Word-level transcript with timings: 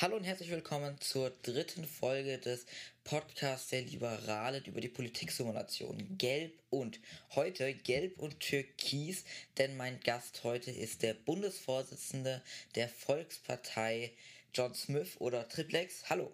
Hallo 0.00 0.16
und 0.16 0.24
herzlich 0.24 0.48
willkommen 0.50 0.98
zur 1.02 1.28
dritten 1.42 1.84
Folge 1.84 2.38
des 2.38 2.64
Podcasts 3.04 3.68
der 3.68 3.82
Liberalen 3.82 4.64
über 4.64 4.80
die 4.80 4.88
Politiksimulation 4.88 6.16
Gelb 6.16 6.58
und 6.70 6.98
heute 7.34 7.74
Gelb 7.74 8.18
und 8.18 8.40
Türkis, 8.40 9.24
denn 9.58 9.76
mein 9.76 10.00
Gast 10.00 10.42
heute 10.42 10.70
ist 10.70 11.02
der 11.02 11.12
Bundesvorsitzende 11.12 12.40
der 12.76 12.88
Volkspartei 12.88 14.14
John 14.54 14.74
Smith 14.74 15.16
oder 15.18 15.46
Triplex. 15.46 16.08
Hallo. 16.08 16.32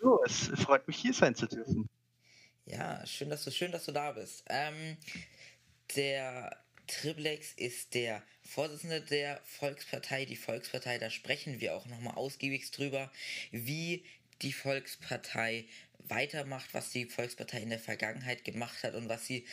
Hallo, 0.00 0.20
es 0.26 0.50
freut 0.64 0.88
mich 0.88 0.96
hier 0.96 1.14
sein 1.14 1.36
zu 1.36 1.46
dürfen. 1.46 1.88
Ja, 2.66 3.06
schön, 3.06 3.30
dass 3.30 3.44
du 3.44 3.52
schön, 3.52 3.70
dass 3.70 3.84
du 3.84 3.92
da 3.92 4.10
bist. 4.10 4.42
Ähm, 4.48 4.96
der 5.94 6.60
Triplex 6.92 7.52
ist 7.56 7.94
der 7.94 8.22
Vorsitzende 8.44 9.00
der 9.00 9.40
Volkspartei. 9.44 10.26
Die 10.26 10.36
Volkspartei, 10.36 10.98
da 10.98 11.08
sprechen 11.08 11.60
wir 11.60 11.74
auch 11.74 11.86
nochmal 11.86 12.14
ausgiebig 12.14 12.70
drüber, 12.70 13.10
wie 13.50 14.04
die 14.42 14.52
Volkspartei 14.52 15.64
weitermacht, 16.00 16.74
was 16.74 16.90
die 16.90 17.06
Volkspartei 17.06 17.60
in 17.60 17.70
der 17.70 17.78
Vergangenheit 17.78 18.44
gemacht 18.44 18.82
hat 18.82 18.94
und 18.94 19.08
was 19.08 19.26
sie, 19.26 19.46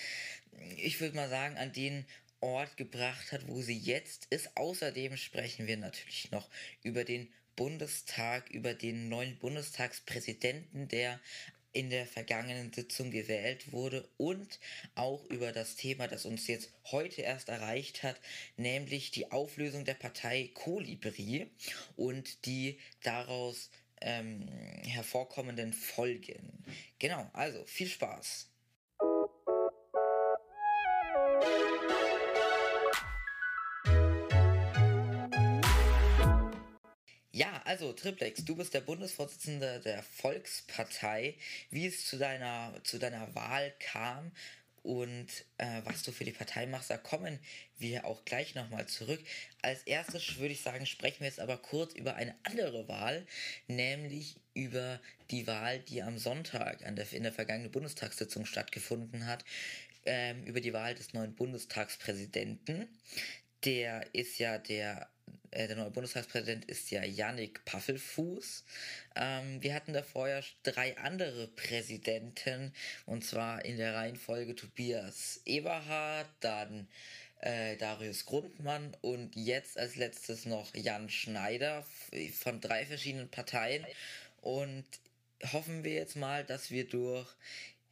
ich 0.77 0.99
würde 0.99 1.15
mal 1.15 1.29
sagen, 1.29 1.57
an 1.57 1.71
den 1.71 2.05
Ort 2.41 2.75
gebracht 2.75 3.31
hat, 3.31 3.47
wo 3.47 3.61
sie 3.61 3.77
jetzt 3.77 4.25
ist. 4.31 4.57
Außerdem 4.57 5.15
sprechen 5.15 5.65
wir 5.67 5.77
natürlich 5.77 6.31
noch 6.31 6.49
über 6.83 7.05
den 7.05 7.31
Bundestag, 7.55 8.49
über 8.49 8.73
den 8.73 9.07
neuen 9.07 9.37
Bundestagspräsidenten, 9.37 10.89
der 10.89 11.19
in 11.71 11.89
der 11.89 12.05
vergangenen 12.05 12.73
Sitzung 12.73 13.11
gewählt 13.11 13.71
wurde 13.71 14.07
und 14.17 14.59
auch 14.95 15.23
über 15.25 15.51
das 15.51 15.75
Thema, 15.75 16.07
das 16.07 16.25
uns 16.25 16.47
jetzt 16.47 16.71
heute 16.91 17.21
erst 17.21 17.49
erreicht 17.49 18.03
hat, 18.03 18.19
nämlich 18.57 19.11
die 19.11 19.31
Auflösung 19.31 19.85
der 19.85 19.93
Partei 19.93 20.49
Kolibri 20.53 21.47
und 21.95 22.45
die 22.45 22.79
daraus 23.03 23.69
ähm, 24.01 24.47
hervorkommenden 24.83 25.73
Folgen. 25.73 26.63
Genau, 26.97 27.29
also 27.33 27.63
viel 27.65 27.87
Spaß. 27.87 28.48
Also 37.79 37.93
Triplex, 37.93 38.43
du 38.43 38.57
bist 38.57 38.73
der 38.73 38.81
Bundesvorsitzende 38.81 39.79
der 39.79 40.03
Volkspartei. 40.03 41.35
Wie 41.71 41.87
es 41.87 42.05
zu 42.05 42.17
deiner, 42.17 42.73
zu 42.83 42.99
deiner 42.99 43.33
Wahl 43.35 43.73
kam 43.79 44.33
und 44.83 45.27
äh, 45.57 45.81
was 45.85 46.03
du 46.03 46.11
für 46.11 46.25
die 46.25 46.33
Partei 46.33 46.65
machst, 46.65 46.89
da 46.89 46.97
kommen 46.97 47.39
wir 47.77 48.03
auch 48.03 48.25
gleich 48.25 48.53
nochmal 48.53 48.87
zurück. 48.87 49.21
Als 49.61 49.83
erstes 49.83 50.39
würde 50.39 50.51
ich 50.51 50.61
sagen, 50.61 50.85
sprechen 50.85 51.21
wir 51.21 51.27
jetzt 51.27 51.39
aber 51.39 51.55
kurz 51.55 51.93
über 51.93 52.15
eine 52.15 52.35
andere 52.43 52.89
Wahl, 52.89 53.25
nämlich 53.67 54.35
über 54.53 54.99
die 55.31 55.47
Wahl, 55.47 55.79
die 55.79 56.03
am 56.03 56.17
Sonntag 56.17 56.85
an 56.85 56.97
der, 56.97 57.09
in 57.13 57.23
der 57.23 57.31
vergangenen 57.31 57.71
Bundestagssitzung 57.71 58.45
stattgefunden 58.45 59.25
hat, 59.25 59.45
ähm, 60.05 60.43
über 60.43 60.59
die 60.59 60.73
Wahl 60.73 60.95
des 60.95 61.13
neuen 61.13 61.33
Bundestagspräsidenten. 61.33 62.89
Der 63.63 64.13
ist 64.13 64.37
ja 64.37 64.57
der 64.57 65.09
der 65.53 65.75
neue 65.75 65.91
Bundestagspräsident 65.91 66.65
ist 66.65 66.91
ja 66.91 67.03
Yannick 67.03 67.63
Paffelfuß. 67.65 68.63
Ähm, 69.15 69.61
wir 69.61 69.73
hatten 69.73 69.93
davor 69.93 70.29
ja 70.29 70.41
drei 70.63 70.97
andere 70.97 71.47
Präsidenten, 71.47 72.73
und 73.05 73.23
zwar 73.23 73.65
in 73.65 73.77
der 73.77 73.95
Reihenfolge 73.95 74.55
Tobias 74.55 75.41
Eberhard, 75.45 76.29
dann 76.39 76.87
äh, 77.41 77.77
Darius 77.77 78.25
Grundmann 78.25 78.95
und 79.01 79.35
jetzt 79.35 79.77
als 79.77 79.95
letztes 79.95 80.45
noch 80.45 80.73
Jan 80.75 81.09
Schneider 81.09 81.85
von 82.33 82.59
drei 82.59 82.85
verschiedenen 82.85 83.29
Parteien. 83.29 83.85
Und 84.41 84.85
hoffen 85.53 85.83
wir 85.83 85.93
jetzt 85.93 86.15
mal, 86.15 86.43
dass 86.43 86.71
wir 86.71 86.87
durch 86.87 87.27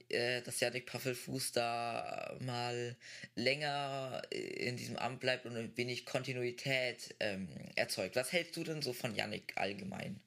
äh, 0.10 0.42
dass 0.42 0.60
Janik 0.60 0.86
Paffelfuß 0.86 1.52
da 1.52 2.38
mal 2.40 2.96
länger 3.36 4.22
in 4.32 4.78
diesem 4.78 4.98
Amt 4.98 5.20
bleibt 5.20 5.46
und 5.46 5.56
ein 5.56 5.76
wenig 5.76 6.06
Kontinuität 6.06 7.16
ähm, 7.20 7.48
erzeugt. 7.76 8.16
Was 8.16 8.32
hältst 8.32 8.56
du 8.58 8.64
denn 8.64 8.82
so 8.82 8.94
von 8.94 9.16
Janik 9.16 9.54
allgemein? 9.56 10.20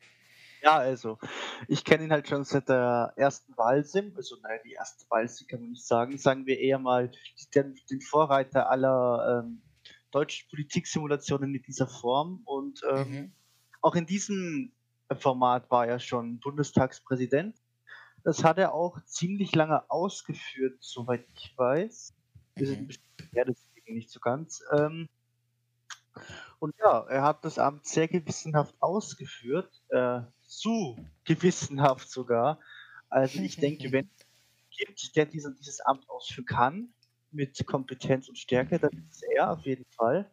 Ja, 0.63 0.77
also, 0.77 1.19
ich 1.69 1.85
kenne 1.85 2.05
ihn 2.05 2.13
halt 2.13 2.29
schon 2.29 2.45
seit 2.45 2.69
der 2.69 3.15
ersten 3.17 3.57
Wahlsim, 3.57 4.13
also 4.15 4.37
naja, 4.43 4.61
die 4.63 4.73
erste 4.73 5.09
Wahlsim 5.09 5.47
kann 5.47 5.61
man 5.61 5.71
nicht 5.71 5.87
sagen, 5.87 6.19
sagen 6.19 6.45
wir 6.47 6.59
eher 6.59 6.79
mal 6.79 7.11
den, 7.55 7.81
den 7.91 8.03
Vorreiter 8.03 8.71
aller 8.71 9.43
ähm, 9.45 9.63
deutschen 10.11 10.49
Politiksimulationen 10.51 11.55
in 11.55 11.63
dieser 11.63 11.89
Form 11.89 12.43
und 12.45 12.83
ähm, 12.91 13.11
mhm. 13.11 13.33
auch 13.81 13.95
in 13.95 14.07
diesem 14.07 14.73
Format 15.19 15.71
war 15.71 15.87
er 15.87 15.99
schon 15.99 16.41
Bundestagspräsident 16.41 17.57
das 18.25 18.45
hat 18.45 18.59
er 18.59 18.75
auch 18.75 19.03
ziemlich 19.05 19.55
lange 19.55 19.89
ausgeführt, 19.91 20.77
soweit 20.81 21.27
ich 21.35 21.57
weiß. 21.57 22.15
Mhm. 22.57 22.89
Ja, 23.33 23.45
deswegen 23.45 23.95
nicht 23.95 24.11
so 24.11 24.21
ganz. 24.21 24.63
Ähm, 24.73 25.09
und 26.59 26.75
ja, 26.79 27.07
er 27.09 27.23
hat 27.23 27.45
das 27.45 27.59
Amt 27.59 27.87
sehr 27.87 28.09
gewissenhaft 28.09 28.75
ausgeführt, 28.81 29.83
äh, 29.89 30.21
zu 30.43 30.97
gewissenhaft 31.25 32.11
sogar. 32.11 32.61
Also 33.09 33.41
ich 33.41 33.57
denke, 33.61 33.93
wenn 33.93 34.09
es 34.17 34.27
gibt, 34.77 35.17
der 35.17 35.27
diese, 35.27 35.55
dieses 35.55 35.81
Amt 35.81 36.09
ausführen 36.09 36.47
kann, 36.47 36.95
mit 37.33 37.65
Kompetenz 37.67 38.29
und 38.29 38.39
Stärke, 38.39 38.79
dann 38.79 38.91
ist 38.93 39.17
es 39.17 39.23
er 39.23 39.53
auf 39.53 39.65
jeden 39.65 39.87
Fall. 39.97 40.31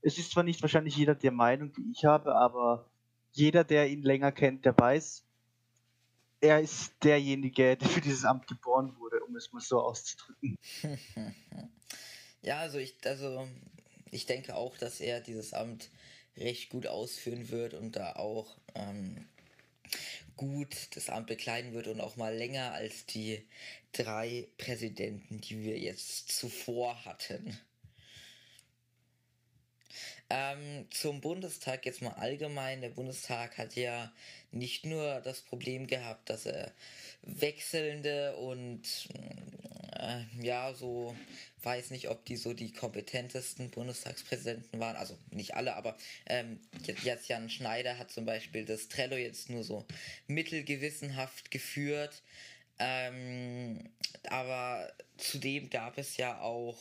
Es 0.00 0.18
ist 0.18 0.30
zwar 0.30 0.44
nicht 0.44 0.62
wahrscheinlich 0.62 0.96
jeder 0.96 1.14
der 1.14 1.32
Meinung, 1.32 1.72
die 1.72 1.90
ich 1.90 2.04
habe, 2.04 2.34
aber 2.36 2.88
jeder, 3.32 3.64
der 3.64 3.90
ihn 3.90 4.02
länger 4.02 4.32
kennt, 4.32 4.64
der 4.64 4.78
weiß, 4.78 5.25
er 6.40 6.60
ist 6.60 6.92
derjenige, 7.02 7.76
der 7.76 7.88
für 7.88 8.00
dieses 8.00 8.24
Amt 8.24 8.46
geboren 8.46 8.96
wurde, 8.98 9.20
um 9.24 9.34
es 9.36 9.52
mal 9.52 9.60
so 9.60 9.80
auszudrücken. 9.80 10.58
ja, 12.42 12.58
also 12.60 12.78
ich, 12.78 12.96
also 13.04 13.48
ich 14.10 14.26
denke 14.26 14.54
auch, 14.54 14.76
dass 14.76 15.00
er 15.00 15.20
dieses 15.20 15.54
Amt 15.54 15.90
recht 16.36 16.68
gut 16.68 16.86
ausführen 16.86 17.48
wird 17.50 17.74
und 17.74 17.96
da 17.96 18.16
auch 18.16 18.56
ähm, 18.74 19.26
gut 20.36 20.76
das 20.94 21.08
Amt 21.08 21.28
bekleiden 21.28 21.72
wird 21.72 21.86
und 21.86 22.00
auch 22.00 22.16
mal 22.16 22.34
länger 22.34 22.72
als 22.72 23.06
die 23.06 23.46
drei 23.92 24.48
Präsidenten, 24.58 25.40
die 25.40 25.62
wir 25.62 25.78
jetzt 25.78 26.30
zuvor 26.30 27.04
hatten. 27.04 27.58
Ähm, 30.28 30.88
zum 30.90 31.20
Bundestag 31.20 31.86
jetzt 31.86 32.02
mal 32.02 32.14
allgemein. 32.14 32.80
Der 32.80 32.90
Bundestag 32.90 33.58
hat 33.58 33.76
ja 33.76 34.12
nicht 34.58 34.84
nur 34.84 35.20
das 35.20 35.40
Problem 35.40 35.86
gehabt, 35.86 36.30
dass 36.30 36.46
er 36.46 36.72
wechselnde 37.22 38.36
und 38.36 38.82
äh, 39.98 40.24
ja, 40.40 40.72
so 40.74 41.14
weiß 41.62 41.90
nicht, 41.90 42.08
ob 42.08 42.24
die 42.24 42.36
so 42.36 42.54
die 42.54 42.72
kompetentesten 42.72 43.70
Bundestagspräsidenten 43.70 44.78
waren. 44.78 44.96
Also 44.96 45.18
nicht 45.30 45.54
alle, 45.54 45.74
aber 45.74 45.96
ähm, 46.26 46.60
jetzt 47.02 47.28
Jan 47.28 47.50
Schneider 47.50 47.98
hat 47.98 48.10
zum 48.10 48.24
Beispiel 48.24 48.64
das 48.64 48.88
Trello 48.88 49.16
jetzt 49.16 49.50
nur 49.50 49.64
so 49.64 49.84
mittelgewissenhaft 50.28 51.50
geführt. 51.50 52.22
Ähm, 52.78 53.88
aber 54.28 54.92
zudem 55.16 55.70
gab 55.70 55.98
es 55.98 56.16
ja 56.18 56.40
auch 56.40 56.76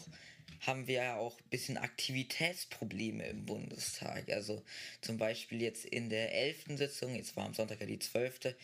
haben 0.62 0.88
wir 0.88 0.96
ja 0.96 1.16
auch 1.16 1.38
ein 1.40 1.50
bisschen 1.50 1.78
Aktivitätsprobleme 1.78 3.28
im 3.28 3.46
Bundestag. 3.46 4.30
Also 4.30 4.64
zum 5.02 5.18
Beispiel 5.18 5.62
jetzt 5.62 5.86
in 5.86 6.10
der 6.10 6.34
11. 6.34 6.78
Sitzung, 6.78 7.16
jetzt 7.16 7.36
war 7.36 7.46
am 7.46 7.54
Sonntag 7.54 7.80
ja 7.80 7.86
die 7.86 8.00
12., 8.00 8.56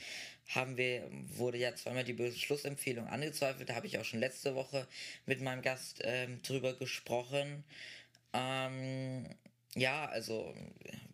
haben 0.49 0.75
wir, 0.75 1.07
wurde 1.37 1.57
ja 1.57 1.75
zweimal 1.75 2.03
die 2.03 2.13
Beschlussempfehlung 2.13 3.07
angezweifelt. 3.07 3.69
Da 3.69 3.75
habe 3.75 3.87
ich 3.87 3.97
auch 3.97 4.03
schon 4.03 4.19
letzte 4.19 4.53
Woche 4.53 4.85
mit 5.25 5.39
meinem 5.41 5.61
Gast 5.61 6.01
ähm, 6.03 6.41
drüber 6.41 6.73
gesprochen. 6.73 7.63
Ähm, 8.33 9.25
ja, 9.75 10.05
also 10.07 10.53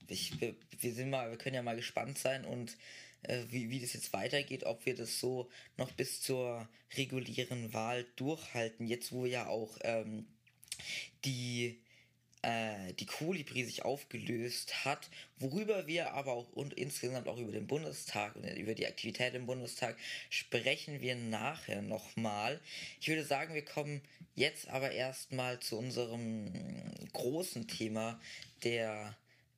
ich, 0.08 0.40
wir, 0.42 0.56
wir 0.80 0.94
sind 0.94 1.10
mal, 1.10 1.30
wir 1.30 1.38
können 1.38 1.56
ja 1.56 1.62
mal 1.62 1.76
gespannt 1.76 2.18
sein 2.18 2.46
und 2.46 2.78
äh, 3.24 3.44
wie, 3.50 3.70
wie 3.70 3.80
das 3.80 3.94
jetzt 3.94 4.14
weitergeht, 4.14 4.64
ob 4.64 4.86
wir 4.86 4.96
das 4.96 5.20
so 5.20 5.50
noch 5.78 5.92
bis 5.92 6.22
zur 6.22 6.68
regulären 6.96 7.74
Wahl 7.74 8.06
durchhalten. 8.16 8.88
Jetzt, 8.88 9.12
wo 9.12 9.26
ja 9.26 9.48
auch 9.48 9.78
ähm, 9.82 10.26
die 11.26 11.80
äh, 12.44 12.94
die 12.94 13.06
Kolibri 13.06 13.66
sich 13.66 13.84
aufgelöst 13.84 14.86
hat, 14.86 15.10
worüber 15.40 15.88
wir 15.88 16.14
aber 16.14 16.34
auch 16.34 16.52
und 16.54 16.74
insgesamt 16.76 17.28
auch 17.28 17.40
über 17.40 17.52
den 17.52 17.68
Bundestag 17.68 18.36
und 18.36 18.46
über 18.46 18.76
die 18.76 18.86
Aktivität 18.86 19.34
im 19.34 19.48
Bundestag 19.48 19.98
sprechen 20.30 21.02
wir 21.02 21.16
nachher 21.16 21.82
nochmal. 21.82 22.62
Ich 23.02 23.08
würde 23.08 23.26
sagen, 23.26 23.54
wir 23.54 23.66
kommen 23.66 24.02
jetzt 24.36 24.68
aber 24.70 24.92
erstmal 24.92 25.60
zu 25.60 25.78
unserem 25.78 26.54
großen 27.12 27.68
Thema 27.68 28.20
der, 28.64 29.18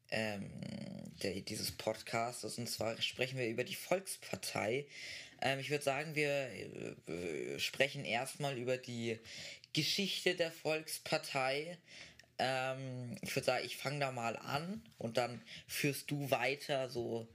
ähm, 0.09 0.49
der 1.21 1.41
dieses 1.41 1.71
Podcasts 1.71 2.57
und 2.57 2.69
zwar 2.69 2.99
sprechen 3.01 3.37
wir 3.37 3.49
über 3.49 3.65
die 3.65 3.75
Volkspartei. 3.75 4.87
Ähm, 5.41 5.59
ich 5.59 5.69
würde 5.69 5.83
sagen, 5.83 6.15
wir 6.15 6.49
äh, 7.07 7.59
sprechen 7.59 8.05
erstmal 8.05 8.57
über 8.57 8.77
die 8.77 9.19
Geschichte 9.73 10.35
der 10.35 10.51
Volkspartei. 10.51 11.77
Ähm, 12.37 13.17
ich 13.21 13.35
würde 13.35 13.45
sagen, 13.45 13.65
ich 13.65 13.77
fange 13.77 13.99
da 13.99 14.11
mal 14.11 14.37
an 14.37 14.81
und 14.97 15.17
dann 15.17 15.41
führst 15.67 16.09
du 16.09 16.31
weiter 16.31 16.89
so 16.89 17.27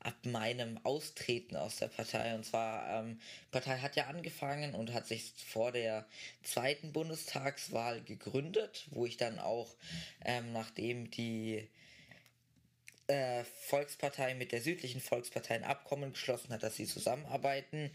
ab 0.00 0.14
meinem 0.24 0.78
Austreten 0.84 1.56
aus 1.56 1.76
der 1.76 1.88
Partei. 1.88 2.34
Und 2.34 2.44
zwar, 2.44 3.00
ähm, 3.00 3.20
die 3.46 3.50
Partei 3.50 3.78
hat 3.78 3.96
ja 3.96 4.06
angefangen 4.06 4.74
und 4.74 4.92
hat 4.92 5.06
sich 5.06 5.32
vor 5.46 5.72
der 5.72 6.06
zweiten 6.42 6.92
Bundestagswahl 6.92 8.00
gegründet, 8.02 8.86
wo 8.90 9.04
ich 9.04 9.16
dann 9.16 9.38
auch, 9.38 9.74
ähm, 10.24 10.52
nachdem 10.52 11.10
die 11.10 11.68
äh, 13.08 13.44
Volkspartei 13.66 14.34
mit 14.34 14.52
der 14.52 14.62
südlichen 14.62 15.00
Volkspartei 15.00 15.54
ein 15.54 15.64
Abkommen 15.64 16.12
geschlossen 16.12 16.52
hat, 16.52 16.62
dass 16.62 16.76
sie 16.76 16.86
zusammenarbeiten, 16.86 17.90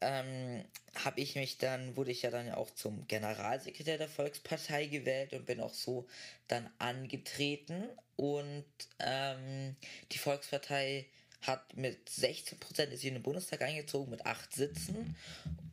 ähm, 0.00 0.64
habe 1.04 1.20
ich 1.20 1.34
mich 1.36 1.58
dann, 1.58 1.96
wurde 1.96 2.10
ich 2.10 2.22
ja 2.22 2.30
dann 2.30 2.50
auch 2.52 2.70
zum 2.70 3.06
Generalsekretär 3.06 3.98
der 3.98 4.08
Volkspartei 4.08 4.86
gewählt 4.86 5.32
und 5.32 5.46
bin 5.46 5.60
auch 5.60 5.74
so 5.74 6.06
dann 6.48 6.68
angetreten. 6.78 7.88
Und 8.16 8.64
ähm, 8.98 9.76
die 10.12 10.18
Volkspartei 10.18 11.06
hat 11.42 11.76
mit 11.76 12.08
16 12.08 12.58
Prozent 12.58 12.92
in 12.92 13.14
den 13.14 13.22
Bundestag 13.22 13.62
eingezogen 13.62 14.10
mit 14.10 14.26
acht 14.26 14.52
Sitzen 14.52 15.16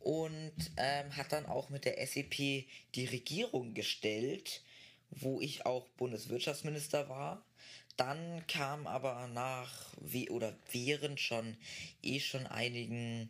und 0.00 0.54
ähm, 0.76 1.14
hat 1.16 1.32
dann 1.32 1.46
auch 1.46 1.68
mit 1.68 1.84
der 1.84 2.04
SEP 2.06 2.64
die 2.94 3.04
Regierung 3.04 3.74
gestellt, 3.74 4.62
wo 5.10 5.40
ich 5.40 5.66
auch 5.66 5.86
Bundeswirtschaftsminister 5.90 7.08
war. 7.08 7.44
Dann 7.96 8.46
kam 8.46 8.86
aber 8.86 9.26
nach 9.28 9.92
wie 10.00 10.30
oder 10.30 10.54
während 10.70 11.18
schon 11.18 11.56
eh 12.02 12.20
schon 12.20 12.46
einigen 12.46 13.28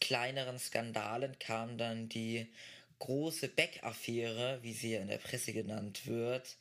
kleineren 0.00 0.58
Skandalen 0.58 1.38
kam 1.38 1.78
dann 1.78 2.08
die 2.08 2.46
große 2.98 3.48
Beck-Affäre, 3.48 4.58
wie 4.62 4.72
sie 4.72 4.94
in 4.94 5.08
der 5.08 5.18
Presse 5.18 5.52
genannt 5.52 6.06
wird, 6.06 6.56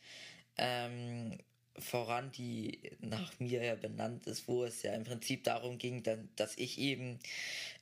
ähm, 0.58 1.38
voran, 1.78 2.32
die 2.32 2.80
nach 3.00 3.40
mir 3.40 3.64
ja 3.64 3.76
benannt 3.76 4.28
ist, 4.28 4.48
wo 4.48 4.64
es 4.64 4.82
ja 4.84 4.94
im 4.94 5.04
Prinzip 5.04 5.44
darum 5.44 5.78
ging, 5.78 6.04
dass 6.36 6.58
ich 6.58 6.78
eben 6.78 7.20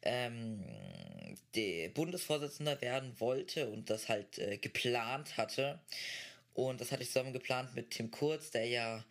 ähm, 0.01 0.63
der 1.55 1.89
Bundesvorsitzender 1.89 2.81
werden 2.81 3.19
wollte 3.19 3.69
und 3.69 3.89
das 3.89 4.09
halt 4.09 4.39
äh, 4.39 4.57
geplant 4.57 5.37
hatte. 5.37 5.79
Und 6.53 6.81
das 6.81 6.91
hatte 6.91 7.03
ich 7.03 7.09
zusammen 7.09 7.33
geplant 7.33 7.73
mit 7.75 7.91
Tim 7.91 8.11
Kurz, 8.11 8.51
der 8.51 8.67
ja 8.67 9.03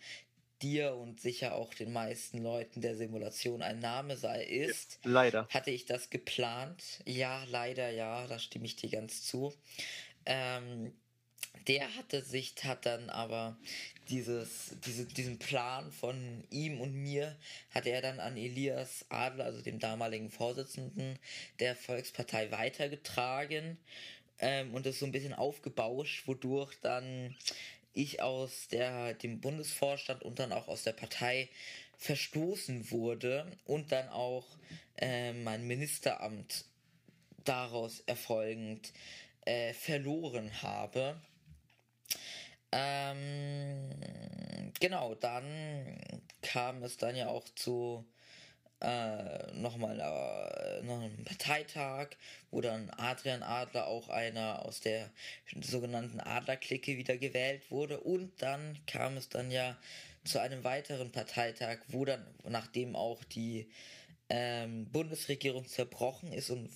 dir 0.63 0.95
und 0.95 1.21
sicher 1.21 1.55
auch 1.55 1.75
den 1.75 1.93
meisten 1.93 2.39
Leuten 2.39 2.81
der 2.81 2.97
Simulation 2.97 3.63
ein 3.63 3.81
Name 3.81 4.17
sei, 4.17 4.45
ist. 4.45 4.99
Leider. 5.05 5.49
Hatte 5.51 5.71
ich 5.71 5.87
das 5.87 6.11
geplant? 6.11 7.01
Ja, 7.05 7.45
leider 7.49 7.91
ja, 7.91 8.27
da 8.27 8.39
stimme 8.39 8.67
ich 8.67 8.77
dir 8.77 8.91
ganz 8.91 9.23
zu. 9.23 9.53
Ähm, 10.25 10.93
der 11.69 11.95
hatte 11.97 12.23
sich, 12.23 12.55
hat 12.65 12.87
dann 12.87 13.11
aber 13.11 13.57
dieses, 14.09 14.77
diese, 14.85 15.07
diesen 15.07 15.39
Plan 15.39 15.93
von 15.93 16.45
ihm 16.51 16.81
und 16.81 16.95
mir 16.95 17.37
hat 17.71 17.87
er 17.87 18.03
dann 18.03 18.21
an 18.21 18.37
Elias 18.37 19.05
Adler, 19.09 19.45
also 19.45 19.63
dem 19.63 19.79
damaligen 19.79 20.31
Vorsitzenden 20.31 21.19
der 21.61 21.77
Volkspartei, 21.77 22.51
weitergetragen 22.51 23.79
ähm, 24.39 24.75
und 24.75 24.87
es 24.87 24.99
so 24.99 25.07
ein 25.07 25.13
bisschen 25.13 25.35
aufgebauscht, 25.35 26.27
wodurch 26.27 26.75
dann 26.81 27.37
ich 27.95 28.23
aus 28.23 28.69
der, 28.69 29.15
dem 29.15 29.41
Bundesvorstand 29.41 30.23
und 30.23 30.39
dann 30.39 30.53
auch 30.53 30.69
aus 30.69 30.83
der 30.83 30.93
Partei 30.93 31.49
verstoßen 31.99 32.91
wurde 32.91 33.47
und 33.65 33.93
dann 33.93 34.09
auch 34.09 34.47
äh, 34.97 35.33
mein 35.33 35.67
Ministeramt 35.67 36.65
daraus 37.45 38.01
erfolgend 38.01 38.93
äh, 39.45 39.73
verloren 39.73 40.63
habe. 40.63 41.21
Ähm, 42.73 43.91
genau, 44.81 45.15
dann 45.15 46.23
kam 46.41 46.83
es 46.83 46.97
dann 46.97 47.15
ja 47.17 47.29
auch 47.29 47.49
zu 47.55 48.05
äh, 48.83 49.53
nochmal 49.53 49.99
äh, 50.01 50.83
noch 50.83 51.01
einen 51.01 51.25
Parteitag, 51.25 52.09
wo 52.51 52.61
dann 52.61 52.91
Adrian 52.91 53.43
Adler, 53.43 53.87
auch 53.87 54.09
einer 54.09 54.65
aus 54.65 54.81
der 54.81 55.11
sogenannten 55.61 56.21
Adler-Clique, 56.21 56.99
wieder 56.99 57.17
gewählt 57.17 57.71
wurde. 57.71 58.01
Und 58.01 58.43
dann 58.43 58.79
kam 58.87 59.17
es 59.17 59.29
dann 59.29 59.51
ja 59.51 59.77
zu 60.25 60.41
einem 60.41 60.65
weiteren 60.65 61.13
Parteitag, 61.13 61.79
wo 61.89 62.05
dann, 62.05 62.27
nachdem 62.45 62.97
auch 62.97 63.23
die 63.25 63.71
ähm, 64.29 64.87
Bundesregierung 64.91 65.67
zerbrochen 65.67 66.33
ist 66.33 66.51
und 66.51 66.71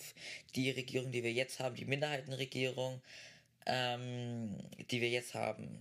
die 0.54 0.70
Regierung, 0.70 1.10
die 1.10 1.22
wir 1.22 1.32
jetzt 1.32 1.58
haben, 1.58 1.74
die 1.74 1.86
Minderheitenregierung, 1.86 3.00
ähm, 3.66 4.56
die 4.90 5.00
wir 5.00 5.08
jetzt 5.08 5.34
haben, 5.34 5.78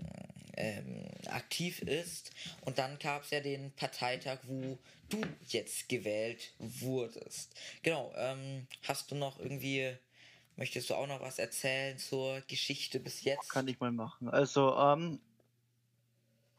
ähm, 0.58 1.06
aktiv 1.28 1.82
ist. 1.82 2.32
Und 2.62 2.78
dann 2.78 2.98
gab 3.00 3.24
es 3.24 3.32
ja 3.32 3.40
den 3.40 3.72
Parteitag, 3.72 4.40
wo 4.44 4.78
du 5.10 5.22
jetzt 5.48 5.90
gewählt 5.90 6.54
wurdest. 6.60 7.54
Genau, 7.84 8.14
ähm, 8.16 8.68
hast 8.84 9.12
du 9.12 9.16
noch 9.16 9.40
irgendwie, 9.40 9.96
möchtest 10.56 10.90
du 10.90 10.96
auch 10.96 11.08
noch 11.08 11.22
was 11.22 11.40
erzählen 11.40 11.98
zur 11.98 12.42
Geschichte 12.48 13.00
bis 13.00 13.24
jetzt? 13.24 13.50
Kann 13.50 13.68
ich 13.68 13.80
mal 13.80 13.92
machen. 13.92 14.30
Also, 14.30 14.76
ähm, 14.78 15.20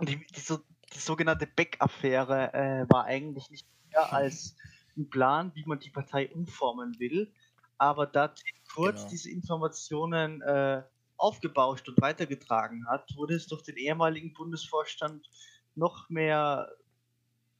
die, 0.02 0.24
die, 0.26 0.40
so, 0.40 0.58
die 0.94 0.98
sogenannte 0.98 1.46
Beck-Affäre 1.46 2.52
äh, 2.52 2.86
war 2.92 3.04
eigentlich 3.04 3.50
nicht 3.50 3.66
mehr 3.90 4.12
als 4.12 4.56
ein 4.96 5.08
Plan, 5.10 5.52
wie 5.54 5.64
man 5.64 5.78
die 5.80 5.90
Partei 5.90 6.28
umformen 6.28 6.98
will. 6.98 7.32
Aber 7.78 8.06
da 8.06 8.34
kurz 8.72 9.00
genau. 9.00 9.10
diese 9.10 9.30
Informationen 9.30 10.40
äh, 10.40 10.82
aufgebauscht 11.18 11.88
und 11.88 12.00
weitergetragen 12.00 12.86
hat, 12.88 13.14
wurde 13.16 13.34
es 13.34 13.46
durch 13.46 13.62
den 13.62 13.76
ehemaligen 13.76 14.32
Bundesvorstand 14.34 15.28
noch 15.74 16.08
mehr 16.08 16.70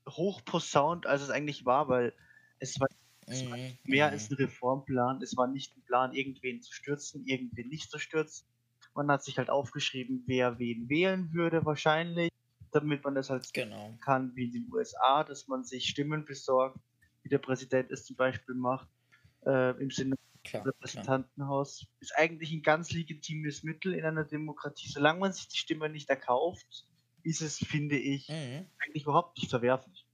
hochposaunt, 0.09 1.07
als 1.07 1.23
es 1.23 1.31
eigentlich 1.31 1.65
war, 1.65 1.89
weil 1.89 2.15
es 2.59 2.79
war, 2.81 2.89
es 3.27 3.49
war 3.49 3.57
mhm. 3.57 3.79
mehr 3.85 4.09
als 4.09 4.31
ein 4.31 4.37
Reformplan. 4.37 5.21
Es 5.23 5.37
war 5.37 5.47
nicht 5.47 5.77
ein 5.77 5.83
Plan, 5.83 6.13
irgendwen 6.13 6.63
zu 6.63 6.73
stürzen, 6.73 7.27
irgendwen 7.27 7.69
nicht 7.69 7.91
zu 7.91 7.99
stürzen. 7.99 8.47
Man 8.95 9.11
hat 9.11 9.25
sich 9.25 9.37
halt 9.39 9.51
aufgeschrieben, 9.51 10.23
wer 10.27 10.59
wen 10.59 10.89
wählen 10.89 11.33
würde, 11.33 11.65
wahrscheinlich, 11.67 12.31
damit 12.71 13.05
man 13.05 13.15
das 13.15 13.31
halt 13.31 13.53
genau. 13.53 13.97
kann, 14.01 14.35
wie 14.35 14.45
in 14.45 14.53
den 14.53 14.73
USA, 14.73 15.25
dass 15.25 15.49
man 15.49 15.65
sich 15.65 15.87
Stimmen 15.87 16.25
besorgt, 16.25 16.79
wie 17.23 17.29
der 17.29 17.39
Präsident 17.39 17.91
es 17.91 18.05
zum 18.05 18.17
Beispiel 18.17 18.55
macht, 18.55 18.89
äh, 19.45 19.79
im 19.81 19.91
Sinne 19.91 20.17
Klar, 20.47 20.67
Repräsentantenhaus 20.67 21.79
klar. 21.79 21.91
ist 22.01 22.17
eigentlich 22.17 22.53
ein 22.53 22.63
ganz 22.63 22.93
legitimes 22.93 23.63
Mittel 23.63 23.95
in 23.95 24.05
einer 24.05 24.25
Demokratie. 24.25 24.89
Solange 24.89 25.21
man 25.21 25.33
sich 25.33 25.49
die 25.49 25.59
Stimme 25.59 25.89
nicht 25.89 26.09
erkauft, 26.09 26.87
ist 27.23 27.43
es, 27.43 27.59
finde 27.59 27.97
ich, 27.97 28.29
mhm. 28.29 28.67
eigentlich 28.79 29.03
überhaupt 29.03 29.37
nicht 29.39 29.51
verwerflich. 29.51 30.07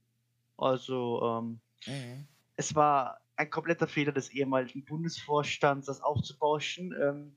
Also, 0.57 1.21
ähm, 1.23 1.59
mhm. 1.85 2.27
es 2.55 2.75
war 2.75 3.19
ein 3.35 3.49
kompletter 3.49 3.87
Fehler 3.87 4.11
des 4.11 4.29
ehemaligen 4.29 4.83
Bundesvorstands, 4.85 5.87
das 5.87 6.01
aufzubauschen. 6.01 6.93
Ähm, 6.99 7.35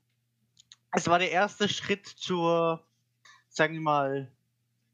es 0.92 1.08
war 1.08 1.18
der 1.18 1.30
erste 1.30 1.68
Schritt 1.68 2.06
zur, 2.06 2.86
sagen 3.48 3.74
wir 3.74 3.80
mal, 3.80 4.32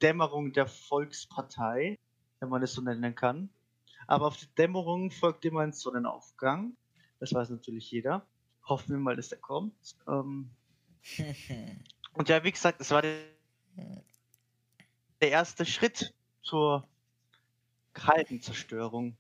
Dämmerung 0.00 0.52
der 0.52 0.66
Volkspartei, 0.66 1.98
wenn 2.40 2.48
man 2.48 2.62
es 2.62 2.72
so 2.72 2.82
nennen 2.82 3.14
kann. 3.14 3.50
Aber 4.08 4.26
auf 4.26 4.36
die 4.36 4.52
Dämmerung 4.58 5.10
folgte 5.10 5.48
immer 5.48 5.60
ein 5.60 5.72
Sonnenaufgang. 5.72 6.76
Das 7.22 7.32
weiß 7.32 7.50
natürlich 7.50 7.88
jeder. 7.92 8.26
Hoffen 8.64 8.90
wir 8.90 8.98
mal, 8.98 9.14
dass 9.14 9.28
der 9.28 9.38
kommt. 9.38 9.94
Ähm, 10.08 10.50
und 12.14 12.28
ja, 12.28 12.42
wie 12.42 12.50
gesagt, 12.50 12.80
es 12.80 12.90
war 12.90 13.00
der, 13.00 13.16
der 15.20 15.30
erste 15.30 15.64
Schritt 15.64 16.12
zur 16.42 16.84
kalten 17.92 18.40
Zerstörung. 18.40 19.16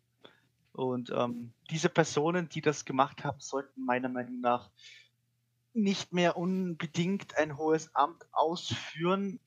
Und 0.72 1.10
ähm, 1.10 1.52
diese 1.70 1.88
Personen, 1.88 2.48
die 2.48 2.60
das 2.60 2.84
gemacht 2.84 3.22
haben, 3.22 3.38
sollten 3.38 3.84
meiner 3.84 4.08
Meinung 4.08 4.40
nach 4.40 4.68
nicht 5.72 6.12
mehr 6.12 6.36
unbedingt 6.36 7.36
ein 7.36 7.56
hohes 7.56 7.94
Amt 7.94 8.26
ausführen, 8.32 9.38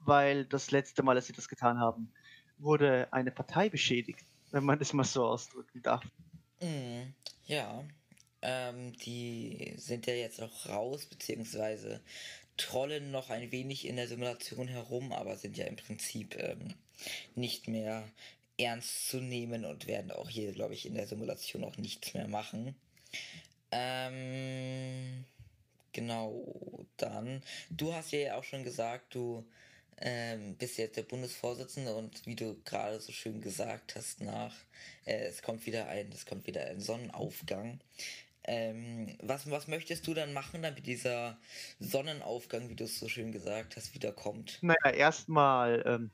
weil 0.00 0.44
das 0.44 0.70
letzte 0.70 1.02
Mal, 1.02 1.16
als 1.16 1.28
sie 1.28 1.32
das 1.32 1.48
getan 1.48 1.78
haben, 1.78 2.12
wurde 2.58 3.10
eine 3.10 3.30
Partei 3.30 3.70
beschädigt, 3.70 4.26
wenn 4.50 4.64
man 4.64 4.78
das 4.78 4.92
mal 4.92 5.04
so 5.04 5.24
ausdrücken 5.24 5.80
darf. 5.80 6.04
Mm, 6.60 7.14
ja, 7.46 7.82
ähm, 8.42 8.92
die 8.98 9.74
sind 9.76 10.06
ja 10.06 10.14
jetzt 10.14 10.40
auch 10.40 10.68
raus, 10.68 11.06
beziehungsweise 11.06 12.00
trollen 12.56 13.10
noch 13.10 13.30
ein 13.30 13.50
wenig 13.50 13.86
in 13.86 13.96
der 13.96 14.08
Simulation 14.08 14.68
herum, 14.68 15.12
aber 15.12 15.36
sind 15.36 15.56
ja 15.56 15.66
im 15.66 15.76
Prinzip 15.76 16.36
ähm, 16.38 16.74
nicht 17.34 17.68
mehr 17.68 18.08
ernst 18.58 19.08
zu 19.08 19.18
nehmen 19.18 19.64
und 19.64 19.86
werden 19.86 20.10
auch 20.10 20.28
hier, 20.28 20.52
glaube 20.52 20.74
ich, 20.74 20.86
in 20.86 20.94
der 20.94 21.06
Simulation 21.06 21.64
auch 21.64 21.76
nichts 21.76 22.14
mehr 22.14 22.28
machen. 22.28 22.74
Ähm, 23.70 25.24
genau, 25.92 26.84
dann. 26.96 27.42
Du 27.70 27.94
hast 27.94 28.12
ja 28.12 28.36
auch 28.36 28.44
schon 28.44 28.64
gesagt, 28.64 29.14
du 29.14 29.44
ähm, 29.98 30.56
bist 30.56 30.78
jetzt 30.78 30.96
der 30.96 31.02
Bundesvorsitzende 31.02 31.94
und 31.94 32.26
wie 32.26 32.36
du 32.36 32.56
gerade 32.64 33.00
so 33.00 33.12
schön 33.12 33.40
gesagt 33.40 33.96
hast, 33.96 34.20
nach 34.20 34.54
äh, 35.06 35.24
es 35.24 35.42
kommt 35.42 35.64
wieder 35.66 35.88
ein, 35.88 36.10
es 36.12 36.26
kommt 36.26 36.46
wieder 36.46 36.66
ein 36.66 36.80
Sonnenaufgang. 36.80 37.80
Ähm, 38.44 39.16
was, 39.22 39.50
was 39.50 39.68
möchtest 39.68 40.06
du 40.06 40.14
dann 40.14 40.32
machen, 40.32 40.62
damit 40.62 40.86
dieser 40.86 41.38
Sonnenaufgang, 41.78 42.68
wie 42.68 42.76
du 42.76 42.84
es 42.84 42.98
so 42.98 43.08
schön 43.08 43.32
gesagt 43.32 43.76
hast, 43.76 43.94
wiederkommt? 43.94 44.58
Naja, 44.62 44.90
erstmal 44.90 45.82
ähm, 45.86 46.10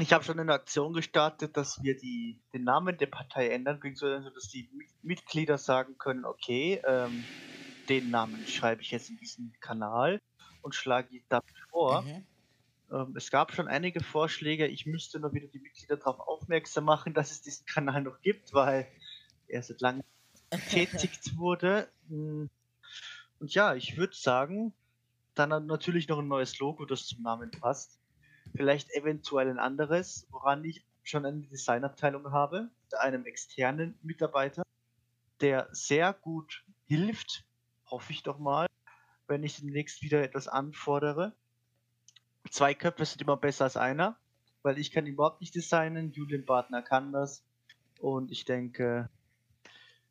Ich 0.00 0.12
habe 0.12 0.22
schon 0.22 0.38
eine 0.38 0.52
Aktion 0.52 0.92
gestartet, 0.92 1.56
dass 1.56 1.82
wir 1.82 1.96
die, 1.96 2.40
den 2.54 2.62
Namen 2.62 2.96
der 2.98 3.06
Partei 3.06 3.48
ändern, 3.48 3.80
beziehungsweise 3.80 4.30
dass 4.32 4.48
die 4.48 4.70
Mitglieder 5.02 5.58
sagen 5.58 5.98
können, 5.98 6.24
okay, 6.24 6.80
ähm, 6.86 7.24
den 7.88 8.10
Namen 8.10 8.46
schreibe 8.46 8.82
ich 8.82 8.92
jetzt 8.92 9.10
in 9.10 9.16
diesen 9.16 9.52
Kanal 9.60 10.20
und 10.62 10.76
schlage 10.76 11.16
ihn 11.16 11.24
damit 11.28 11.58
vor. 11.70 12.02
Mhm. 12.02 12.26
Ähm, 12.92 13.16
es 13.16 13.32
gab 13.32 13.52
schon 13.52 13.66
einige 13.66 14.00
Vorschläge, 14.00 14.68
ich 14.68 14.86
müsste 14.86 15.18
noch 15.18 15.32
wieder 15.32 15.48
die 15.48 15.58
Mitglieder 15.58 15.96
darauf 15.96 16.20
aufmerksam 16.20 16.84
machen, 16.84 17.12
dass 17.12 17.32
es 17.32 17.42
diesen 17.42 17.66
Kanal 17.66 18.02
noch 18.02 18.20
gibt, 18.20 18.54
weil 18.54 18.86
er 19.48 19.62
seit 19.64 19.80
langem 19.80 20.04
betätigt 20.50 21.36
wurde. 21.36 21.88
Hm. 22.08 22.50
Und 23.40 23.54
ja, 23.54 23.74
ich 23.74 23.96
würde 23.96 24.14
sagen, 24.14 24.72
dann 25.34 25.66
natürlich 25.66 26.08
noch 26.08 26.18
ein 26.18 26.28
neues 26.28 26.58
Logo, 26.58 26.84
das 26.84 27.06
zum 27.06 27.22
Namen 27.22 27.50
passt 27.50 27.98
vielleicht 28.56 28.90
eventuell 28.90 29.48
ein 29.48 29.58
anderes, 29.58 30.26
woran 30.30 30.64
ich 30.64 30.84
schon 31.02 31.24
eine 31.24 31.40
Designabteilung 31.40 32.32
habe, 32.32 32.70
mit 32.84 32.98
einem 32.98 33.24
externen 33.24 33.98
Mitarbeiter, 34.02 34.62
der 35.40 35.68
sehr 35.72 36.12
gut 36.12 36.64
hilft, 36.86 37.44
hoffe 37.86 38.12
ich 38.12 38.22
doch 38.22 38.38
mal, 38.38 38.66
wenn 39.26 39.44
ich 39.44 39.56
demnächst 39.56 40.02
wieder 40.02 40.22
etwas 40.22 40.48
anfordere. 40.48 41.34
Zwei 42.50 42.74
Köpfe 42.74 43.04
sind 43.04 43.22
immer 43.22 43.36
besser 43.36 43.64
als 43.64 43.76
einer, 43.76 44.18
weil 44.62 44.78
ich 44.78 44.90
kann 44.90 45.06
überhaupt 45.06 45.40
nicht 45.40 45.54
designen, 45.54 46.12
Julian 46.12 46.44
Partner 46.44 46.82
kann 46.82 47.12
das 47.12 47.44
und 48.00 48.30
ich 48.30 48.44
denke, 48.44 49.08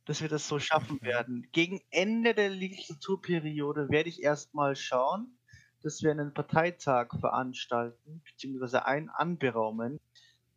dass 0.08 0.22
wir 0.22 0.30
das 0.30 0.48
so 0.48 0.58
schaffen 0.58 1.02
werden. 1.02 1.48
Gegen 1.52 1.82
Ende 1.90 2.34
der 2.34 2.50
Legislaturperiode 2.50 3.90
werde 3.90 4.08
ich 4.08 4.24
erstmal 4.24 4.76
schauen, 4.76 5.38
dass 5.84 6.02
wir 6.02 6.12
einen 6.12 6.34
Parteitag 6.34 7.10
veranstalten, 7.20 8.24
beziehungsweise 8.24 8.86
einen 8.86 9.10
anberaumen, 9.10 10.00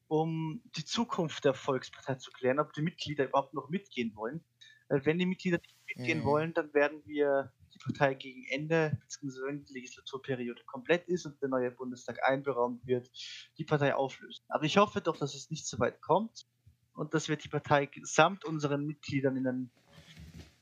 um 0.06 0.62
die 0.76 0.84
Zukunft 0.84 1.44
der 1.44 1.54
Volkspartei 1.54 2.14
zu 2.14 2.30
klären, 2.30 2.60
ob 2.60 2.72
die 2.72 2.82
Mitglieder 2.82 3.26
überhaupt 3.26 3.52
noch 3.52 3.68
mitgehen 3.70 4.14
wollen. 4.14 4.42
Wenn 4.88 5.18
die 5.18 5.26
Mitglieder 5.26 5.58
nicht 5.58 5.76
mitgehen 5.96 6.20
mhm. 6.20 6.24
wollen, 6.24 6.54
dann 6.54 6.72
werden 6.72 7.02
wir 7.04 7.52
die 7.74 7.78
Partei 7.78 8.14
gegen 8.14 8.44
Ende, 8.50 8.98
beziehungsweise 9.00 9.46
wenn 9.46 9.64
die 9.64 9.72
Legislaturperiode 9.74 10.62
komplett 10.64 11.08
ist 11.08 11.26
und 11.26 11.40
der 11.42 11.48
neue 11.48 11.70
Bundestag 11.72 12.18
einberaumt 12.28 12.86
wird, 12.86 13.10
die 13.58 13.64
Partei 13.64 13.94
auflösen. 13.94 14.44
Aber 14.48 14.64
ich 14.64 14.78
hoffe 14.78 15.00
doch, 15.00 15.16
dass 15.16 15.34
es 15.34 15.50
nicht 15.50 15.66
so 15.66 15.78
weit 15.80 16.00
kommt 16.00 16.46
und 16.94 17.14
dass 17.14 17.28
wir 17.28 17.36
die 17.36 17.48
Partei 17.48 17.90
samt 18.02 18.44
unseren 18.44 18.86
Mitgliedern 18.86 19.36
in, 19.36 19.46
einen, 19.46 19.70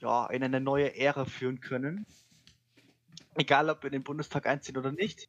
ja, 0.01 0.27
in 0.29 0.43
eine 0.43 0.61
neue 0.61 0.97
Ära 0.97 1.25
führen 1.25 1.61
können 1.61 2.07
Egal, 3.39 3.71
ob 3.71 3.85
wir 3.85 3.87
in 3.87 3.93
den 3.93 4.03
Bundestag 4.03 4.49
einziehen 4.49 4.77
oder 4.77 4.91
nicht. 4.91 5.29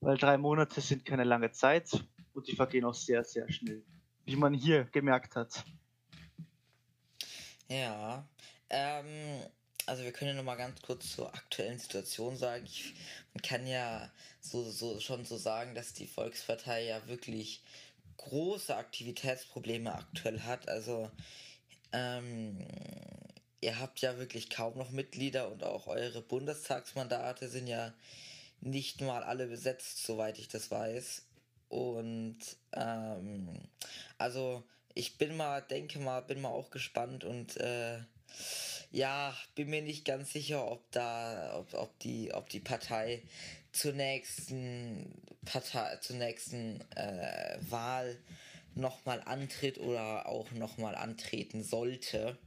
Weil 0.00 0.18
drei 0.18 0.36
Monate 0.36 0.82
sind 0.82 1.06
keine 1.06 1.24
lange 1.24 1.50
Zeit 1.52 1.90
und 2.34 2.46
die 2.46 2.54
vergehen 2.54 2.84
auch 2.84 2.94
sehr, 2.94 3.24
sehr 3.24 3.50
schnell. 3.50 3.82
Wie 4.26 4.36
man 4.36 4.52
hier 4.52 4.84
gemerkt 4.84 5.34
hat. 5.34 5.64
Ja, 7.68 8.28
ähm, 8.68 9.40
also 9.86 10.02
wir 10.02 10.12
können 10.12 10.32
ja 10.32 10.36
noch 10.36 10.44
mal 10.44 10.56
ganz 10.56 10.82
kurz 10.82 11.12
zur 11.12 11.34
aktuellen 11.34 11.78
Situation 11.78 12.36
sagen. 12.36 12.66
Ich, 12.66 12.94
man 13.32 13.40
kann 13.40 13.66
ja 13.66 14.12
so, 14.40 14.62
so 14.70 15.00
schon 15.00 15.24
so 15.24 15.38
sagen, 15.38 15.74
dass 15.74 15.94
die 15.94 16.06
Volkspartei 16.06 16.84
ja 16.84 17.06
wirklich 17.08 17.62
große 18.16 18.76
Aktivitätsprobleme 18.76 19.94
aktuell 19.94 20.40
hat. 20.40 20.68
Also 20.68 21.10
ähm, 21.92 22.58
ihr 23.60 23.80
habt 23.80 24.00
ja 24.00 24.18
wirklich 24.18 24.50
kaum 24.50 24.76
noch 24.76 24.90
Mitglieder 24.90 25.50
und 25.50 25.64
auch 25.64 25.86
eure 25.86 26.22
Bundestagsmandate 26.22 27.48
sind 27.48 27.66
ja 27.66 27.92
nicht 28.60 29.00
mal 29.00 29.22
alle 29.22 29.46
besetzt, 29.46 30.04
soweit 30.04 30.38
ich 30.38 30.48
das 30.48 30.70
weiß. 30.70 31.22
Und 31.68 32.38
ähm, 32.72 33.48
also 34.18 34.62
ich 34.94 35.18
bin 35.18 35.36
mal, 35.36 35.60
denke 35.60 35.98
mal, 35.98 36.20
bin 36.20 36.40
mal 36.40 36.50
auch 36.50 36.70
gespannt 36.70 37.24
und 37.24 37.56
äh, 37.56 37.98
ja, 38.90 39.34
bin 39.54 39.70
mir 39.70 39.82
nicht 39.82 40.04
ganz 40.04 40.32
sicher, 40.32 40.70
ob 40.70 40.90
da, 40.92 41.56
ob, 41.58 41.74
ob 41.74 41.98
die, 41.98 42.32
ob 42.32 42.48
die 42.48 42.60
Partei 42.60 43.22
zur 43.74 43.92
nächsten 43.92 45.22
Partei, 45.44 45.96
zur 45.96 46.16
nächsten 46.16 46.80
äh, 46.96 47.58
Wahl 47.68 48.18
nochmal 48.74 49.22
antritt 49.24 49.78
oder 49.78 50.26
auch 50.26 50.50
nochmal 50.52 50.94
antreten 50.94 51.62
sollte 51.62 52.38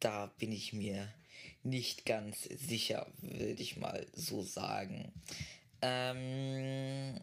da 0.00 0.26
bin 0.38 0.52
ich 0.52 0.72
mir 0.72 1.12
nicht 1.62 2.06
ganz 2.06 2.44
sicher, 2.44 3.06
würde 3.20 3.62
ich 3.62 3.76
mal 3.76 4.06
so 4.12 4.42
sagen. 4.42 5.12
Ähm, 5.82 7.20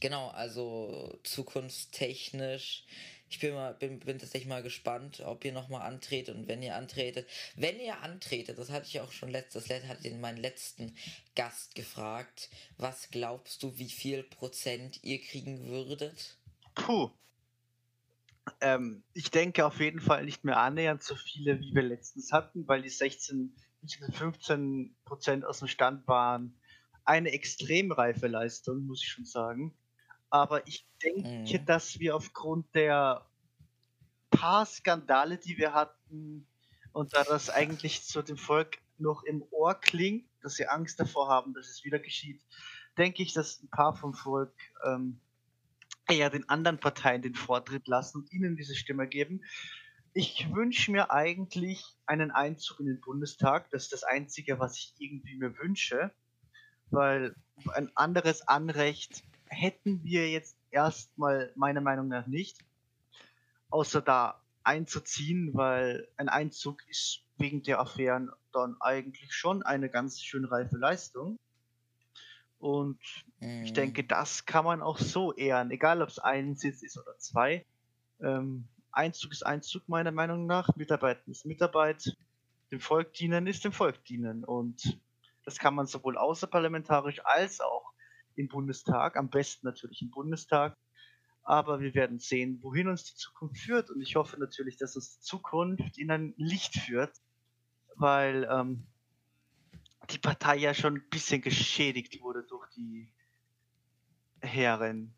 genau, 0.00 0.28
also 0.28 1.18
zukunftstechnisch. 1.22 2.84
Ich 3.30 3.40
bin 3.40 3.54
mal, 3.54 3.74
bin, 3.74 3.98
bin 4.00 4.18
tatsächlich 4.18 4.48
mal 4.48 4.62
gespannt, 4.62 5.20
ob 5.20 5.44
ihr 5.44 5.52
nochmal 5.52 5.82
antretet 5.82 6.34
und 6.34 6.48
wenn 6.48 6.62
ihr 6.62 6.76
antretet. 6.76 7.28
Wenn 7.56 7.78
ihr 7.78 8.00
antretet, 8.02 8.58
das 8.58 8.70
hatte 8.70 8.86
ich 8.86 9.00
auch 9.00 9.12
schon 9.12 9.30
letztes, 9.30 9.68
hatte 9.68 10.08
ich 10.08 10.14
meinen 10.14 10.38
letzten 10.38 10.94
Gast 11.34 11.74
gefragt. 11.74 12.48
Was 12.78 13.10
glaubst 13.10 13.62
du, 13.62 13.78
wie 13.78 13.90
viel 13.90 14.22
Prozent 14.22 15.00
ihr 15.02 15.20
kriegen 15.20 15.66
würdet? 15.66 16.38
Puh, 16.74 17.10
ähm, 18.60 19.02
ich 19.12 19.30
denke 19.30 19.66
auf 19.66 19.80
jeden 19.80 20.00
Fall 20.00 20.24
nicht 20.24 20.44
mehr 20.44 20.58
annähernd 20.58 21.02
so 21.02 21.14
viele, 21.14 21.60
wie 21.60 21.74
wir 21.74 21.82
letztens 21.82 22.32
hatten, 22.32 22.66
weil 22.66 22.82
die 22.82 22.88
16, 22.88 23.54
15 24.12 24.96
Prozent 25.04 25.44
aus 25.44 25.60
dem 25.60 25.68
Stand 25.68 26.06
waren 26.08 26.58
eine 27.04 27.30
extrem 27.32 27.92
reife 27.92 28.26
Leistung, 28.26 28.86
muss 28.86 29.02
ich 29.02 29.08
schon 29.08 29.24
sagen. 29.24 29.77
Aber 30.30 30.66
ich 30.66 30.86
denke, 31.02 31.58
mhm. 31.58 31.66
dass 31.66 31.98
wir 31.98 32.16
aufgrund 32.16 32.74
der 32.74 33.26
paar 34.30 34.66
Skandale, 34.66 35.38
die 35.38 35.56
wir 35.56 35.72
hatten, 35.72 36.46
und 36.92 37.14
da 37.14 37.22
das 37.24 37.50
eigentlich 37.50 38.02
zu 38.02 38.22
dem 38.22 38.36
Volk 38.36 38.78
noch 38.98 39.22
im 39.22 39.44
Ohr 39.50 39.74
klingt, 39.74 40.28
dass 40.42 40.54
sie 40.54 40.66
Angst 40.66 40.98
davor 40.98 41.28
haben, 41.28 41.54
dass 41.54 41.68
es 41.68 41.84
wieder 41.84 41.98
geschieht, 41.98 42.42
denke 42.96 43.22
ich, 43.22 43.32
dass 43.32 43.62
ein 43.62 43.68
paar 43.68 43.94
vom 43.94 44.14
Volk 44.14 44.52
ähm, 44.84 45.20
eher 46.08 46.30
den 46.30 46.48
anderen 46.48 46.80
Parteien 46.80 47.22
den 47.22 47.34
Vortritt 47.34 47.86
lassen 47.86 48.18
und 48.18 48.32
ihnen 48.32 48.56
diese 48.56 48.74
Stimme 48.74 49.06
geben. 49.06 49.44
Ich 50.14 50.52
wünsche 50.52 50.90
mir 50.90 51.10
eigentlich 51.10 51.84
einen 52.06 52.30
Einzug 52.30 52.80
in 52.80 52.86
den 52.86 53.00
Bundestag. 53.00 53.70
Das 53.70 53.84
ist 53.84 53.92
das 53.92 54.04
Einzige, 54.04 54.58
was 54.58 54.76
ich 54.78 54.94
irgendwie 54.98 55.36
mir 55.36 55.56
wünsche, 55.58 56.12
weil 56.90 57.36
ein 57.74 57.94
anderes 57.94 58.48
Anrecht 58.48 59.22
hätten 59.50 60.02
wir 60.04 60.30
jetzt 60.30 60.56
erstmal 60.70 61.52
meiner 61.56 61.80
Meinung 61.80 62.08
nach 62.08 62.26
nicht, 62.26 62.58
außer 63.70 64.00
da 64.00 64.42
einzuziehen, 64.62 65.54
weil 65.54 66.08
ein 66.16 66.28
Einzug 66.28 66.86
ist 66.88 67.22
wegen 67.38 67.62
der 67.62 67.80
Affären 67.80 68.30
dann 68.52 68.76
eigentlich 68.80 69.32
schon 69.32 69.62
eine 69.62 69.88
ganz 69.88 70.20
schön 70.20 70.44
reife 70.44 70.76
Leistung. 70.76 71.38
Und 72.58 72.98
mhm. 73.40 73.62
ich 73.62 73.72
denke, 73.72 74.04
das 74.04 74.44
kann 74.44 74.64
man 74.64 74.82
auch 74.82 74.98
so 74.98 75.32
ehren, 75.32 75.70
egal 75.70 76.02
ob 76.02 76.08
es 76.08 76.18
ein 76.18 76.56
Sitz 76.56 76.82
ist 76.82 76.98
oder 76.98 77.16
zwei. 77.18 77.64
Ähm, 78.20 78.66
Einzug 78.90 79.32
ist 79.32 79.46
Einzug 79.46 79.88
meiner 79.88 80.10
Meinung 80.10 80.46
nach, 80.46 80.74
Mitarbeit 80.74 81.26
ist 81.28 81.46
Mitarbeit, 81.46 82.16
dem 82.72 82.80
Volk 82.80 83.12
dienen 83.12 83.46
ist 83.46 83.64
dem 83.64 83.72
Volk 83.72 84.04
dienen. 84.04 84.44
Und 84.44 84.98
das 85.44 85.58
kann 85.58 85.74
man 85.74 85.86
sowohl 85.86 86.18
außerparlamentarisch 86.18 87.24
als 87.24 87.60
auch 87.60 87.77
im 88.38 88.48
Bundestag, 88.48 89.16
am 89.16 89.30
besten 89.30 89.66
natürlich 89.66 90.02
im 90.02 90.10
Bundestag. 90.10 90.76
Aber 91.42 91.80
wir 91.80 91.94
werden 91.94 92.18
sehen, 92.18 92.58
wohin 92.62 92.88
uns 92.88 93.04
die 93.04 93.16
Zukunft 93.16 93.58
führt. 93.58 93.90
Und 93.90 94.02
ich 94.02 94.16
hoffe 94.16 94.38
natürlich, 94.38 94.76
dass 94.76 94.96
uns 94.96 95.16
die 95.16 95.20
Zukunft 95.20 95.96
in 95.96 96.10
ein 96.10 96.34
Licht 96.36 96.74
führt, 96.74 97.12
weil 97.96 98.46
ähm, 98.50 98.86
die 100.10 100.18
Partei 100.18 100.56
ja 100.56 100.74
schon 100.74 100.96
ein 100.96 101.08
bisschen 101.08 101.40
geschädigt 101.40 102.20
wurde 102.20 102.42
durch 102.42 102.68
die 102.76 103.08
Herren. 104.40 105.14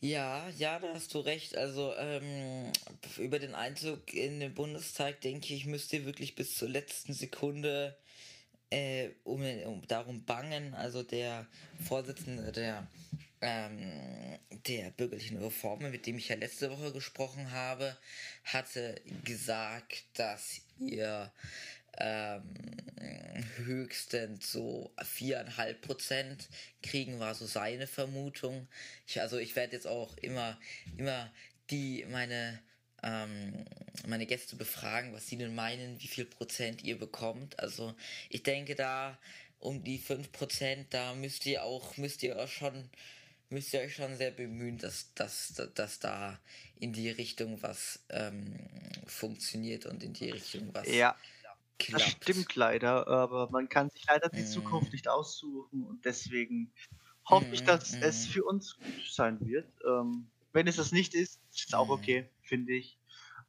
Ja, 0.00 0.48
ja, 0.58 0.80
da 0.80 0.94
hast 0.94 1.14
du 1.14 1.20
recht. 1.20 1.56
Also 1.56 1.94
ähm, 1.96 2.72
über 3.18 3.38
den 3.38 3.54
Einzug 3.54 4.12
in 4.12 4.40
den 4.40 4.52
Bundestag 4.52 5.20
denke 5.20 5.54
ich, 5.54 5.64
müsst 5.64 5.92
ihr 5.92 6.04
wirklich 6.04 6.34
bis 6.34 6.56
zur 6.56 6.68
letzten 6.68 7.12
Sekunde 7.12 7.96
äh, 8.72 9.10
um, 9.24 9.42
um 9.66 9.86
darum 9.86 10.24
bangen. 10.24 10.74
Also 10.74 11.02
der 11.02 11.46
Vorsitzende 11.86 12.52
der 12.52 12.86
ähm, 13.42 14.38
der 14.66 14.90
bürgerlichen 14.90 15.38
Reformen, 15.38 15.90
mit 15.90 16.06
dem 16.06 16.16
ich 16.16 16.28
ja 16.28 16.36
letzte 16.36 16.70
Woche 16.70 16.92
gesprochen 16.92 17.50
habe, 17.50 17.96
hatte 18.44 19.00
gesagt, 19.24 20.04
dass 20.14 20.60
ihr 20.78 21.32
ähm, 21.98 22.42
höchstens 23.56 24.52
so 24.52 24.92
viereinhalb 25.02 25.82
Prozent 25.82 26.48
kriegen, 26.82 27.18
war 27.18 27.34
so 27.34 27.46
seine 27.46 27.88
Vermutung. 27.88 28.68
Ich, 29.08 29.20
also 29.20 29.38
ich 29.38 29.56
werde 29.56 29.74
jetzt 29.74 29.88
auch 29.88 30.16
immer, 30.18 30.58
immer 30.96 31.30
die, 31.70 32.06
meine, 32.08 32.60
ähm, 33.02 33.64
meine 34.06 34.26
Gäste 34.26 34.56
befragen, 34.56 35.12
was 35.12 35.26
sie 35.26 35.36
denn 35.36 35.54
meinen, 35.54 36.00
wie 36.00 36.08
viel 36.08 36.24
Prozent 36.24 36.82
ihr 36.82 36.98
bekommt. 36.98 37.58
Also 37.58 37.94
ich 38.28 38.42
denke 38.42 38.74
da, 38.74 39.18
um 39.58 39.82
die 39.84 40.00
5%, 40.00 40.86
da 40.90 41.14
müsst 41.14 41.46
ihr 41.46 41.64
auch, 41.64 41.96
müsst 41.96 42.22
ihr 42.22 42.40
auch 42.40 42.48
schon, 42.48 42.88
müsst 43.48 43.72
ihr 43.72 43.80
euch 43.80 43.94
schon 43.94 44.16
sehr 44.16 44.30
bemühen, 44.30 44.78
dass, 44.78 45.14
dass, 45.14 45.54
dass 45.74 46.00
da 46.00 46.38
in 46.80 46.92
die 46.92 47.10
Richtung 47.10 47.62
was 47.62 48.00
ähm, 48.08 48.58
funktioniert 49.06 49.86
und 49.86 50.02
in 50.02 50.12
die 50.12 50.30
Richtung 50.30 50.70
was. 50.72 50.88
Ja, 50.88 51.16
klappt. 51.78 52.02
das 52.02 52.10
stimmt 52.10 52.54
leider, 52.56 53.06
aber 53.06 53.50
man 53.50 53.68
kann 53.68 53.90
sich 53.90 54.04
leider 54.06 54.28
die 54.28 54.42
mm. 54.42 54.46
Zukunft 54.46 54.92
nicht 54.92 55.08
aussuchen 55.08 55.84
und 55.84 56.04
deswegen 56.04 56.72
hoffe 57.28 57.46
mm, 57.46 57.54
ich, 57.54 57.62
dass 57.62 57.92
mm. 57.92 58.02
es 58.02 58.26
für 58.26 58.44
uns 58.44 58.76
gut 58.76 59.12
sein 59.12 59.38
wird. 59.46 59.68
Ähm, 59.86 60.26
wenn 60.52 60.66
es 60.66 60.76
das 60.76 60.92
nicht 60.92 61.14
ist, 61.14 61.40
ist 61.50 61.68
es 61.68 61.74
auch 61.74 61.88
mm. 61.88 61.92
okay, 61.92 62.30
finde 62.42 62.74
ich. 62.74 62.98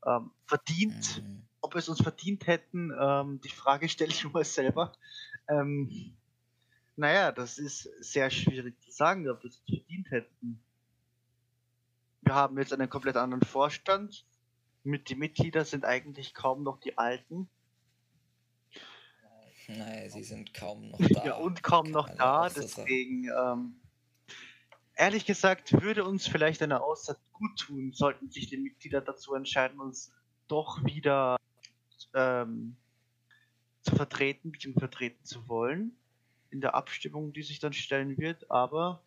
Ähm, 0.06 0.32
verdient, 0.46 1.24
mm. 1.24 1.42
ob 1.62 1.76
es 1.76 1.90
uns 1.90 2.02
verdient 2.02 2.48
hätten, 2.48 2.92
ähm, 3.00 3.42
die 3.42 3.50
Frage 3.50 3.90
stelle 3.90 4.12
ich 4.12 4.24
mir 4.34 4.44
selber. 4.44 4.94
Ähm, 5.48 6.16
naja, 6.96 7.32
das 7.32 7.58
ist 7.58 7.90
sehr 8.00 8.30
schwierig 8.30 8.80
zu 8.82 8.92
sagen, 8.92 9.28
ob 9.30 9.44
wir 9.44 9.50
es 9.50 9.58
verdient 9.58 10.12
hätten. 10.12 10.64
Wir 12.22 12.36
haben 12.36 12.58
jetzt 12.58 12.74
einen 12.74 12.90
komplett 12.90 13.18
anderen 13.18 13.44
Vorstand. 13.44 14.26
Mit 14.84 15.10
die 15.10 15.16
Mitglieder 15.16 15.66
sind 15.66 15.86
eigentlich 15.86 16.34
kaum 16.34 16.64
noch 16.64 16.80
die 16.80 16.98
alten. 16.98 17.50
Naja, 19.68 20.10
sie 20.10 20.24
sind 20.24 20.54
kaum 20.54 20.90
noch 20.90 21.00
da. 21.10 21.26
Ja, 21.26 21.36
und 21.36 21.64
kaum 21.64 21.90
noch 21.90 22.10
da, 22.10 22.50
deswegen, 22.50 23.30
ähm, 23.30 23.80
ehrlich 24.96 25.26
gesagt, 25.26 25.82
würde 25.82 26.04
uns 26.06 26.28
vielleicht 26.28 26.62
eine 26.62 26.82
Auszeit 26.82 27.18
gut 27.34 27.58
tun, 27.60 27.92
sollten 27.94 28.30
sich 28.30 28.48
die 28.48 28.58
Mitglieder 28.58 29.02
dazu 29.02 29.34
entscheiden, 29.34 29.80
uns 29.80 30.14
doch 30.48 30.84
wieder 30.84 31.38
ähm, 32.14 32.76
zu 33.82 33.96
vertreten, 33.96 34.52
bzw. 34.52 34.80
vertreten 34.80 35.26
zu 35.26 35.48
wollen 35.48 35.96
in 36.50 36.62
der 36.62 36.76
Abstimmung, 36.76 37.34
die 37.34 37.44
sich 37.44 37.60
dann 37.60 37.74
stellen 37.74 38.18
wird, 38.18 38.50
aber 38.52 39.02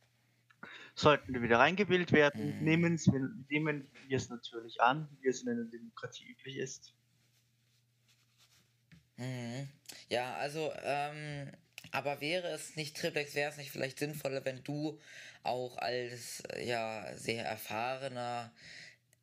sollten 0.94 1.32
wir 1.32 1.42
wieder 1.42 1.58
reingewählt 1.58 2.10
werden, 2.12 2.58
mhm. 2.58 2.64
nehmen, 2.64 2.98
wir, 2.98 3.30
nehmen 3.48 3.86
wir 4.08 4.16
es 4.16 4.28
natürlich 4.28 4.80
an, 4.80 5.08
wie 5.20 5.28
es 5.28 5.42
in 5.42 5.50
einer 5.50 5.64
Demokratie 5.64 6.24
üblich 6.24 6.56
ist. 6.56 6.94
Mhm. 9.16 9.68
Ja, 10.08 10.34
also, 10.36 10.72
ähm, 10.82 11.52
aber 11.92 12.20
wäre 12.20 12.48
es 12.48 12.76
nicht, 12.76 12.96
Triplex, 12.96 13.34
wäre 13.34 13.50
es 13.50 13.56
nicht 13.56 13.70
vielleicht 13.70 13.98
sinnvoller, 13.98 14.44
wenn 14.44 14.62
du 14.64 15.00
auch 15.42 15.78
als 15.78 16.42
ja 16.62 17.06
sehr 17.16 17.44
erfahrener 17.44 18.52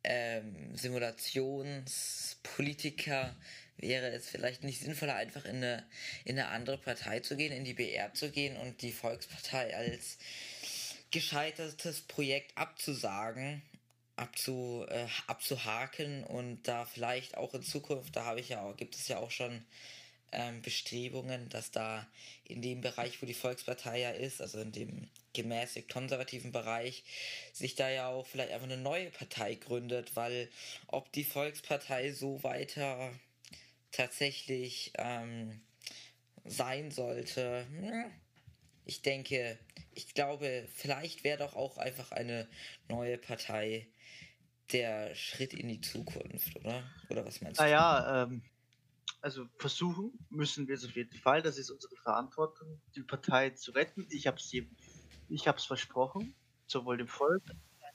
ähm, 0.04 0.76
Simulationspolitiker 0.76 3.34
wäre 3.76 4.08
es 4.08 4.28
vielleicht 4.28 4.62
nicht 4.62 4.80
sinnvoller, 4.80 5.16
einfach 5.16 5.44
in 5.44 5.56
eine, 5.56 5.84
in 6.24 6.38
eine 6.38 6.48
andere 6.48 6.78
Partei 6.78 7.20
zu 7.20 7.36
gehen, 7.36 7.52
in 7.52 7.64
die 7.64 7.74
BR 7.74 8.14
zu 8.14 8.30
gehen 8.30 8.56
und 8.56 8.82
die 8.82 8.92
Volkspartei 8.92 9.76
als 9.76 10.18
gescheitertes 11.10 12.02
Projekt 12.02 12.56
abzusagen, 12.56 13.62
abzu, 14.16 14.86
äh, 14.88 15.06
abzuhaken 15.26 16.24
und 16.24 16.66
da 16.68 16.84
vielleicht 16.84 17.36
auch 17.36 17.54
in 17.54 17.62
Zukunft, 17.62 18.14
da 18.16 18.24
habe 18.24 18.40
ich 18.40 18.50
ja 18.50 18.62
auch, 18.62 18.76
gibt 18.76 18.94
es 18.94 19.08
ja 19.08 19.18
auch 19.18 19.30
schon 19.30 19.64
ähm, 20.34 20.62
Bestrebungen, 20.62 21.48
dass 21.48 21.70
da 21.70 22.06
in 22.44 22.62
dem 22.62 22.80
Bereich, 22.80 23.22
wo 23.22 23.26
die 23.26 23.34
Volkspartei 23.34 24.00
ja 24.00 24.10
ist, 24.10 24.40
also 24.40 24.60
in 24.60 24.72
dem 24.72 25.08
gemäßigt 25.32 25.90
konservativen 25.90 26.52
Bereich, 26.52 27.04
sich 27.52 27.74
da 27.74 27.88
ja 27.88 28.08
auch 28.08 28.26
vielleicht 28.26 28.52
einfach 28.52 28.66
eine 28.66 28.76
neue 28.76 29.10
Partei 29.10 29.54
gründet, 29.54 30.16
weil 30.16 30.48
ob 30.86 31.10
die 31.12 31.24
Volkspartei 31.24 32.12
so 32.12 32.42
weiter 32.42 33.12
tatsächlich 33.92 34.92
ähm, 34.98 35.60
sein 36.44 36.90
sollte, 36.90 37.66
hm, 37.70 38.10
ich 38.84 39.02
denke, 39.02 39.58
ich 39.94 40.14
glaube, 40.14 40.66
vielleicht 40.74 41.24
wäre 41.24 41.38
doch 41.38 41.56
auch 41.56 41.78
einfach 41.78 42.12
eine 42.12 42.48
neue 42.88 43.16
Partei 43.16 43.86
der 44.72 45.14
Schritt 45.14 45.54
in 45.54 45.68
die 45.68 45.80
Zukunft, 45.80 46.56
oder? 46.56 46.84
Oder 47.08 47.24
was 47.24 47.40
meinst 47.40 47.60
du? 47.60 47.64
Naja, 47.64 48.24
ähm, 48.24 48.42
also 49.24 49.48
versuchen 49.56 50.12
müssen 50.28 50.68
wir 50.68 50.74
es 50.74 50.84
auf 50.84 50.94
jeden 50.94 51.16
Fall. 51.16 51.40
Das 51.40 51.56
ist 51.56 51.70
unsere 51.70 51.96
Verantwortung, 51.96 52.78
die 52.94 53.02
Partei 53.02 53.50
zu 53.50 53.70
retten. 53.70 54.06
Ich 54.10 54.26
habe 54.26 54.36
es 54.36 54.52
ich 55.30 55.48
hab's 55.48 55.64
versprochen, 55.64 56.34
sowohl 56.66 56.98
dem 56.98 57.08
Volk 57.08 57.42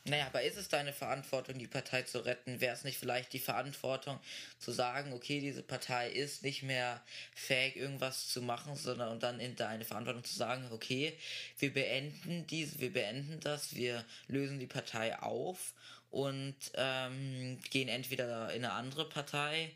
naja, 0.05 0.27
aber 0.27 0.41
ist 0.41 0.57
es 0.57 0.69
deine 0.69 0.93
Verantwortung, 0.93 1.59
die 1.59 1.67
Partei 1.67 2.03
zu 2.03 2.25
retten? 2.25 2.61
Wäre 2.61 2.73
es 2.73 2.85
nicht 2.85 2.97
vielleicht 2.97 3.33
die 3.33 3.39
Verantwortung 3.39 4.17
zu 4.57 4.71
sagen, 4.71 5.11
okay, 5.13 5.41
diese 5.41 5.61
Partei 5.61 6.09
ist 6.09 6.41
nicht 6.41 6.63
mehr 6.63 7.03
fähig, 7.35 7.75
irgendwas 7.75 8.29
zu 8.29 8.41
machen, 8.41 8.75
sondern 8.75 9.09
und 9.11 9.21
dann 9.21 9.41
in 9.41 9.57
deine 9.57 9.83
Verantwortung 9.83 10.23
zu 10.23 10.33
sagen, 10.33 10.69
okay, 10.71 11.15
wir 11.59 11.73
beenden 11.73 12.47
diese, 12.47 12.79
wir 12.79 12.93
beenden 12.93 13.39
das, 13.41 13.75
wir 13.75 14.05
lösen 14.27 14.57
die 14.57 14.67
Partei 14.67 15.19
auf 15.19 15.73
und 16.09 16.55
ähm, 16.75 17.59
gehen 17.69 17.89
entweder 17.89 18.53
in 18.53 18.63
eine 18.63 18.73
andere 18.73 19.07
Partei 19.07 19.73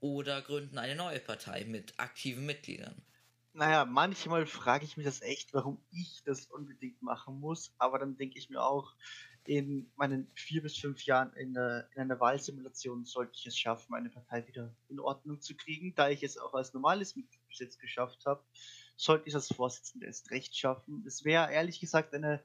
oder 0.00 0.42
gründen 0.42 0.78
eine 0.78 0.96
neue 0.96 1.20
Partei 1.20 1.64
mit 1.64 1.98
aktiven 1.98 2.46
Mitgliedern. 2.46 3.02
Naja, 3.52 3.84
manchmal 3.84 4.46
frage 4.46 4.84
ich 4.84 4.96
mich 4.96 5.06
das 5.06 5.22
echt, 5.22 5.52
warum 5.54 5.82
ich 5.90 6.22
das 6.24 6.46
unbedingt 6.46 7.02
machen 7.02 7.40
muss, 7.40 7.74
aber 7.78 7.98
dann 7.98 8.16
denke 8.16 8.38
ich 8.38 8.48
mir 8.48 8.62
auch, 8.62 8.94
in 9.44 9.90
meinen 9.96 10.30
vier 10.34 10.62
bis 10.62 10.76
fünf 10.76 11.04
Jahren 11.04 11.32
in, 11.34 11.56
eine, 11.56 11.88
in 11.94 12.02
einer 12.02 12.20
Wahlsimulation 12.20 13.04
sollte 13.04 13.32
ich 13.36 13.46
es 13.46 13.58
schaffen, 13.58 13.86
meine 13.88 14.10
Partei 14.10 14.46
wieder 14.46 14.74
in 14.88 15.00
Ordnung 15.00 15.40
zu 15.40 15.56
kriegen. 15.56 15.94
Da 15.94 16.08
ich 16.08 16.22
es 16.22 16.38
auch 16.38 16.54
als 16.54 16.74
normales 16.74 17.16
Mitglied 17.16 17.40
bis 17.48 17.58
jetzt 17.58 17.80
geschafft 17.80 18.26
habe, 18.26 18.44
sollte 18.96 19.28
ich 19.28 19.34
als 19.34 19.48
Vorsitzender 19.48 20.06
erst 20.06 20.30
recht 20.30 20.56
schaffen. 20.56 21.04
Es 21.06 21.24
wäre 21.24 21.50
ehrlich 21.50 21.80
gesagt 21.80 22.14
eine 22.14 22.42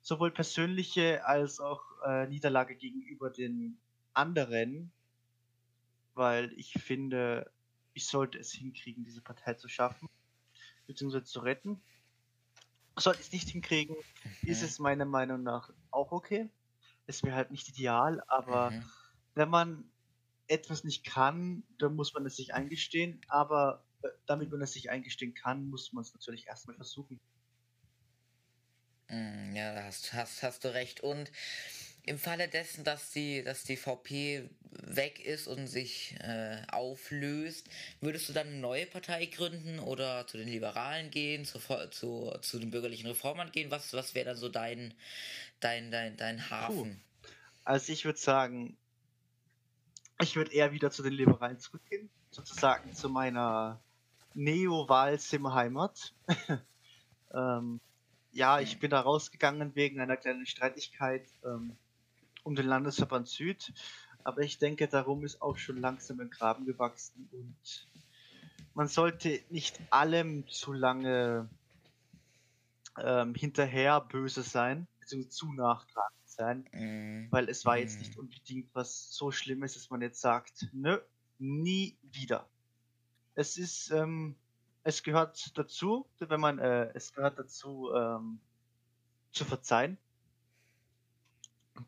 sowohl 0.00 0.30
persönliche 0.30 1.26
als 1.26 1.58
auch 1.58 1.82
äh, 2.06 2.28
Niederlage 2.28 2.76
gegenüber 2.76 3.28
den 3.28 3.80
anderen, 4.14 4.92
weil 6.16 6.52
ich 6.54 6.72
finde, 6.72 7.52
ich 7.92 8.06
sollte 8.06 8.38
es 8.38 8.52
hinkriegen, 8.52 9.04
diese 9.04 9.20
Partei 9.20 9.54
zu 9.54 9.68
schaffen, 9.68 10.08
beziehungsweise 10.86 11.24
zu 11.24 11.40
retten. 11.40 11.80
Sollte 12.98 13.20
ich 13.20 13.26
es 13.26 13.32
nicht 13.32 13.50
hinkriegen, 13.50 13.94
mhm. 13.94 14.48
ist 14.48 14.62
es 14.62 14.78
meiner 14.78 15.04
Meinung 15.04 15.42
nach 15.42 15.70
auch 15.90 16.12
okay. 16.12 16.50
Es 17.06 17.22
wäre 17.22 17.36
halt 17.36 17.50
nicht 17.50 17.68
ideal, 17.68 18.22
aber 18.26 18.70
mhm. 18.70 18.84
wenn 19.34 19.50
man 19.50 19.90
etwas 20.48 20.84
nicht 20.84 21.04
kann, 21.04 21.62
dann 21.78 21.94
muss 21.94 22.14
man 22.14 22.26
es 22.26 22.36
sich 22.36 22.54
eingestehen. 22.54 23.20
Aber 23.28 23.84
äh, 24.02 24.08
damit 24.26 24.50
man 24.50 24.62
es 24.62 24.72
sich 24.72 24.90
eingestehen 24.90 25.34
kann, 25.34 25.68
muss 25.68 25.92
man 25.92 26.02
es 26.02 26.12
natürlich 26.14 26.46
erstmal 26.46 26.76
versuchen. 26.76 27.20
Mhm, 29.08 29.54
ja, 29.54 29.74
da 29.74 29.84
hast, 29.84 30.12
hast, 30.12 30.42
hast 30.42 30.64
du 30.64 30.72
recht. 30.72 31.00
Und 31.00 31.30
im 32.06 32.18
Falle 32.18 32.48
dessen, 32.48 32.84
dass 32.84 33.10
die, 33.10 33.42
dass 33.42 33.64
die 33.64 33.76
VP 33.76 34.48
weg 34.70 35.24
ist 35.24 35.48
und 35.48 35.66
sich 35.66 36.14
äh, 36.20 36.62
auflöst, 36.70 37.68
würdest 38.00 38.28
du 38.28 38.32
dann 38.32 38.46
eine 38.46 38.56
neue 38.56 38.86
Partei 38.86 39.26
gründen 39.26 39.80
oder 39.80 40.26
zu 40.26 40.38
den 40.38 40.46
Liberalen 40.46 41.10
gehen, 41.10 41.44
zu, 41.44 41.58
zu, 41.90 42.32
zu 42.40 42.58
den 42.60 42.70
bürgerlichen 42.70 43.08
Reformern 43.08 43.50
gehen? 43.50 43.72
Was, 43.72 43.92
was 43.92 44.14
wäre 44.14 44.26
dann 44.26 44.36
so 44.36 44.48
dein, 44.48 44.94
dein, 45.58 45.90
dein, 45.90 46.16
dein 46.16 46.48
Hafen? 46.48 47.02
Puh. 47.22 47.28
Also 47.64 47.92
ich 47.92 48.04
würde 48.04 48.18
sagen, 48.20 48.76
ich 50.20 50.36
würde 50.36 50.52
eher 50.52 50.72
wieder 50.72 50.92
zu 50.92 51.02
den 51.02 51.12
Liberalen 51.12 51.58
zurückgehen, 51.58 52.08
sozusagen 52.30 52.94
zu 52.94 53.08
meiner 53.08 53.82
Neo-Wahl-Sim-Heimat. 54.34 56.14
ähm, 57.34 57.80
ja, 58.30 58.60
ich 58.60 58.78
bin 58.78 58.90
da 58.90 59.00
rausgegangen 59.00 59.74
wegen 59.74 60.00
einer 60.00 60.16
kleinen 60.16 60.46
Streitigkeit. 60.46 61.26
Ähm, 61.44 61.76
um 62.46 62.54
den 62.54 62.66
Landesverband 62.66 63.28
Süd. 63.28 63.72
Aber 64.24 64.42
ich 64.42 64.58
denke, 64.58 64.88
darum 64.88 65.24
ist 65.24 65.42
auch 65.42 65.56
schon 65.56 65.76
langsam 65.76 66.20
ein 66.20 66.30
Graben 66.30 66.64
gewachsen 66.64 67.28
und 67.32 67.88
man 68.74 68.88
sollte 68.88 69.40
nicht 69.50 69.80
allem 69.90 70.46
zu 70.48 70.72
lange 70.72 71.48
ähm, 72.98 73.34
hinterher 73.34 74.00
böse 74.00 74.42
sein, 74.42 74.86
beziehungsweise 75.00 75.36
zu 75.36 75.52
nachtragend 75.52 76.28
sein, 76.28 76.68
mm. 76.72 77.32
weil 77.32 77.48
es 77.48 77.64
war 77.64 77.78
jetzt 77.78 77.98
nicht 77.98 78.18
unbedingt 78.18 78.68
was 78.74 79.12
so 79.12 79.30
Schlimmes, 79.30 79.74
dass 79.74 79.90
man 79.90 80.02
jetzt 80.02 80.20
sagt, 80.20 80.68
nö, 80.72 80.98
nie 81.38 81.96
wieder. 82.02 82.46
Es 83.34 83.56
ist, 83.56 83.90
ähm, 83.90 84.36
es 84.82 85.02
gehört 85.02 85.56
dazu, 85.56 86.06
wenn 86.18 86.40
man, 86.40 86.58
äh, 86.58 86.90
es 86.94 87.12
gehört 87.12 87.38
dazu, 87.38 87.90
ähm, 87.94 88.40
zu 89.32 89.44
verzeihen. 89.44 89.98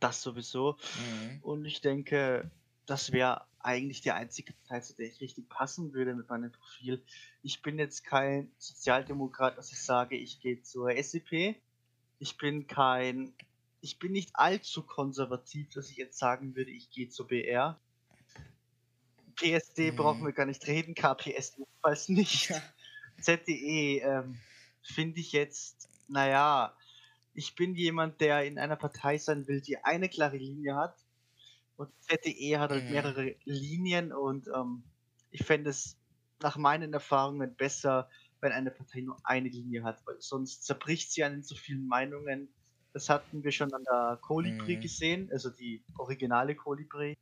Das 0.01 0.22
sowieso. 0.22 0.77
Mhm. 0.98 1.42
Und 1.42 1.64
ich 1.64 1.81
denke, 1.81 2.51
das 2.87 3.12
wäre 3.12 3.42
eigentlich 3.61 4.01
die 4.01 4.12
einzige 4.12 4.53
Partei, 4.53 4.81
zu 4.81 4.94
der 4.94 5.07
ich 5.07 5.20
richtig 5.20 5.48
passen 5.48 5.92
würde 5.92 6.14
mit 6.14 6.29
meinem 6.29 6.53
Profil. 6.53 7.03
Ich 7.42 7.62
bin 7.62 7.79
jetzt 7.79 8.05
kein 8.05 8.51
Sozialdemokrat, 8.59 9.59
dass 9.59 9.72
ich 9.72 9.83
sage, 9.83 10.16
ich 10.16 10.40
gehe 10.40 10.62
zur 10.62 10.90
SEP. 11.03 11.57
Ich 12.18 12.37
bin 12.38 12.66
kein, 12.66 13.35
ich 13.81 13.98
bin 13.98 14.12
nicht 14.12 14.31
allzu 14.35 14.83
konservativ, 14.83 15.68
dass 15.70 15.90
ich 15.90 15.96
jetzt 15.96 16.18
sagen 16.18 16.57
würde, 16.57 16.70
ich 16.70 16.90
gehe 16.90 17.09
zur 17.09 17.29
BR. 17.29 17.79
PSD 19.37 19.92
mhm. 19.92 19.96
brauchen 19.96 20.24
wir 20.24 20.33
gar 20.33 20.46
nicht 20.46 20.66
reden, 20.66 20.94
KPS 20.94 21.57
jedenfalls 21.59 22.09
nicht. 22.09 22.53
ZDE, 23.20 24.01
ähm, 24.01 24.38
finde 24.83 25.20
ich 25.20 25.33
jetzt, 25.33 25.88
naja, 26.09 26.74
ich 27.38 27.55
bin 27.55 27.77
jemand, 27.77 28.20
der 28.20 28.44
in 28.44 28.59
einer 28.59 28.74
Partei 28.74 29.16
sein 29.16 29.46
will, 29.46 29.61
die 29.61 29.79
eine 29.85 30.09
klare 30.09 30.37
Linie 30.37 30.74
hat. 30.74 30.96
Und 31.77 31.88
ZDE 32.01 32.59
hat 32.59 32.72
halt 32.72 32.87
mhm. 32.87 32.90
mehrere 32.90 33.37
Linien 33.44 34.12
und 34.12 34.48
ähm, 34.48 34.83
ich 35.31 35.44
fände 35.44 35.70
es 35.70 35.96
nach 36.42 36.57
meinen 36.57 36.92
Erfahrungen 36.92 37.55
besser, 37.55 38.11
wenn 38.40 38.51
eine 38.51 38.72
Partei 38.72 39.03
nur 39.03 39.16
eine 39.22 39.48
Linie 39.48 39.85
hat, 39.85 40.05
weil 40.05 40.16
sonst 40.18 40.64
zerbricht 40.64 41.12
sie 41.12 41.22
an 41.22 41.44
so 41.44 41.55
vielen 41.55 41.87
Meinungen. 41.87 42.48
Das 42.92 43.09
hatten 43.09 43.44
wir 43.44 43.53
schon 43.53 43.72
an 43.72 43.85
der 43.85 44.18
Kolibri 44.20 44.77
mhm. 44.77 44.81
gesehen, 44.81 45.31
also 45.31 45.48
die 45.48 45.85
originale 45.96 46.57
Kolibri, 46.57 47.16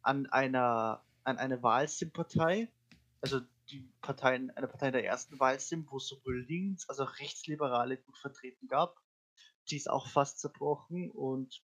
an 0.00 0.24
einer 0.30 1.04
an 1.24 1.36
eine 1.36 1.62
Wahlsim-Partei, 1.62 2.72
also 3.20 3.40
die 3.68 3.86
Parteien, 4.00 4.50
eine 4.56 4.68
Partei 4.68 4.90
der 4.90 5.04
ersten 5.04 5.38
Wahlsim, 5.38 5.86
wo 5.90 5.98
es 5.98 6.08
sowohl 6.08 6.46
links 6.48 6.88
als 6.88 6.98
auch 6.98 7.18
rechtsliberale 7.18 7.98
gut 7.98 8.16
vertreten 8.16 8.66
gab. 8.66 8.96
Die 9.70 9.76
ist 9.76 9.88
auch 9.88 10.08
fast 10.08 10.40
zerbrochen 10.40 11.10
und 11.10 11.62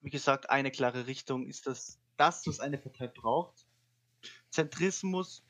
wie 0.00 0.10
gesagt, 0.10 0.50
eine 0.50 0.70
klare 0.70 1.06
Richtung 1.06 1.46
ist 1.46 1.66
das, 1.66 1.98
das, 2.16 2.46
was 2.46 2.60
eine 2.60 2.78
Partei 2.78 3.08
braucht. 3.08 3.66
Zentrismus 4.50 5.42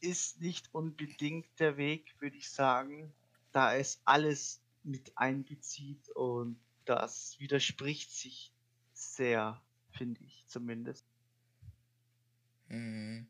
ist 0.00 0.40
nicht 0.40 0.74
unbedingt 0.74 1.46
der 1.58 1.76
Weg, 1.76 2.14
würde 2.20 2.36
ich 2.36 2.50
sagen, 2.50 3.12
da 3.52 3.74
es 3.74 4.00
alles 4.04 4.62
mit 4.82 5.16
einbezieht 5.16 6.08
und 6.10 6.58
das 6.84 7.38
widerspricht 7.38 8.10
sich 8.10 8.52
sehr, 8.92 9.62
finde 9.90 10.22
ich 10.24 10.46
zumindest. 10.48 11.06
Mhm. 12.74 13.26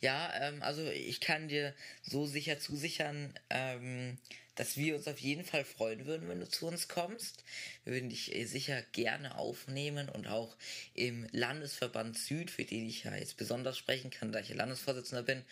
Ja, 0.00 0.32
ähm, 0.40 0.62
also 0.62 0.86
ich 0.88 1.20
kann 1.20 1.48
dir 1.48 1.74
so 2.02 2.26
sicher 2.26 2.58
zusichern, 2.58 3.34
ähm, 3.50 4.18
dass 4.54 4.76
wir 4.76 4.96
uns 4.96 5.06
auf 5.06 5.18
jeden 5.18 5.44
Fall 5.44 5.64
freuen 5.64 6.06
würden, 6.06 6.28
wenn 6.28 6.40
du 6.40 6.48
zu 6.48 6.66
uns 6.66 6.88
kommst. 6.88 7.44
Wir 7.84 7.94
würden 7.94 8.08
dich 8.08 8.34
äh, 8.34 8.44
sicher 8.46 8.82
gerne 8.92 9.38
aufnehmen 9.38 10.08
und 10.08 10.26
auch 10.26 10.56
im 10.94 11.26
Landesverband 11.32 12.18
Süd, 12.18 12.50
für 12.50 12.64
den 12.64 12.88
ich 12.88 13.04
ja 13.04 13.14
jetzt 13.14 13.36
besonders 13.36 13.78
sprechen 13.78 14.10
kann, 14.10 14.32
da 14.32 14.40
ich 14.40 14.52
Landesvorsitzender 14.52 15.22
bin, 15.22 15.44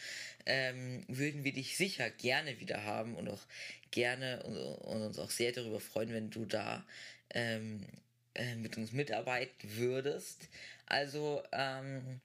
ähm, 0.47 1.05
würden 1.09 1.45
wir 1.45 1.53
dich 1.53 1.77
sicher 1.77 2.11
gerne 2.11 2.59
wieder 2.59 2.85
haben 2.85 3.15
und 3.17 3.29
auch 3.29 3.43
gerne 3.91 4.43
und, 4.45 4.57
und 4.57 5.03
uns 5.03 5.19
auch 5.19 5.31
sehr 5.31 5.53
darüber 5.53 5.81
freuen, 5.81 6.13
wenn 6.13 6.31
du 6.31 6.47
da 6.47 6.85
ähm, 7.31 7.87
äh, 8.35 8.55
mit 8.57 8.77
uns 8.77 8.93
mitarbeiten 8.93 9.77
würdest. 9.77 10.49
Also 10.87 11.43
ähm, 11.53 12.21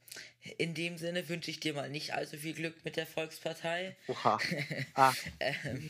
in 0.57 0.73
dem 0.73 0.97
Sinne 0.97 1.27
wünsche 1.29 1.51
ich 1.51 1.59
dir 1.59 1.73
mal 1.73 1.89
nicht 1.89 2.13
allzu 2.13 2.37
viel 2.37 2.53
Glück 2.53 2.85
mit 2.85 2.95
der 2.95 3.07
Volkspartei. 3.07 3.95
Oha. 4.07 4.39
Ah. 4.93 5.13
ähm, 5.39 5.89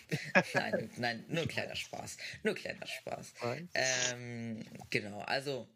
nein, 0.54 0.90
nein, 0.98 1.26
nur 1.28 1.48
kleiner 1.48 1.76
Spaß. 1.76 2.18
Nur 2.44 2.56
kleiner 2.56 2.86
Spaß. 2.86 3.34
Ähm, 3.74 4.64
genau, 4.90 5.20
also 5.22 5.68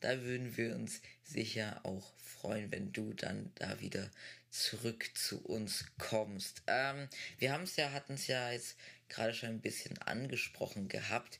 da 0.00 0.20
würden 0.22 0.56
wir 0.56 0.74
uns 0.74 1.00
sicher 1.22 1.80
auch 1.84 2.12
freuen, 2.18 2.70
wenn 2.70 2.92
du 2.92 3.14
dann 3.14 3.50
da 3.54 3.80
wieder 3.80 4.10
zurück 4.50 5.10
zu 5.14 5.42
uns 5.44 5.86
kommst. 5.98 6.62
Ähm, 6.66 7.08
wir 7.38 7.52
haben 7.52 7.64
es 7.64 7.76
ja, 7.76 7.90
hatten 7.92 8.14
es 8.14 8.26
ja 8.26 8.52
jetzt 8.52 8.76
gerade 9.08 9.34
schon 9.34 9.48
ein 9.48 9.60
bisschen 9.60 9.98
angesprochen 9.98 10.88
gehabt 10.88 11.38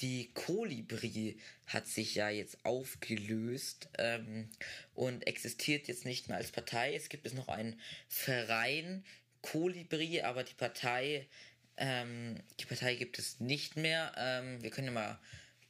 die 0.00 0.32
Kolibri 0.32 1.38
hat 1.66 1.86
sich 1.86 2.14
ja 2.14 2.30
jetzt 2.30 2.64
aufgelöst 2.64 3.88
ähm, 3.98 4.48
und 4.94 5.26
existiert 5.26 5.88
jetzt 5.88 6.06
nicht 6.06 6.28
mehr 6.28 6.38
als 6.38 6.50
Partei. 6.50 6.94
Es 6.94 7.08
gibt 7.08 7.26
es 7.26 7.34
noch 7.34 7.48
einen 7.48 7.78
Verein 8.08 9.04
Kolibri, 9.42 10.22
aber 10.22 10.42
die 10.44 10.54
Partei, 10.54 11.28
ähm, 11.76 12.36
die 12.58 12.66
Partei 12.66 12.94
gibt 12.96 13.18
es 13.18 13.40
nicht 13.40 13.76
mehr. 13.76 14.12
Ähm, 14.16 14.62
wir 14.62 14.70
können 14.70 14.88
ja 14.88 14.92
mal 14.92 15.18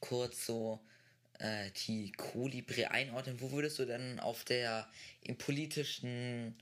kurz 0.00 0.46
so 0.46 0.80
äh, 1.38 1.70
die 1.86 2.12
Kolibri 2.12 2.84
einordnen. 2.84 3.40
Wo 3.40 3.50
würdest 3.52 3.78
du 3.78 3.84
denn 3.84 4.20
auf 4.20 4.44
der 4.44 4.88
im 5.22 5.36
politischen 5.38 6.56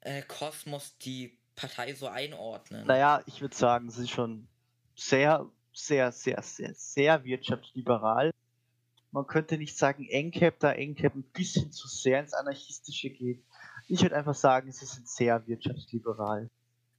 äh, 0.00 0.22
Kosmos 0.22 0.96
die 0.98 1.38
Partei 1.54 1.94
so 1.94 2.08
einordnen? 2.08 2.86
Naja, 2.86 3.22
ich 3.26 3.40
würde 3.40 3.56
sagen, 3.56 3.90
sie 3.90 4.04
ist 4.04 4.10
schon 4.10 4.48
sehr 4.94 5.50
sehr, 5.76 6.10
sehr, 6.10 6.42
sehr, 6.42 6.74
sehr 6.74 7.24
wirtschaftsliberal. 7.24 8.32
Man 9.12 9.26
könnte 9.26 9.58
nicht 9.58 9.76
sagen 9.76 10.08
NCAP, 10.10 10.58
da 10.58 10.72
NCAP 10.72 11.14
ein 11.14 11.22
bisschen 11.32 11.70
zu 11.70 11.86
sehr 11.86 12.20
ins 12.20 12.32
Anarchistische 12.32 13.10
geht. 13.10 13.44
Ich 13.88 14.02
würde 14.02 14.16
einfach 14.16 14.34
sagen, 14.34 14.72
sie 14.72 14.86
sind 14.86 15.08
sehr 15.08 15.46
wirtschaftsliberal. 15.46 16.50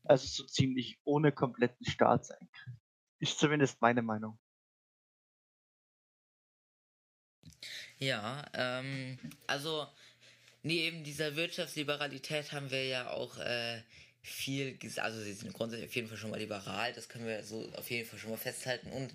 Also 0.03 0.27
so 0.27 0.43
ziemlich 0.45 0.99
ohne 1.03 1.31
kompletten 1.31 1.85
Staatseingriff. 1.85 2.47
Ist 3.19 3.39
zumindest 3.39 3.81
meine 3.81 4.03
Meinung. 4.03 4.37
Ja, 7.97 8.45
ähm, 8.53 9.17
also 9.47 9.87
neben 10.61 11.03
dieser 11.03 11.35
Wirtschaftsliberalität 11.35 12.51
haben 12.51 12.69
wir 12.69 12.85
ja 12.85 13.09
auch 13.09 13.37
äh, 13.37 13.81
viel, 14.29 14.77
also 14.97 15.21
sie 15.21 15.33
sind 15.33 15.53
grundsätzlich 15.53 15.89
auf 15.89 15.95
jeden 15.95 16.07
Fall 16.07 16.17
schon 16.17 16.29
mal 16.29 16.39
liberal, 16.39 16.93
das 16.93 17.09
können 17.09 17.25
wir 17.25 17.43
so 17.43 17.69
auf 17.75 17.89
jeden 17.89 18.07
Fall 18.07 18.19
schon 18.19 18.31
mal 18.31 18.37
festhalten 18.37 18.91
und 18.91 19.13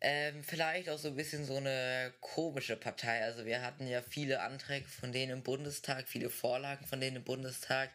ähm, 0.00 0.44
vielleicht 0.44 0.90
auch 0.90 0.98
so 0.98 1.08
ein 1.08 1.16
bisschen 1.16 1.46
so 1.46 1.56
eine 1.56 2.12
komische 2.20 2.76
Partei. 2.76 3.24
Also 3.24 3.46
wir 3.46 3.62
hatten 3.62 3.86
ja 3.86 4.02
viele 4.02 4.42
Anträge 4.42 4.86
von 4.86 5.12
denen 5.12 5.32
im 5.32 5.42
Bundestag, 5.42 6.08
viele 6.08 6.28
Vorlagen 6.28 6.84
von 6.84 7.00
denen 7.00 7.16
im 7.16 7.24
Bundestag, 7.24 7.90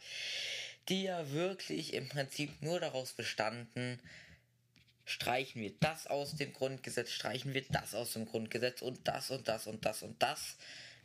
die 0.87 1.03
ja 1.03 1.31
wirklich 1.31 1.93
im 1.93 2.09
Prinzip 2.09 2.63
nur 2.63 2.79
daraus 2.79 3.13
bestanden, 3.13 3.99
streichen 5.05 5.61
wir 5.61 5.73
das 5.79 6.07
aus 6.07 6.35
dem 6.35 6.51
Grundgesetz, 6.51 7.11
streichen 7.11 7.53
wir 7.53 7.63
das 7.69 7.93
aus 7.93 8.13
dem 8.13 8.25
Grundgesetz 8.25 8.81
und 8.81 9.07
das 9.07 9.29
und 9.29 9.47
das 9.47 9.67
und 9.67 9.85
das 9.85 10.01
und 10.01 10.21
das. 10.21 10.57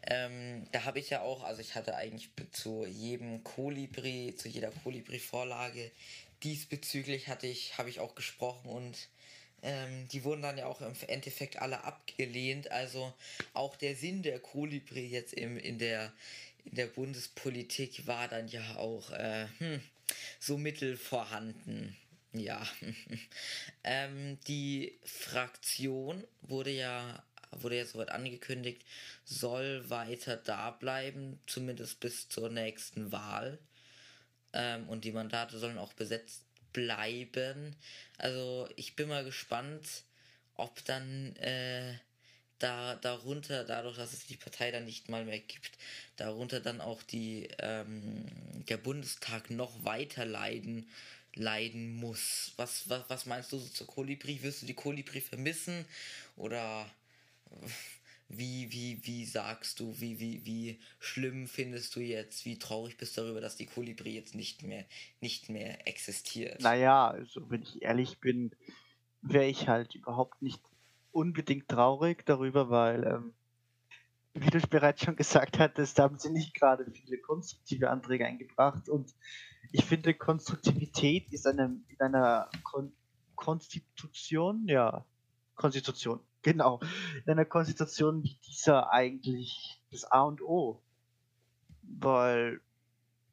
Ähm, 0.06 0.66
da 0.72 0.84
habe 0.84 0.98
ich 0.98 1.10
ja 1.10 1.22
auch, 1.22 1.44
also 1.44 1.60
ich 1.60 1.74
hatte 1.74 1.96
eigentlich 1.96 2.30
zu 2.52 2.84
jedem 2.86 3.42
Kolibri, 3.42 4.34
zu 4.36 4.48
jeder 4.48 4.70
Kolibri-Vorlage 4.70 5.90
diesbezüglich 6.42 7.28
hatte 7.28 7.46
ich, 7.46 7.78
habe 7.78 7.88
ich 7.88 8.00
auch 8.00 8.14
gesprochen 8.14 8.68
und 8.68 9.08
ähm, 9.62 10.06
die 10.08 10.24
wurden 10.24 10.42
dann 10.42 10.58
ja 10.58 10.66
auch 10.66 10.82
im 10.82 10.94
Endeffekt 11.08 11.58
alle 11.60 11.84
abgelehnt. 11.84 12.70
Also 12.70 13.12
auch 13.54 13.76
der 13.76 13.96
Sinn 13.96 14.22
der 14.22 14.38
Kolibri 14.38 15.06
jetzt 15.06 15.32
im, 15.32 15.56
in 15.56 15.78
der 15.78 16.12
in 16.64 16.76
der 16.76 16.86
Bundespolitik 16.86 18.06
war 18.06 18.26
dann 18.28 18.48
ja 18.48 18.76
auch 18.76 19.10
äh, 19.10 19.46
hm, 19.58 19.82
so 20.38 20.56
mittel 20.56 20.96
vorhanden. 20.96 21.96
Ja. 22.32 22.66
ähm, 23.84 24.38
die 24.46 24.98
Fraktion 25.04 26.24
wurde 26.42 26.70
ja 26.70 27.22
wurde 27.62 27.76
jetzt 27.76 27.92
soweit 27.92 28.10
angekündigt, 28.10 28.84
soll 29.24 29.88
weiter 29.88 30.36
da 30.36 30.70
bleiben, 30.70 31.38
zumindest 31.46 32.00
bis 32.00 32.28
zur 32.28 32.48
nächsten 32.50 33.12
Wahl. 33.12 33.58
Ähm, 34.52 34.88
und 34.88 35.04
die 35.04 35.12
Mandate 35.12 35.58
sollen 35.58 35.78
auch 35.78 35.92
besetzt 35.92 36.44
bleiben. 36.72 37.76
Also 38.18 38.68
ich 38.76 38.96
bin 38.96 39.08
mal 39.08 39.24
gespannt, 39.24 40.04
ob 40.54 40.84
dann 40.84 41.34
äh, 41.36 41.94
da 42.58 42.94
darunter, 42.96 43.64
dadurch, 43.64 43.96
dass 43.96 44.12
es 44.12 44.26
die 44.26 44.36
Partei 44.36 44.70
dann 44.70 44.84
nicht 44.84 45.08
mal 45.08 45.24
mehr 45.24 45.40
gibt, 45.40 45.72
darunter 46.16 46.60
dann 46.60 46.80
auch 46.80 47.02
die 47.02 47.48
ähm, 47.58 48.24
der 48.68 48.76
Bundestag 48.76 49.50
noch 49.50 49.84
weiter 49.84 50.24
leiden 50.24 50.88
leiden 51.36 51.96
muss. 51.96 52.52
Was, 52.56 52.88
was, 52.88 53.02
was 53.08 53.26
meinst 53.26 53.52
du 53.52 53.58
so 53.58 53.68
zur 53.68 53.86
Kolibri? 53.86 54.42
Wirst 54.42 54.62
du 54.62 54.66
die 54.66 54.74
Kolibri 54.74 55.20
vermissen? 55.20 55.84
Oder 56.36 56.88
wie, 58.28 58.70
wie, 58.72 59.00
wie 59.04 59.24
sagst 59.24 59.80
du, 59.80 59.94
wie, 60.00 60.18
wie, 60.18 60.44
wie 60.44 60.80
schlimm 60.98 61.46
findest 61.46 61.94
du 61.94 62.00
jetzt, 62.00 62.44
wie 62.44 62.58
traurig 62.58 62.96
bist 62.96 63.16
du 63.16 63.22
darüber, 63.22 63.40
dass 63.40 63.56
die 63.56 63.66
Kolibri 63.66 64.14
jetzt 64.14 64.34
nicht 64.34 64.62
mehr, 64.62 64.84
nicht 65.20 65.48
mehr 65.48 65.86
existiert? 65.86 66.60
Naja, 66.60 67.08
also 67.08 67.48
wenn 67.50 67.62
ich 67.62 67.82
ehrlich 67.82 68.18
bin, 68.18 68.50
wäre 69.22 69.46
ich 69.46 69.68
halt 69.68 69.94
überhaupt 69.94 70.42
nicht 70.42 70.62
unbedingt 71.12 71.68
traurig 71.68 72.24
darüber, 72.26 72.70
weil, 72.70 73.04
ähm, 73.04 73.34
wie 74.34 74.50
du 74.50 74.60
bereits 74.66 75.04
schon 75.04 75.16
gesagt 75.16 75.58
hattest, 75.58 75.98
haben 75.98 76.18
sie 76.18 76.30
nicht 76.30 76.54
gerade 76.54 76.90
viele 76.90 77.18
konstruktive 77.18 77.90
Anträge 77.90 78.26
eingebracht 78.26 78.88
und 78.88 79.14
ich 79.70 79.84
finde, 79.84 80.14
Konstruktivität 80.14 81.32
ist 81.32 81.46
eine, 81.46 81.80
in 81.88 82.00
einer 82.00 82.48
Kon 82.62 82.92
Konstitution, 83.36 84.66
ja, 84.68 85.04
Konstitution, 85.56 86.20
genau, 86.44 86.78
in 87.24 87.32
einer 87.32 87.44
Konstitution 87.44 88.22
wie 88.22 88.38
dieser 88.46 88.92
eigentlich 88.92 89.80
das 89.90 90.04
A 90.04 90.22
und 90.22 90.40
O. 90.42 90.80
Weil 91.82 92.60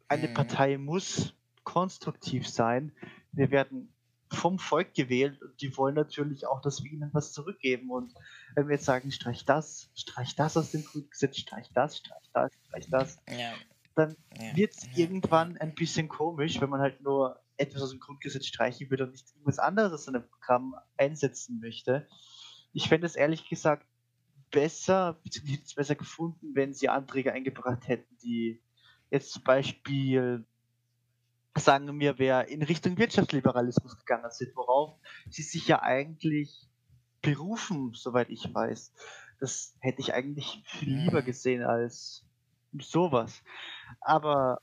eine 0.08 0.28
mhm. 0.28 0.34
Partei 0.34 0.78
muss 0.78 1.34
konstruktiv 1.64 2.50
sein. 2.50 2.92
Wir 3.32 3.52
werden 3.52 3.94
vom 4.32 4.60
Volk 4.60 4.94
gewählt 4.94 5.42
und 5.42 5.62
die 5.62 5.76
wollen 5.78 5.96
natürlich 5.96 6.48
auch, 6.48 6.62
dass 6.62 6.84
wir 6.84 6.92
ihnen 6.92 7.10
was 7.14 7.34
zurückgeben. 7.34 7.92
Und 7.92 8.14
wenn 8.56 8.68
wir 8.68 8.76
jetzt 8.76 8.86
sagen, 8.86 9.12
streich 9.12 9.46
das, 9.46 9.90
streich 9.94 10.36
das 10.36 10.58
aus 10.58 10.72
dem 10.72 10.86
Grundgesetz, 10.86 11.38
streich 11.38 11.70
das, 11.74 11.98
streich 11.98 12.30
das, 12.34 12.52
streich 12.68 12.90
das, 12.90 13.22
ja. 13.30 13.54
dann 13.96 14.16
ja. 14.40 14.56
wird 14.56 14.74
es 14.76 14.86
ja. 14.86 14.92
irgendwann 14.96 15.58
ein 15.58 15.76
bisschen 15.76 16.08
komisch, 16.08 16.62
wenn 16.62 16.70
man 16.70 16.82
halt 16.82 17.02
nur 17.02 17.42
etwas 17.58 17.82
aus 17.82 17.92
dem 17.92 18.00
Grundgesetz 18.00 18.48
streichen 18.48 18.90
würde 18.90 19.04
und 19.04 19.12
nicht 19.12 19.30
irgendwas 19.32 19.60
anderes 19.60 20.08
in 20.08 20.16
einem 20.16 20.28
Programm 20.28 20.76
einsetzen 20.98 21.60
möchte. 21.60 22.08
Ich 22.74 22.88
fände 22.90 23.06
es 23.06 23.16
ehrlich 23.16 23.48
gesagt 23.50 23.86
besser, 24.52 25.18
es 25.26 25.74
besser 25.74 25.96
gefunden, 25.96 26.52
wenn 26.54 26.74
sie 26.74 26.90
Anträge 26.90 27.34
eingebracht 27.34 27.88
hätten, 27.88 28.18
die 28.24 28.62
jetzt 29.10 29.32
zum 29.32 29.44
Beispiel 29.44 30.46
sagen 31.58 32.00
wir, 32.00 32.18
wer 32.18 32.48
in 32.48 32.62
Richtung 32.62 32.98
Wirtschaftsliberalismus 32.98 33.98
gegangen 33.98 34.32
sind, 34.32 34.56
worauf 34.56 34.98
sie 35.30 35.44
sich 35.44 35.68
ja 35.68 35.82
eigentlich 35.82 36.68
berufen, 37.22 37.92
soweit 37.94 38.30
ich 38.30 38.54
weiß. 38.54 38.94
Das 39.40 39.76
hätte 39.80 40.02
ich 40.02 40.14
eigentlich 40.14 40.64
viel 40.66 40.98
lieber 40.98 41.22
mhm. 41.22 41.26
gesehen 41.26 41.64
als 41.64 42.24
sowas. 42.80 43.44
Aber 44.00 44.62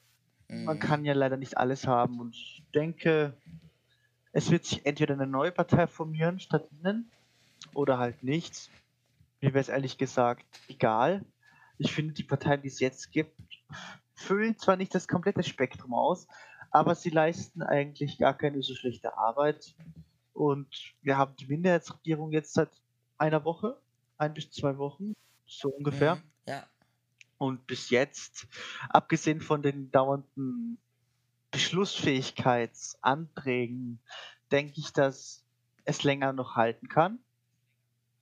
mhm. 0.48 0.64
man 0.64 0.78
kann 0.78 1.04
ja 1.04 1.12
leider 1.12 1.36
nicht 1.36 1.58
alles 1.58 1.86
haben 1.86 2.20
und 2.20 2.34
ich 2.34 2.64
denke, 2.74 3.36
es 4.32 4.50
wird 4.50 4.64
sich 4.64 4.86
entweder 4.86 5.14
eine 5.14 5.26
neue 5.26 5.52
Partei 5.52 5.86
formieren 5.86 6.40
statt 6.40 6.68
ihnen 6.70 7.10
oder 7.74 7.98
halt 7.98 8.22
nichts. 8.22 8.70
Mir 9.40 9.54
wäre 9.54 9.60
es 9.60 9.68
ehrlich 9.68 9.98
gesagt 9.98 10.44
egal. 10.68 11.24
Ich 11.78 11.92
finde, 11.92 12.12
die 12.12 12.24
Parteien, 12.24 12.62
die 12.62 12.68
es 12.68 12.80
jetzt 12.80 13.12
gibt, 13.12 13.40
füllen 14.14 14.58
zwar 14.58 14.76
nicht 14.76 14.94
das 14.94 15.06
komplette 15.06 15.44
Spektrum 15.44 15.94
aus, 15.94 16.26
aber 16.70 16.94
sie 16.94 17.10
leisten 17.10 17.62
eigentlich 17.62 18.18
gar 18.18 18.36
keine 18.36 18.62
so 18.62 18.74
schlechte 18.74 19.16
Arbeit. 19.16 19.74
Und 20.32 20.68
wir 21.02 21.16
haben 21.16 21.36
die 21.36 21.46
Minderheitsregierung 21.46 22.32
jetzt 22.32 22.54
seit 22.54 22.70
einer 23.16 23.44
Woche, 23.44 23.80
ein 24.18 24.34
bis 24.34 24.50
zwei 24.50 24.76
Wochen, 24.78 25.14
so 25.46 25.68
ungefähr. 25.68 26.16
Mhm, 26.16 26.22
ja. 26.46 26.66
Und 27.38 27.66
bis 27.68 27.90
jetzt, 27.90 28.48
abgesehen 28.88 29.40
von 29.40 29.62
den 29.62 29.92
dauernden 29.92 30.78
Beschlussfähigkeitsanträgen, 31.52 34.00
denke 34.50 34.74
ich, 34.76 34.92
dass 34.92 35.44
es 35.84 36.02
länger 36.02 36.32
noch 36.32 36.56
halten 36.56 36.88
kann. 36.88 37.20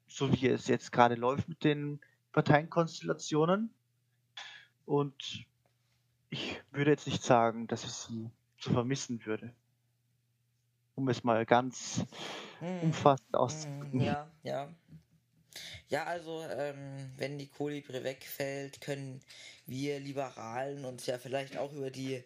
So 0.08 0.32
wie 0.32 0.48
es 0.48 0.68
jetzt 0.68 0.92
gerade 0.92 1.14
läuft 1.14 1.48
mit 1.48 1.64
den 1.64 2.00
Parteienkonstellationen. 2.32 3.70
Und 4.84 5.46
ich 6.30 6.60
würde 6.70 6.90
jetzt 6.90 7.06
nicht 7.06 7.22
sagen, 7.22 7.66
dass 7.66 7.84
ich 7.84 7.92
sie 7.92 8.30
zu 8.58 8.72
vermissen 8.72 9.24
würde. 9.24 9.52
Um 10.94 11.08
es 11.08 11.24
mal 11.24 11.44
ganz 11.44 12.04
hm. 12.60 12.80
umfassend 12.80 13.34
auszudrücken. 13.34 14.00
Ja, 14.00 14.30
ja. 14.42 14.68
Ja, 15.88 16.04
also, 16.04 16.42
ähm, 16.42 17.10
wenn 17.16 17.38
die 17.38 17.46
Kolibri 17.46 18.02
wegfällt, 18.04 18.80
können 18.80 19.20
wir 19.66 20.00
Liberalen 20.00 20.84
uns 20.84 21.06
ja 21.06 21.18
vielleicht 21.18 21.56
auch 21.56 21.72
über 21.72 21.90
die 21.90 22.22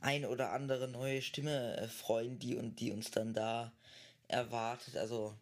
ein 0.00 0.24
oder 0.26 0.52
andere 0.52 0.88
neue 0.88 1.22
Stimme 1.22 1.76
äh, 1.76 1.88
freuen, 1.88 2.38
die 2.38 2.56
und 2.56 2.80
die 2.80 2.92
uns 2.92 3.10
dann 3.10 3.32
da 3.32 3.72
erwartet. 4.28 4.96
Also, 4.96 5.34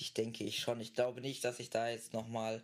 ich 0.00 0.14
denke 0.14 0.44
ich 0.44 0.60
schon. 0.60 0.80
Ich 0.80 0.94
glaube 0.94 1.20
nicht, 1.20 1.44
dass 1.44 1.60
ich 1.60 1.70
da 1.70 1.88
jetzt 1.88 2.12
nochmal 2.12 2.62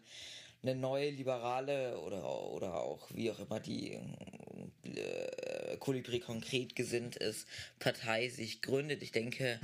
eine 0.63 0.75
neue 0.75 1.11
liberale 1.11 1.99
oder, 2.01 2.25
oder 2.25 2.75
auch 2.75 3.09
wie 3.13 3.31
auch 3.31 3.39
immer 3.39 3.61
die 3.61 3.99
äh, 4.85 5.77
Kolibri 5.79 6.21
konkret 6.21 6.75
gesinnt 6.75 7.17
ist, 7.17 7.47
Partei 7.79 8.29
sich 8.29 8.63
gründet. 8.63 9.03
Ich 9.03 9.13
denke, 9.13 9.61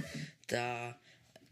da 0.47 0.97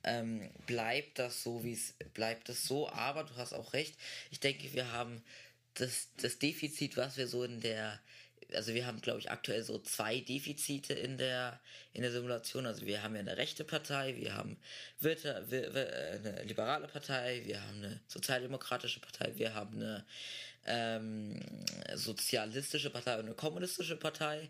ähm, 0.05 0.51
bleibt 0.67 1.19
das 1.19 1.43
so, 1.43 1.65
wie 1.65 1.73
es 1.73 1.95
bleibt 2.15 2.49
es 2.49 2.65
so, 2.65 2.89
aber 2.91 3.25
du 3.25 3.37
hast 3.37 3.53
auch 3.53 3.73
recht. 3.73 3.97
Ich 4.31 4.41
denke, 4.41 4.73
wir 4.73 4.93
haben 4.93 5.23
das, 5.75 6.09
das 6.17 6.39
Defizit, 6.39 6.97
was 6.97 7.17
wir 7.17 7.27
so 7.27 7.43
in 7.45 7.61
der 7.61 8.01
also 8.55 8.75
wir 8.75 8.87
haben, 8.87 9.01
glaube 9.01 9.21
ich, 9.21 9.31
aktuell 9.31 9.63
so 9.63 9.79
zwei 9.79 10.21
Defizite 10.21 10.95
in 10.95 11.19
der, 11.19 11.61
in 11.93 12.03
der 12.03 12.13
Simulation. 12.13 12.67
Also 12.67 12.87
wir 12.87 13.03
haben 13.03 13.15
ja 13.15 13.21
eine 13.21 13.37
rechte 13.37 13.65
Partei, 13.65 14.17
wir 14.17 14.35
haben 14.35 14.57
äh, 15.03 15.17
eine 15.25 16.43
liberale 16.45 16.89
Partei, 16.89 17.43
wir 17.45 17.61
haben 17.63 17.79
eine 17.79 18.01
sozialdemokratische 18.09 19.01
Partei, 19.01 19.33
wir 19.37 19.55
haben 19.55 19.77
eine 19.77 20.05
ähm, 20.67 21.41
sozialistische 21.95 22.91
Partei 22.91 23.19
und 23.19 23.27
eine 23.27 23.35
kommunistische 23.35 23.97
Partei. 23.97 24.49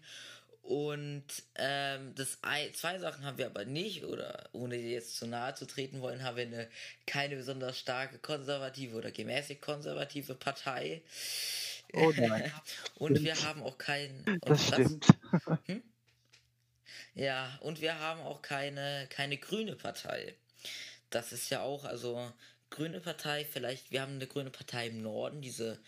Und 0.62 1.24
ähm, 1.56 2.14
das 2.14 2.38
zwei 2.74 2.98
Sachen 2.98 3.24
haben 3.24 3.38
wir 3.38 3.46
aber 3.46 3.64
nicht, 3.64 4.04
oder 4.04 4.48
ohne 4.52 4.76
jetzt 4.76 5.16
zu 5.16 5.26
nahe 5.26 5.54
zu 5.54 5.66
treten 5.66 6.00
wollen, 6.00 6.22
haben 6.22 6.36
wir 6.36 6.44
eine 6.44 6.68
keine 7.06 7.36
besonders 7.36 7.78
starke 7.78 8.18
konservative 8.18 8.96
oder 8.96 9.10
gemäßigt 9.10 9.62
konservative 9.62 10.34
Partei. 10.34 11.02
Oh 11.94 12.12
nein. 12.16 12.52
und 12.96 13.12
stimmt. 13.12 13.26
wir 13.26 13.42
haben 13.44 13.62
auch 13.62 13.78
kein. 13.78 14.40
Das 14.42 14.66
stimmt. 14.66 15.06
Hm? 15.66 15.82
Ja, 17.14 17.58
und 17.60 17.80
wir 17.80 17.98
haben 17.98 18.20
auch 18.20 18.42
keine, 18.42 19.06
keine 19.10 19.36
grüne 19.36 19.76
Partei. 19.76 20.34
Das 21.10 21.32
ist 21.32 21.50
ja 21.50 21.62
auch, 21.62 21.84
also 21.84 22.32
grüne 22.70 23.00
Partei, 23.00 23.44
vielleicht, 23.44 23.90
wir 23.90 24.02
haben 24.02 24.14
eine 24.14 24.26
grüne 24.26 24.50
Partei 24.50 24.88
im 24.88 25.02
Norden, 25.02 25.42
diese 25.42 25.78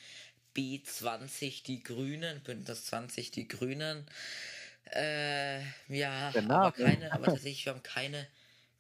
B20, 0.55 1.65
die 1.65 1.83
Grünen, 1.83 2.41
Bündnis 2.43 2.87
20, 2.87 3.31
die 3.31 3.49
Grünen. 3.49 4.07
Äh, 4.95 5.61
ja, 5.89 6.31
genau. 6.33 6.55
aber 6.55 6.73
keine, 6.73 7.13
aber 7.13 7.27
tatsächlich, 7.27 7.65
wir 7.65 7.75
haben 7.75 7.83
keine 7.83 8.27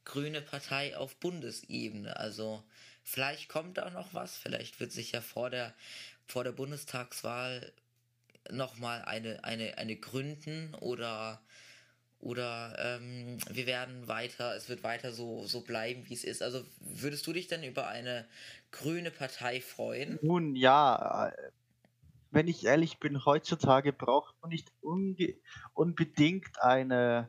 grüne 0.05 0.43
Partei 0.43 0.97
auf 0.97 1.17
Bundesebene. 1.17 2.17
Also 2.17 2.63
vielleicht 3.05 3.49
kommt 3.49 3.79
da 3.79 3.89
noch 3.91 4.13
was, 4.15 4.37
vielleicht 4.37 4.81
wird 4.81 4.93
sich 4.93 5.13
ja 5.13 5.21
vor 5.21 5.49
der 5.49 5.73
vor 6.27 6.45
der 6.45 6.53
Bundestagswahl 6.53 7.73
nochmal 8.51 9.03
eine, 9.03 9.45
eine, 9.45 9.79
eine 9.79 9.97
gründen 9.97 10.75
oder 10.75 11.41
oder 12.19 12.77
ähm, 12.79 13.39
wir 13.51 13.67
werden 13.67 14.07
weiter, 14.07 14.55
es 14.55 14.69
wird 14.69 14.85
weiter 14.85 15.13
so, 15.13 15.45
so 15.45 15.63
bleiben, 15.63 16.09
wie 16.09 16.15
es 16.15 16.23
ist. 16.23 16.41
Also 16.41 16.63
würdest 16.79 17.27
du 17.27 17.33
dich 17.33 17.49
denn 17.49 17.65
über 17.65 17.89
eine 17.89 18.27
grüne 18.71 19.11
Partei 19.11 19.61
freuen? 19.61 20.21
Nun 20.23 20.55
ja, 20.55 21.31
äh, 21.31 21.51
wenn 22.31 22.47
ich 22.47 22.65
ehrlich 22.65 23.01
bin, 23.01 23.25
heutzutage 23.25 23.93
braucht 23.93 24.37
man 24.41 24.51
nicht 24.51 24.71
unbedingt 25.75 26.63
eine 26.63 27.29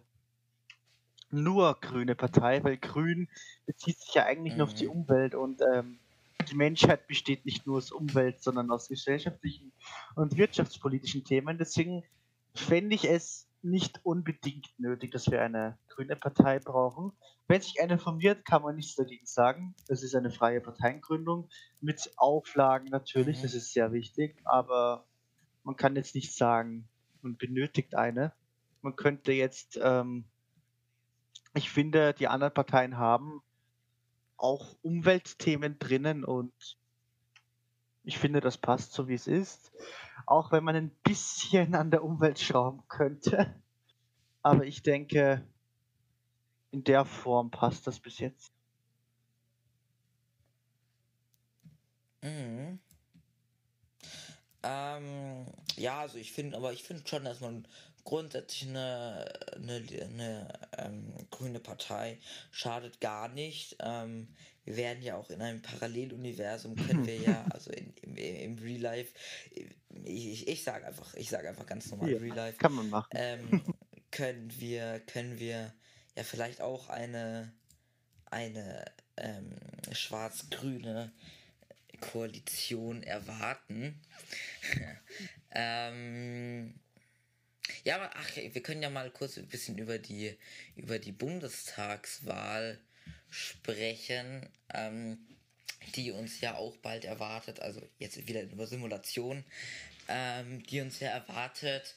nur 1.31 1.79
grüne 1.81 2.13
Partei, 2.15 2.63
weil 2.63 2.77
grün 2.77 3.27
bezieht 3.65 3.99
sich 3.99 4.13
ja 4.13 4.25
eigentlich 4.25 4.53
mhm. 4.53 4.59
nur 4.59 4.67
auf 4.67 4.75
die 4.75 4.85
mhm. 4.85 4.91
Umwelt 4.91 5.33
und 5.33 5.61
ähm, 5.73 5.99
die 6.43 6.55
Menschheit 6.55 7.07
besteht 7.07 7.45
nicht 7.45 7.65
nur 7.65 7.77
aus 7.77 7.91
Umwelt, 7.91 8.41
sondern 8.41 8.71
aus 8.71 8.87
gesellschaftlichen 8.87 9.71
und 10.15 10.37
wirtschaftspolitischen 10.37 11.23
Themen. 11.23 11.57
Deswegen 11.57 12.03
fände 12.53 12.95
ich 12.95 13.09
es 13.09 13.47
nicht 13.61 14.01
unbedingt 14.03 14.67
nötig, 14.77 15.11
dass 15.11 15.31
wir 15.31 15.41
eine 15.41 15.77
grüne 15.87 16.15
Partei 16.15 16.59
brauchen. 16.59 17.13
Wenn 17.47 17.61
sich 17.61 17.81
eine 17.81 17.97
formiert, 17.97 18.45
kann 18.45 18.61
man 18.61 18.75
nichts 18.75 18.95
dagegen 18.95 19.25
sagen. 19.25 19.73
Das 19.87 20.03
ist 20.03 20.15
eine 20.15 20.31
freie 20.31 20.59
Parteiengründung 20.59 21.49
mit 21.79 22.11
Auflagen 22.17 22.89
natürlich, 22.89 23.41
das 23.41 23.53
ist 23.53 23.73
sehr 23.73 23.93
wichtig, 23.93 24.41
aber 24.43 25.05
man 25.63 25.75
kann 25.77 25.95
jetzt 25.95 26.13
nicht 26.13 26.35
sagen, 26.35 26.87
man 27.21 27.37
benötigt 27.37 27.95
eine. 27.95 28.33
Man 28.81 28.97
könnte 28.97 29.31
jetzt, 29.31 29.79
ähm, 29.81 30.25
ich 31.53 31.69
finde, 31.69 32.13
die 32.13 32.27
anderen 32.27 32.53
Parteien 32.53 32.97
haben 32.97 33.41
auch 34.37 34.75
Umweltthemen 34.81 35.79
drinnen 35.79 36.23
und 36.23 36.53
ich 38.03 38.17
finde, 38.17 38.41
das 38.41 38.57
passt 38.57 38.93
so 38.93 39.07
wie 39.07 39.13
es 39.13 39.27
ist. 39.27 39.71
Auch 40.25 40.51
wenn 40.51 40.63
man 40.63 40.75
ein 40.75 40.89
bisschen 41.03 41.75
an 41.75 41.91
der 41.91 42.03
Umwelt 42.03 42.39
schrauben 42.39 42.83
könnte. 42.87 43.55
Aber 44.41 44.65
ich 44.65 44.83
denke, 44.83 45.47
in 46.71 46.83
der 46.83 47.05
Form 47.05 47.49
passt 47.49 47.87
das 47.87 47.99
bis 47.99 48.19
jetzt. 48.19 48.51
Mhm. 52.21 52.79
Ähm, 54.63 55.45
ja, 55.75 55.99
also 55.99 56.17
ich 56.17 56.31
finde, 56.31 56.57
aber 56.57 56.71
ich 56.73 56.83
finde 56.83 57.07
schon, 57.07 57.25
dass 57.25 57.41
man 57.41 57.67
grundsätzlich 58.03 58.69
eine, 58.69 59.25
eine, 59.55 59.75
eine 59.75 60.59
ähm, 60.77 61.13
grüne 61.29 61.59
Partei 61.59 62.19
schadet 62.51 62.99
gar 62.99 63.29
nicht. 63.29 63.77
Ähm, 63.79 64.27
wir 64.65 64.77
werden 64.77 65.03
ja 65.03 65.15
auch 65.15 65.29
in 65.29 65.41
einem 65.41 65.61
Paralleluniversum 65.61 66.75
können 66.75 67.05
wir 67.05 67.17
ja, 67.17 67.45
also 67.51 67.71
in, 67.71 67.93
im, 68.01 68.17
im 68.17 68.57
Real 68.59 68.81
Life, 68.81 69.13
ich, 70.03 70.47
ich 70.47 70.63
sage 70.63 70.85
einfach, 70.85 71.13
ich 71.15 71.29
sage 71.29 71.49
einfach 71.49 71.65
ganz 71.65 71.89
normal 71.91 72.11
ja, 72.11 72.17
Real 72.17 72.35
Life. 72.35 72.57
Kann 72.57 72.73
man 72.73 72.89
machen. 72.89 73.09
Ähm, 73.11 73.61
können 74.11 74.53
wir, 74.59 74.99
können 75.01 75.39
wir 75.39 75.73
ja 76.15 76.23
vielleicht 76.23 76.61
auch 76.61 76.89
eine, 76.89 77.53
eine 78.25 78.85
ähm, 79.17 79.55
schwarz-grüne 79.91 81.11
Koalition 81.99 83.03
erwarten. 83.03 84.01
ähm, 85.51 86.75
ja, 87.83 87.95
aber 87.95 88.11
ach, 88.15 88.35
wir 88.35 88.63
können 88.63 88.81
ja 88.81 88.89
mal 88.89 89.09
kurz 89.11 89.37
ein 89.37 89.47
bisschen 89.47 89.77
über 89.77 89.97
die, 89.97 90.37
über 90.75 90.99
die 90.99 91.11
Bundestagswahl 91.11 92.79
sprechen, 93.29 94.49
ähm, 94.73 95.17
die 95.95 96.11
uns 96.11 96.39
ja 96.41 96.55
auch 96.55 96.77
bald 96.77 97.05
erwartet. 97.05 97.59
Also 97.59 97.81
jetzt 97.99 98.27
wieder 98.27 98.43
über 98.43 98.67
Simulation, 98.67 99.43
ähm, 100.07 100.63
die 100.63 100.81
uns 100.81 100.99
ja 100.99 101.09
erwartet. 101.09 101.95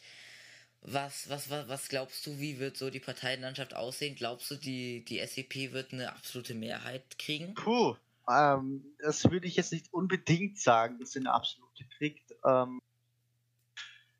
was, 0.82 1.28
was, 1.28 1.50
was, 1.50 1.68
was 1.68 1.88
glaubst 1.88 2.24
du, 2.26 2.38
wie 2.38 2.58
wird 2.58 2.76
so 2.76 2.90
die 2.90 3.00
Parteienlandschaft 3.00 3.74
aussehen? 3.74 4.14
Glaubst 4.14 4.50
du, 4.50 4.56
die, 4.56 5.04
die 5.04 5.24
SEP 5.26 5.72
wird 5.72 5.92
eine 5.92 6.12
absolute 6.12 6.54
Mehrheit 6.54 7.18
kriegen? 7.18 7.54
Puh, 7.54 7.96
ähm, 8.28 8.84
das 9.00 9.24
würde 9.30 9.46
ich 9.46 9.56
jetzt 9.56 9.72
nicht 9.72 9.92
unbedingt 9.92 10.58
sagen, 10.60 10.98
dass 10.98 11.12
sie 11.12 11.20
eine 11.20 11.32
absolute 11.32 11.84
kriegt. 11.98 12.32
Ähm, 12.44 12.80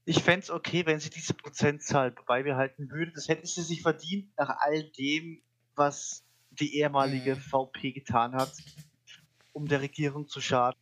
ich 0.06 0.22
fände 0.22 0.44
es 0.44 0.50
okay, 0.50 0.86
wenn 0.86 1.00
sie 1.00 1.10
diese 1.10 1.34
Prozentzahl 1.34 2.12
beibehalten 2.12 2.90
würde. 2.90 3.10
Das 3.12 3.28
hätte 3.28 3.46
sie 3.46 3.62
sich 3.62 3.82
verdient 3.82 4.30
nach 4.38 4.56
all 4.60 4.84
dem, 4.90 5.42
was 5.74 6.24
die 6.50 6.78
ehemalige 6.78 7.34
mhm. 7.34 7.40
VP 7.40 7.92
getan 7.92 8.34
hat, 8.34 8.52
um 9.52 9.66
der 9.66 9.82
Regierung 9.82 10.28
zu 10.28 10.40
schaden. 10.40 10.78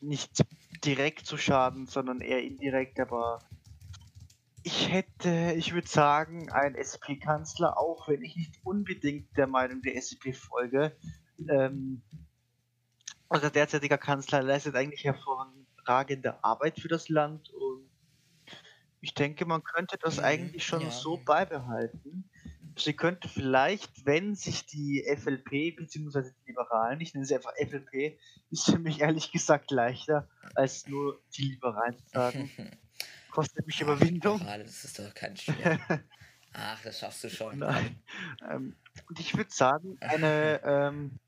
Nicht 0.00 0.44
direkt 0.84 1.24
zu 1.26 1.38
schaden, 1.38 1.86
sondern 1.86 2.20
eher 2.20 2.42
indirekt, 2.42 3.00
aber 3.00 3.40
ich 4.62 4.92
hätte, 4.92 5.54
ich 5.56 5.72
würde 5.72 5.88
sagen, 5.88 6.52
ein 6.52 6.74
SP-Kanzler, 6.76 7.78
auch 7.78 8.06
wenn 8.06 8.22
ich 8.22 8.36
nicht 8.36 8.54
unbedingt 8.64 9.34
der 9.36 9.46
Meinung 9.46 9.80
der 9.80 9.96
SP 9.96 10.36
folge. 10.36 10.94
Ähm, 11.48 12.02
also 13.30 13.48
derzeitiger 13.48 13.98
Kanzler 13.98 14.42
leistet 14.42 14.74
eigentlich 14.76 15.04
hervorragende 15.04 16.44
Arbeit 16.44 16.78
für 16.78 16.88
das 16.88 17.08
Land 17.08 17.50
ich 19.00 19.14
denke, 19.14 19.46
man 19.46 19.62
könnte 19.62 19.96
das 19.98 20.18
mhm, 20.18 20.24
eigentlich 20.24 20.66
schon 20.66 20.82
ja. 20.82 20.90
so 20.90 21.16
beibehalten. 21.16 22.28
Sie 22.76 22.92
könnte 22.92 23.28
vielleicht, 23.28 24.06
wenn 24.06 24.36
sich 24.36 24.66
die 24.66 25.04
FLP 25.04 25.76
bzw. 25.76 26.30
die 26.30 26.50
Liberalen, 26.50 27.00
ich 27.00 27.12
nenne 27.14 27.26
sie 27.26 27.34
einfach 27.34 27.52
FLP, 27.56 28.18
ist 28.50 28.70
für 28.70 28.78
mich 28.78 29.00
ehrlich 29.00 29.32
gesagt 29.32 29.70
leichter, 29.72 30.28
als 30.54 30.86
nur 30.86 31.20
die 31.36 31.50
Liberalen 31.50 31.98
zu 31.98 32.08
sagen. 32.12 32.50
kostet 33.30 33.66
mich 33.66 33.80
Überwindung. 33.80 34.40
Ach, 34.44 34.58
das 34.58 34.84
ist 34.84 34.98
doch 34.98 35.14
kein 35.14 35.36
schwer. 35.36 35.78
Ach, 36.52 36.82
das 36.82 36.98
schaffst 36.98 37.22
du 37.22 37.30
schon. 37.30 37.58
Nein. 37.58 38.02
Ähm, 38.50 38.76
und 39.08 39.20
ich 39.20 39.36
würde 39.36 39.50
sagen, 39.50 39.96
eine 40.00 40.60
ähm, 40.64 41.20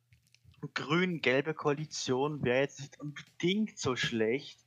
grün-gelbe 0.74 1.54
Koalition 1.54 2.42
wäre 2.42 2.62
jetzt 2.62 2.80
nicht 2.80 2.98
unbedingt 2.98 3.78
so 3.78 3.94
schlecht. 3.94 4.58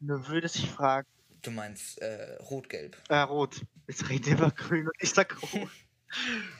Nur 0.00 0.26
würde 0.28 0.48
sich 0.48 0.68
fragen. 0.68 1.08
Du 1.42 1.50
meinst 1.50 1.98
äh, 2.00 2.36
rot-gelb? 2.42 2.96
Äh, 3.08 3.20
rot. 3.20 3.64
Jetzt 3.86 4.08
reden 4.08 4.26
wir 4.26 4.32
über 4.34 4.50
grün 4.50 4.86
und 4.86 4.94
ich 4.98 5.10
sag 5.10 5.40
rot. 5.42 5.70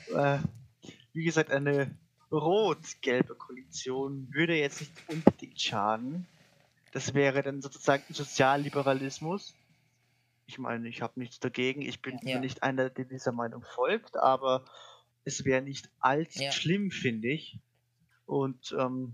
äh, 0.15 0.39
wie 1.13 1.23
gesagt, 1.23 1.51
eine 1.51 1.97
rot-gelbe 2.31 3.35
Koalition 3.35 4.27
würde 4.31 4.55
jetzt 4.55 4.81
nicht 4.81 4.93
unbedingt 5.07 5.59
schaden. 5.59 6.27
Das 6.91 7.13
wäre 7.13 7.43
dann 7.43 7.61
sozusagen 7.61 8.03
Sozialliberalismus. 8.13 9.55
Ich 10.47 10.57
meine, 10.57 10.87
ich 10.87 11.01
habe 11.01 11.19
nichts 11.19 11.39
dagegen. 11.39 11.81
Ich 11.81 12.01
bin 12.01 12.19
ja. 12.23 12.39
nicht 12.39 12.63
einer, 12.63 12.89
der 12.89 13.05
dieser 13.05 13.31
Meinung 13.31 13.63
folgt, 13.63 14.17
aber 14.17 14.65
es 15.23 15.45
wäre 15.45 15.61
nicht 15.61 15.89
allzu 15.99 16.41
ja. 16.41 16.51
schlimm, 16.51 16.89
finde 16.89 17.29
ich. 17.29 17.59
Und 18.25 18.75
ähm, 18.79 19.13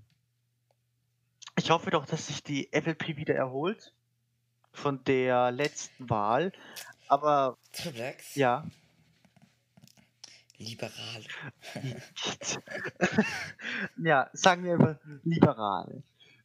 ich 1.57 1.71
hoffe 1.71 1.89
doch, 1.89 2.05
dass 2.05 2.27
sich 2.27 2.43
die 2.43 2.69
FLP 2.71 3.17
wieder 3.17 3.35
erholt 3.35 3.93
von 4.75 5.03
der 5.03 5.51
letzten 5.51 6.09
Wahl. 6.09 6.51
Aber 7.07 7.57
Triplex? 7.71 8.35
ja. 8.35 8.65
Liberal. 10.57 11.23
ja, 13.97 14.29
sagen 14.33 14.63
wir 14.63 14.73
einfach 14.73 14.97
liberal. 15.23 16.03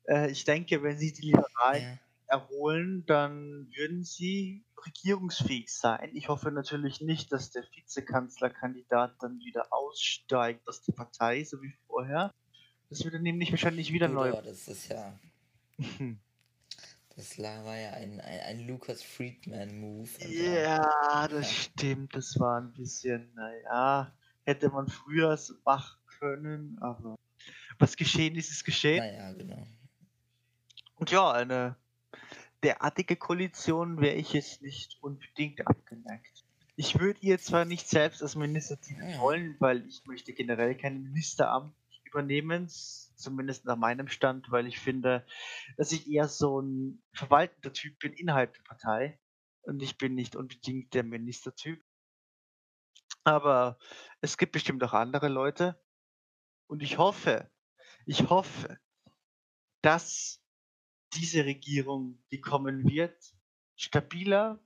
Äh, 0.08 0.30
ich 0.30 0.44
denke, 0.44 0.82
wenn 0.82 0.98
sie 0.98 1.12
die 1.12 1.26
Liberalen 1.26 1.82
ja. 1.82 1.98
erholen, 2.26 3.04
dann 3.06 3.70
würden 3.76 4.02
sie 4.02 4.64
regierungsfähig 4.84 5.72
sein. 5.72 6.10
Ich 6.14 6.28
hoffe 6.28 6.50
natürlich 6.50 7.00
nicht, 7.00 7.30
dass 7.32 7.50
der 7.50 7.62
Vizekanzlerkandidat 7.74 9.14
dann 9.20 9.38
wieder 9.38 9.72
aussteigt 9.72 10.66
aus 10.68 10.82
der 10.82 10.92
Partei, 10.94 11.44
so 11.44 11.62
wie 11.62 11.72
vorher. 11.86 12.32
Das 12.88 13.04
würde 13.04 13.20
nämlich 13.20 13.52
wahrscheinlich 13.52 13.92
wieder 13.92 14.08
neu. 14.08 14.32
Das 14.32 14.66
ist 14.66 14.88
ja. 14.88 15.18
das 17.20 17.38
war 17.38 17.76
ja 17.76 17.90
ein, 17.90 18.18
ein, 18.20 18.40
ein 18.40 18.66
Lucas 18.66 19.02
Friedman-Move. 19.02 20.08
Ja, 20.26 21.28
das 21.28 21.52
stimmt. 21.52 22.14
Das 22.14 22.40
war 22.40 22.58
ein 22.58 22.72
bisschen, 22.72 23.30
naja, 23.34 24.10
hätte 24.44 24.70
man 24.70 24.88
früher 24.88 25.38
machen 25.66 25.98
können, 26.18 26.78
aber 26.80 27.16
was 27.78 27.96
geschehen 27.96 28.36
ist, 28.36 28.50
ist 28.50 28.64
geschehen. 28.64 28.98
Naja, 28.98 29.32
genau. 29.34 29.66
Und 30.96 31.10
ja, 31.10 31.30
eine 31.32 31.76
derartige 32.62 33.16
Koalition 33.16 34.00
wäre 34.00 34.16
ich 34.16 34.32
jetzt 34.32 34.62
nicht 34.62 34.96
unbedingt 35.02 35.66
abgeneigt. 35.66 36.44
Ich 36.76 36.98
würde 36.98 37.20
ihr 37.20 37.38
zwar 37.38 37.66
nicht 37.66 37.86
selbst 37.86 38.22
als 38.22 38.34
Minister 38.34 38.76
dienen 38.76 39.18
wollen, 39.18 39.56
weil 39.58 39.86
ich 39.86 40.06
möchte 40.06 40.32
generell 40.32 40.74
kein 40.74 41.02
Ministeramt 41.02 41.74
übernehmen, 42.04 42.66
zumindest 43.20 43.64
nach 43.64 43.76
meinem 43.76 44.08
Stand, 44.08 44.50
weil 44.50 44.66
ich 44.66 44.78
finde, 44.78 45.26
dass 45.76 45.92
ich 45.92 46.10
eher 46.10 46.28
so 46.28 46.60
ein 46.60 47.02
verwaltender 47.14 47.72
Typ 47.72 47.98
bin 47.98 48.12
innerhalb 48.12 48.54
der 48.54 48.62
Partei 48.62 49.20
und 49.62 49.82
ich 49.82 49.98
bin 49.98 50.14
nicht 50.14 50.36
unbedingt 50.36 50.94
der 50.94 51.04
Ministertyp. 51.04 51.82
Aber 53.24 53.78
es 54.20 54.36
gibt 54.38 54.52
bestimmt 54.52 54.82
auch 54.82 54.94
andere 54.94 55.28
Leute 55.28 55.80
und 56.68 56.82
ich 56.82 56.98
hoffe, 56.98 57.50
ich 58.06 58.28
hoffe, 58.30 58.78
dass 59.82 60.42
diese 61.14 61.44
Regierung, 61.44 62.22
die 62.30 62.40
kommen 62.40 62.88
wird, 62.88 63.34
stabiler 63.76 64.62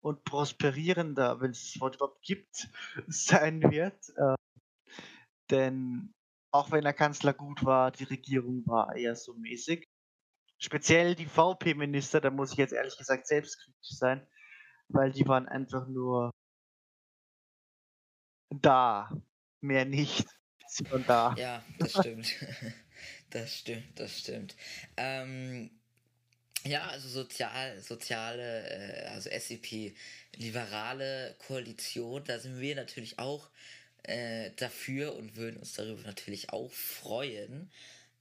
und 0.00 0.24
prosperierender, 0.24 1.40
wenn 1.40 1.50
es 1.50 1.72
das 1.72 1.80
Wort 1.80 1.96
überhaupt 1.96 2.22
gibt, 2.22 2.68
sein 3.08 3.62
wird. 3.62 4.08
Äh, 4.16 4.34
denn 5.50 6.14
auch 6.50 6.70
wenn 6.70 6.84
der 6.84 6.94
Kanzler 6.94 7.34
gut 7.34 7.64
war, 7.64 7.90
die 7.90 8.04
Regierung 8.04 8.66
war 8.66 8.94
eher 8.96 9.14
so 9.14 9.34
mäßig. 9.34 9.88
Speziell 10.58 11.14
die 11.14 11.26
VP-Minister, 11.26 12.20
da 12.20 12.30
muss 12.30 12.52
ich 12.52 12.58
jetzt 12.58 12.72
ehrlich 12.72 12.96
gesagt 12.96 13.26
selbstkritisch 13.26 13.96
sein, 13.96 14.26
weil 14.88 15.12
die 15.12 15.26
waren 15.26 15.46
einfach 15.46 15.86
nur 15.86 16.32
da, 18.50 19.10
mehr 19.60 19.84
nicht. 19.84 20.26
Sie 20.68 20.90
waren 20.90 21.04
da. 21.06 21.34
Ja, 21.36 21.62
das 21.78 21.92
stimmt. 21.92 22.34
Das 23.30 23.58
stimmt, 23.58 24.00
das 24.00 24.18
stimmt. 24.18 24.56
Ähm, 24.96 25.70
ja, 26.64 26.86
also 26.86 27.08
sozial, 27.08 27.78
soziale, 27.80 28.68
äh, 28.70 29.06
also 29.08 29.28
SEP, 29.30 29.94
liberale 30.34 31.36
Koalition, 31.46 32.24
da 32.24 32.38
sind 32.38 32.58
wir 32.58 32.74
natürlich 32.74 33.18
auch 33.18 33.50
äh, 34.08 34.50
dafür 34.56 35.14
und 35.14 35.36
würden 35.36 35.58
uns 35.58 35.74
darüber 35.74 36.02
natürlich 36.02 36.50
auch 36.52 36.72
freuen. 36.72 37.70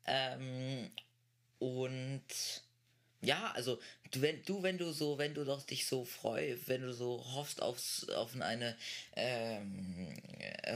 Ähm, 0.05 0.91
und 1.59 2.23
ja, 3.21 3.51
also 3.55 3.79
du, 4.11 4.21
wenn 4.21 4.43
du, 4.43 4.61
wenn 4.61 4.77
du 4.77 4.91
so, 4.91 5.17
wenn 5.17 5.33
du 5.33 5.43
doch 5.43 5.63
dich 5.63 5.87
so 5.87 6.05
freust, 6.05 6.67
wenn 6.67 6.81
du 6.81 6.93
so 6.93 7.23
hoffst 7.33 7.61
aufs, 7.61 8.07
auf 8.09 8.39
eine 8.39 8.77
ähm, 9.15 10.13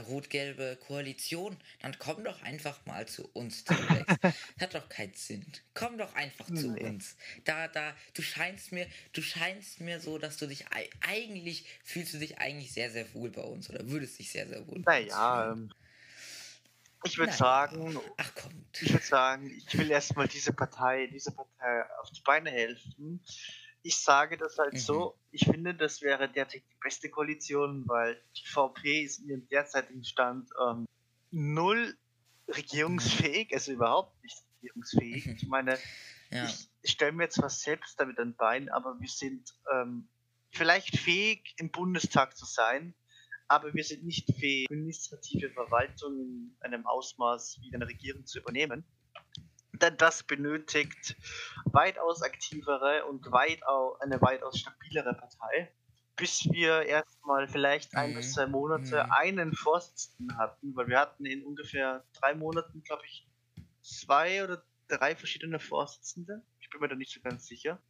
rot-gelbe 0.08 0.76
Koalition, 0.86 1.56
dann 1.80 1.96
komm 1.98 2.24
doch 2.24 2.42
einfach 2.42 2.84
mal 2.84 3.06
zu 3.06 3.28
uns, 3.32 3.64
Hat 4.60 4.74
doch 4.74 4.88
keinen 4.88 5.14
Sinn. 5.14 5.46
Komm 5.74 5.98
doch 5.98 6.14
einfach 6.14 6.46
zu 6.46 6.72
nee. 6.72 6.82
uns. 6.82 7.16
Da, 7.44 7.68
da, 7.68 7.94
du 8.14 8.22
scheinst 8.22 8.72
mir, 8.72 8.86
du 9.12 9.22
scheinst 9.22 9.80
mir 9.80 10.00
so, 10.00 10.18
dass 10.18 10.36
du 10.36 10.46
dich 10.46 10.64
eigentlich, 11.00 11.64
fühlst 11.84 12.14
du 12.14 12.18
dich 12.18 12.38
eigentlich 12.38 12.72
sehr, 12.72 12.90
sehr 12.90 13.12
wohl 13.14 13.30
bei 13.30 13.42
uns 13.42 13.70
oder 13.70 13.88
würdest 13.88 14.18
dich 14.18 14.30
sehr, 14.30 14.48
sehr 14.48 14.66
wohl 14.66 14.80
bei 14.80 15.02
naja, 15.02 15.44
uns 15.44 15.54
fühlen. 15.54 15.74
Ich 17.04 17.18
würde 17.18 17.32
sagen, 17.32 17.98
Ach, 18.16 18.32
ich 18.80 18.92
würde 18.92 19.04
sagen, 19.04 19.50
ich 19.50 19.78
will 19.78 19.90
erstmal 19.90 20.28
diese 20.28 20.52
Partei, 20.52 21.06
diese 21.08 21.32
Partei 21.32 21.84
auf 22.00 22.10
die 22.10 22.22
Beine 22.22 22.50
helfen. 22.50 23.24
Ich 23.82 23.98
sage 23.98 24.36
das 24.36 24.58
halt 24.58 24.74
mhm. 24.74 24.78
so, 24.78 25.18
ich 25.30 25.44
finde, 25.44 25.74
das 25.74 26.02
wäre 26.02 26.28
derzeit 26.28 26.62
die 26.62 26.78
beste 26.80 27.10
Koalition, 27.10 27.84
weil 27.88 28.22
die 28.36 28.46
VP 28.46 29.02
ist 29.02 29.18
in 29.18 29.28
ihrem 29.28 29.48
derzeitigen 29.48 30.04
Stand 30.04 30.50
ähm, 30.60 30.86
null 31.30 31.96
regierungsfähig, 32.48 33.52
also 33.52 33.72
überhaupt 33.72 34.22
nicht 34.22 34.36
regierungsfähig. 34.56 35.26
Mhm. 35.26 35.36
Ich 35.36 35.48
meine, 35.48 35.78
ja. 36.30 36.44
ich, 36.44 36.68
ich 36.82 36.92
stelle 36.92 37.12
mir 37.12 37.28
zwar 37.28 37.50
selbst 37.50 37.98
damit 37.98 38.18
ein 38.18 38.36
Bein, 38.36 38.68
aber 38.68 39.00
wir 39.00 39.08
sind 39.08 39.52
ähm, 39.72 40.08
vielleicht 40.50 40.98
fähig, 40.98 41.54
im 41.56 41.70
Bundestag 41.70 42.36
zu 42.36 42.44
sein, 42.44 42.94
aber 43.52 43.74
wir 43.74 43.84
sind 43.84 44.02
nicht 44.04 44.26
fähig, 44.38 44.66
administrative 44.70 45.50
Verwaltung 45.50 46.14
in 46.18 46.56
einem 46.60 46.86
Ausmaß 46.86 47.58
wie 47.60 47.74
eine 47.74 47.86
Regierung 47.86 48.24
zu 48.24 48.38
übernehmen. 48.38 48.82
Denn 49.74 49.94
das 49.98 50.22
benötigt 50.22 51.16
weitaus 51.66 52.22
aktivere 52.22 53.04
und 53.04 53.30
weitaus, 53.30 54.00
eine 54.00 54.22
weitaus 54.22 54.58
stabilere 54.58 55.12
Partei, 55.12 55.70
bis 56.16 56.48
wir 56.50 56.82
erstmal 56.82 57.46
vielleicht 57.46 57.94
ein 57.94 58.12
mhm. 58.12 58.16
bis 58.16 58.32
zwei 58.32 58.46
Monate 58.46 59.04
mhm. 59.04 59.12
einen 59.12 59.52
Vorsitzenden 59.52 60.38
hatten, 60.38 60.74
weil 60.74 60.88
wir 60.88 60.98
hatten 60.98 61.26
in 61.26 61.44
ungefähr 61.44 62.06
drei 62.14 62.34
Monaten, 62.34 62.82
glaube 62.82 63.02
ich, 63.04 63.28
zwei 63.82 64.42
oder 64.44 64.64
drei 64.88 65.14
verschiedene 65.14 65.58
Vorsitzende. 65.58 66.42
Ich 66.60 66.70
bin 66.70 66.80
mir 66.80 66.88
da 66.88 66.94
nicht 66.94 67.12
so 67.12 67.20
ganz 67.20 67.46
sicher. 67.46 67.82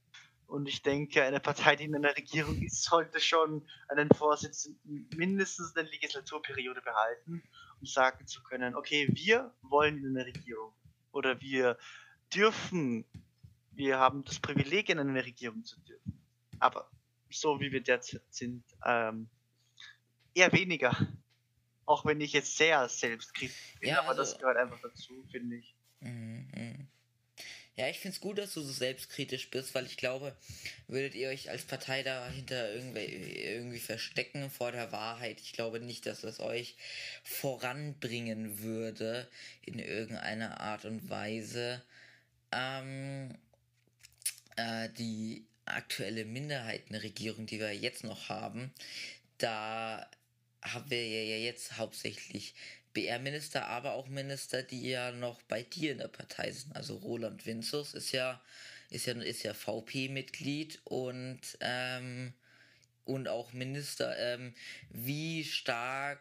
Und 0.52 0.68
ich 0.68 0.82
denke, 0.82 1.22
eine 1.22 1.40
Partei, 1.40 1.76
die 1.76 1.84
in 1.84 1.94
einer 1.94 2.14
Regierung 2.14 2.60
ist, 2.60 2.84
sollte 2.84 3.20
schon 3.20 3.66
einen 3.88 4.10
Vorsitzenden 4.10 5.08
mindestens 5.16 5.74
eine 5.74 5.88
Legislaturperiode 5.88 6.82
behalten, 6.82 7.42
um 7.80 7.86
sagen 7.86 8.26
zu 8.26 8.42
können, 8.42 8.74
okay, 8.74 9.08
wir 9.12 9.50
wollen 9.62 9.96
in 9.96 10.14
eine 10.14 10.26
Regierung. 10.26 10.74
Oder 11.10 11.40
wir 11.40 11.78
dürfen, 12.34 13.06
wir 13.70 13.98
haben 13.98 14.24
das 14.24 14.40
Privileg, 14.40 14.90
in 14.90 14.98
eine 14.98 15.24
Regierung 15.24 15.64
zu 15.64 15.80
dürfen. 15.80 16.20
Aber 16.58 16.90
so 17.30 17.58
wie 17.58 17.72
wir 17.72 17.82
derzeit 17.82 18.20
sind, 18.28 18.62
ähm, 18.84 19.30
eher 20.34 20.52
weniger. 20.52 20.94
Auch 21.86 22.04
wenn 22.04 22.20
ich 22.20 22.34
jetzt 22.34 22.58
sehr 22.58 22.90
selbstkritisch 22.90 23.76
bin, 23.80 23.88
ja, 23.88 24.00
aber 24.00 24.10
also, 24.10 24.20
das 24.20 24.38
gehört 24.38 24.58
einfach 24.58 24.80
dazu, 24.82 25.24
finde 25.30 25.56
ich. 25.56 25.74
Mhm, 26.00 26.50
mhm. 26.54 26.88
Ja, 27.76 27.88
ich 27.88 28.00
finde 28.00 28.14
es 28.14 28.20
gut, 28.20 28.36
dass 28.36 28.52
du 28.52 28.60
so 28.60 28.72
selbstkritisch 28.72 29.48
bist, 29.48 29.74
weil 29.74 29.86
ich 29.86 29.96
glaube, 29.96 30.36
würdet 30.88 31.14
ihr 31.14 31.30
euch 31.30 31.48
als 31.48 31.62
Partei 31.62 32.02
dahinter 32.02 32.74
irgendwie, 32.74 33.00
irgendwie 33.00 33.78
verstecken 33.78 34.50
vor 34.50 34.72
der 34.72 34.92
Wahrheit. 34.92 35.40
Ich 35.40 35.54
glaube 35.54 35.80
nicht, 35.80 36.04
dass 36.04 36.20
das 36.20 36.38
euch 36.40 36.76
voranbringen 37.24 38.58
würde 38.58 39.26
in 39.62 39.78
irgendeiner 39.78 40.60
Art 40.60 40.84
und 40.84 41.08
Weise. 41.08 41.82
Ähm, 42.52 43.34
äh, 44.56 44.90
die 44.98 45.46
aktuelle 45.64 46.26
Minderheitenregierung, 46.26 47.46
die 47.46 47.58
wir 47.58 47.72
jetzt 47.72 48.04
noch 48.04 48.28
haben, 48.28 48.70
da 49.38 50.06
haben 50.60 50.90
wir 50.90 51.08
ja 51.08 51.36
jetzt 51.38 51.78
hauptsächlich 51.78 52.54
BR-Minister, 52.92 53.66
aber 53.66 53.94
auch 53.94 54.08
Minister, 54.08 54.62
die 54.62 54.90
ja 54.90 55.12
noch 55.12 55.42
bei 55.42 55.62
dir 55.62 55.92
in 55.92 55.98
der 55.98 56.08
Partei 56.08 56.50
sind. 56.52 56.74
Also 56.76 56.96
Roland 56.96 57.46
Winzus 57.46 57.94
ist 57.94 58.12
ja, 58.12 58.40
ist 58.90 59.06
ja, 59.06 59.14
ist 59.14 59.42
ja 59.42 59.54
VP-Mitglied 59.54 60.80
und, 60.84 61.40
ähm, 61.60 62.32
und 63.04 63.28
auch 63.28 63.52
Minister. 63.52 64.16
Ähm, 64.18 64.54
wie 64.90 65.44
stark 65.44 66.20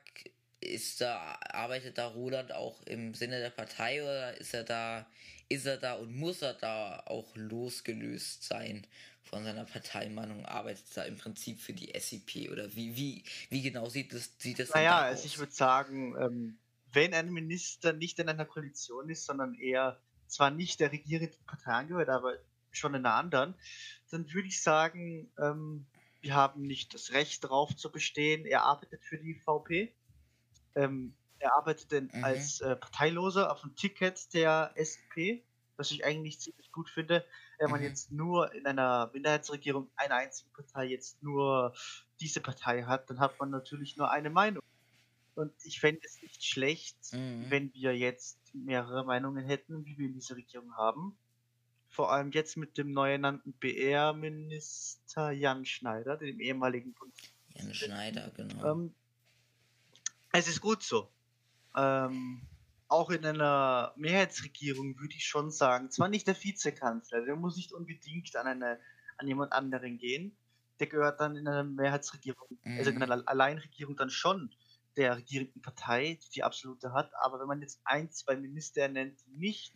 ist 0.62 1.02
da, 1.02 1.40
arbeitet 1.50 1.98
da 1.98 2.08
Roland 2.08 2.52
auch 2.52 2.82
im 2.84 3.14
Sinne 3.14 3.40
der 3.40 3.50
Partei 3.50 4.04
oder 4.04 4.38
ist 4.38 4.54
er 4.54 4.64
da, 4.64 5.08
ist 5.50 5.66
er 5.66 5.78
da 5.78 5.94
und 5.94 6.16
muss 6.16 6.42
er 6.42 6.54
da 6.54 7.04
auch 7.06 7.36
losgelöst 7.36 8.44
sein 8.44 8.86
von 9.24 9.44
seiner 9.44 9.64
Parteimeinung 9.64 10.46
arbeitet 10.46 10.86
da 10.94 11.04
im 11.04 11.18
Prinzip 11.18 11.60
für 11.60 11.74
die 11.74 11.92
SEP 11.98 12.52
oder 12.52 12.76
wie, 12.76 12.96
wie, 12.96 13.24
wie 13.50 13.62
genau 13.62 13.88
sieht 13.88 14.14
das, 14.14 14.32
sieht 14.38 14.60
das 14.60 14.70
naja, 14.72 15.00
da 15.00 15.06
also 15.08 15.26
ich 15.26 15.40
würde 15.40 15.54
sagen, 15.54 16.16
ähm, 16.20 16.58
wenn 16.94 17.14
ein 17.14 17.32
Minister 17.32 17.94
nicht 17.94 18.20
in 18.20 18.30
einer 18.30 18.46
Koalition 18.46 19.10
ist, 19.10 19.26
sondern 19.26 19.56
eher 19.56 20.00
zwar 20.28 20.52
nicht 20.52 20.80
der 20.80 20.92
regierenden 20.92 21.44
Partei 21.46 21.72
angehört, 21.72 22.10
aber 22.10 22.36
schon 22.72 22.94
in 22.94 23.06
einer 23.06 23.16
anderen, 23.16 23.56
dann 24.12 24.32
würde 24.34 24.48
ich 24.48 24.62
sagen, 24.62 25.32
ähm, 25.38 25.86
wir 26.22 26.36
haben 26.36 26.62
nicht 26.62 26.94
das 26.94 27.12
Recht 27.12 27.44
darauf 27.44 27.76
zu 27.76 27.92
bestehen. 27.92 28.46
Er 28.46 28.64
arbeitet 28.64 29.04
für 29.04 29.18
die 29.18 29.36
VP. 29.36 29.94
Ähm, 30.76 31.16
er 31.40 31.56
arbeitet 31.58 31.92
denn 31.92 32.10
mhm. 32.14 32.24
als 32.24 32.62
äh, 32.62 32.76
Parteiloser 32.76 33.52
auf 33.52 33.62
dem 33.62 33.76
Ticket 33.76 34.34
der 34.34 34.72
SP, 34.78 35.42
was 35.76 35.92
ich 35.92 36.06
eigentlich 36.06 36.40
ziemlich 36.40 36.72
gut 36.72 36.90
finde. 36.90 37.26
Wenn 37.58 37.72
man 37.72 37.80
mhm. 37.80 37.88
jetzt 37.88 38.12
nur 38.12 38.54
in 38.54 38.66
einer 38.68 39.10
Minderheitsregierung 39.14 39.90
eine 39.96 40.16
einzige 40.16 40.52
Partei 40.52 40.86
jetzt 40.86 41.22
nur 41.24 41.74
diese 42.20 42.40
Partei 42.40 42.84
hat, 42.84 43.10
dann 43.10 43.20
hat 43.20 43.40
man 43.40 43.50
natürlich 43.50 43.98
nur 43.98 44.12
eine 44.12 44.30
Meinung. 44.30 44.62
Und 45.42 45.54
ich 45.64 45.80
fände 45.80 46.02
es 46.04 46.22
nicht 46.22 46.44
schlecht, 46.44 46.98
mhm. 47.14 47.46
wenn 47.50 47.74
wir 47.74 47.98
jetzt 47.98 48.38
mehrere 48.54 49.04
Meinungen 49.04 49.46
hätten, 49.46 49.86
wie 49.86 49.98
wir 49.98 50.08
in 50.08 50.14
dieser 50.14 50.36
Regierung 50.36 50.76
haben. 50.76 51.18
Vor 51.90 52.12
allem 52.12 52.32
jetzt 52.32 52.56
mit 52.56 52.78
dem 52.78 52.92
neu 52.92 53.12
ernannten 53.12 53.54
BR-Minister 53.54 55.32
Jan 55.32 55.66
Schneider, 55.66 56.18
dem 56.18 56.40
ehemaligen 56.40 56.94
Bund 56.94 57.14
Jan 57.50 57.74
Schneider, 57.74 58.32
genau. 58.36 58.72
Ähm, 58.72 58.94
es 60.32 60.48
ist 60.48 60.62
gut 60.62 60.84
so. 60.84 61.10
Ähm, 61.76 62.42
auch 62.88 63.10
in 63.10 63.26
einer 63.26 63.94
Mehrheitsregierung 63.98 65.00
würde 65.00 65.16
ich 65.16 65.26
schon 65.26 65.52
sagen, 65.52 65.92
zwar 65.92 66.08
nicht 66.08 66.28
der 66.28 66.42
Vizekanzler, 66.42 67.26
der 67.26 67.36
muss 67.36 67.56
nicht 67.56 67.74
unbedingt 67.74 68.36
an 68.36 68.48
eine 68.48 68.80
an 69.18 69.28
jemand 69.28 69.54
anderen 69.54 69.98
gehen, 69.98 70.36
der 70.80 70.88
gehört 70.88 71.22
dann 71.22 71.36
in 71.36 71.48
einer 71.48 71.64
Mehrheitsregierung, 71.64 72.58
mhm. 72.64 72.78
also 72.78 72.90
in 72.90 72.98
mhm. 72.98 73.04
einer 73.04 73.28
Alleinregierung 73.28 73.96
dann 73.96 74.10
schon 74.10 74.52
der 74.98 75.18
regierenden 75.18 75.62
Partei, 75.62 76.20
die 76.24 76.30
die 76.30 76.44
absolute 76.44 76.94
hat. 76.94 77.12
Aber 77.16 77.40
wenn 77.40 77.48
man 77.48 77.62
jetzt 77.62 77.82
ein, 77.84 78.12
zwei 78.12 78.36
Minister 78.36 78.88
nennt, 78.88 79.20
die 79.26 79.32
nicht 79.38 79.74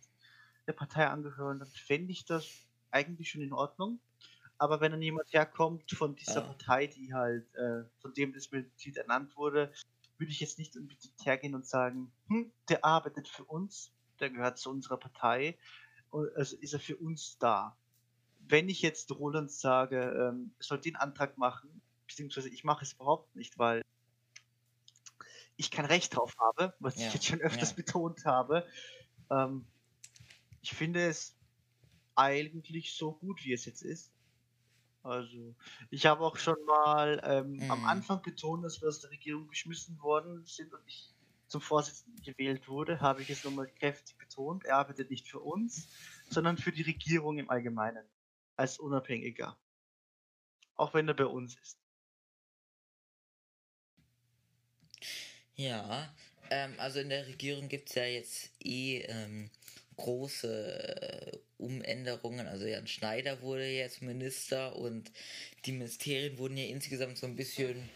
der 0.66 0.72
Partei 0.72 1.06
angehören, 1.06 1.58
dann 1.58 1.68
fände 1.68 2.12
ich 2.12 2.24
das 2.24 2.46
eigentlich 2.90 3.30
schon 3.30 3.42
in 3.42 3.52
Ordnung. 3.52 4.00
Aber 4.58 4.80
wenn 4.80 4.92
dann 4.92 5.02
jemand 5.02 5.32
herkommt 5.32 5.90
von 5.92 6.16
dieser 6.16 6.40
ja. 6.40 6.46
Partei, 6.46 6.86
die 6.86 7.12
halt, 7.12 7.54
äh, 7.54 7.84
von 8.00 8.14
dem 8.14 8.32
das 8.32 8.50
Mitglied 8.50 8.96
ernannt 8.96 9.36
wurde, 9.36 9.72
würde 10.18 10.32
ich 10.32 10.40
jetzt 10.40 10.58
nicht 10.58 10.76
unbedingt 10.76 11.24
hergehen 11.24 11.54
und 11.54 11.66
sagen, 11.66 12.10
hm, 12.28 12.50
der 12.68 12.84
arbeitet 12.84 13.28
für 13.28 13.44
uns, 13.44 13.92
der 14.18 14.30
gehört 14.30 14.58
zu 14.58 14.70
unserer 14.70 14.96
Partei, 14.96 15.58
also 16.10 16.56
ist 16.56 16.72
er 16.72 16.80
für 16.80 16.96
uns 16.96 17.36
da. 17.38 17.76
Wenn 18.48 18.68
ich 18.68 18.80
jetzt 18.80 19.10
Roland 19.10 19.50
sage, 19.50 20.00
ähm, 20.00 20.52
soll 20.58 20.80
den 20.80 20.96
Antrag 20.96 21.36
machen, 21.36 21.82
beziehungsweise 22.06 22.48
ich 22.48 22.64
mache 22.64 22.84
es 22.84 22.94
überhaupt 22.94 23.34
nicht, 23.36 23.58
weil 23.58 23.82
ich 25.56 25.70
kein 25.70 25.86
Recht 25.86 26.16
drauf 26.16 26.36
habe, 26.38 26.74
was 26.80 26.96
ja. 26.96 27.06
ich 27.06 27.14
jetzt 27.14 27.26
schon 27.26 27.40
öfters 27.40 27.70
ja. 27.70 27.76
betont 27.76 28.24
habe. 28.24 28.66
Ähm, 29.30 29.66
ich 30.62 30.72
finde 30.72 31.06
es 31.06 31.36
eigentlich 32.14 32.94
so 32.94 33.12
gut, 33.12 33.44
wie 33.44 33.52
es 33.52 33.64
jetzt 33.64 33.82
ist. 33.82 34.12
Also, 35.02 35.54
ich 35.90 36.06
habe 36.06 36.24
auch 36.24 36.36
schon 36.36 36.56
mal 36.66 37.20
ähm, 37.24 37.52
mhm. 37.52 37.70
am 37.70 37.84
Anfang 37.84 38.22
betont, 38.22 38.64
dass 38.64 38.80
wir 38.80 38.88
aus 38.88 39.00
der 39.00 39.10
Regierung 39.10 39.46
geschmissen 39.46 40.00
worden 40.00 40.44
sind 40.46 40.72
und 40.72 40.80
ich 40.86 41.14
zum 41.46 41.60
Vorsitzenden 41.60 42.20
gewählt 42.24 42.66
wurde, 42.66 43.00
habe 43.00 43.22
ich 43.22 43.30
es 43.30 43.44
nochmal 43.44 43.68
kräftig 43.68 44.16
betont. 44.18 44.64
Er 44.64 44.78
arbeitet 44.78 45.10
nicht 45.10 45.28
für 45.28 45.38
uns, 45.38 45.88
sondern 46.28 46.58
für 46.58 46.72
die 46.72 46.82
Regierung 46.82 47.38
im 47.38 47.50
Allgemeinen. 47.50 48.04
Als 48.56 48.78
Unabhängiger. 48.78 49.56
Auch 50.74 50.94
wenn 50.94 51.06
er 51.06 51.14
bei 51.14 51.26
uns 51.26 51.56
ist. 51.56 51.78
Ja, 55.56 56.12
ähm, 56.50 56.74
also 56.78 57.00
in 57.00 57.08
der 57.08 57.26
Regierung 57.26 57.68
gibt 57.68 57.88
es 57.88 57.94
ja 57.94 58.04
jetzt 58.04 58.50
eh 58.62 59.00
ähm, 59.08 59.50
große 59.96 61.32
äh, 61.32 61.38
Umänderungen. 61.58 62.46
Also 62.46 62.66
Jan 62.66 62.86
Schneider 62.86 63.40
wurde 63.40 63.66
jetzt 63.66 64.02
Minister 64.02 64.76
und 64.76 65.10
die 65.64 65.72
Ministerien 65.72 66.36
wurden 66.38 66.58
ja 66.58 66.66
insgesamt 66.66 67.16
so 67.16 67.26
ein 67.26 67.36
bisschen, 67.36 67.88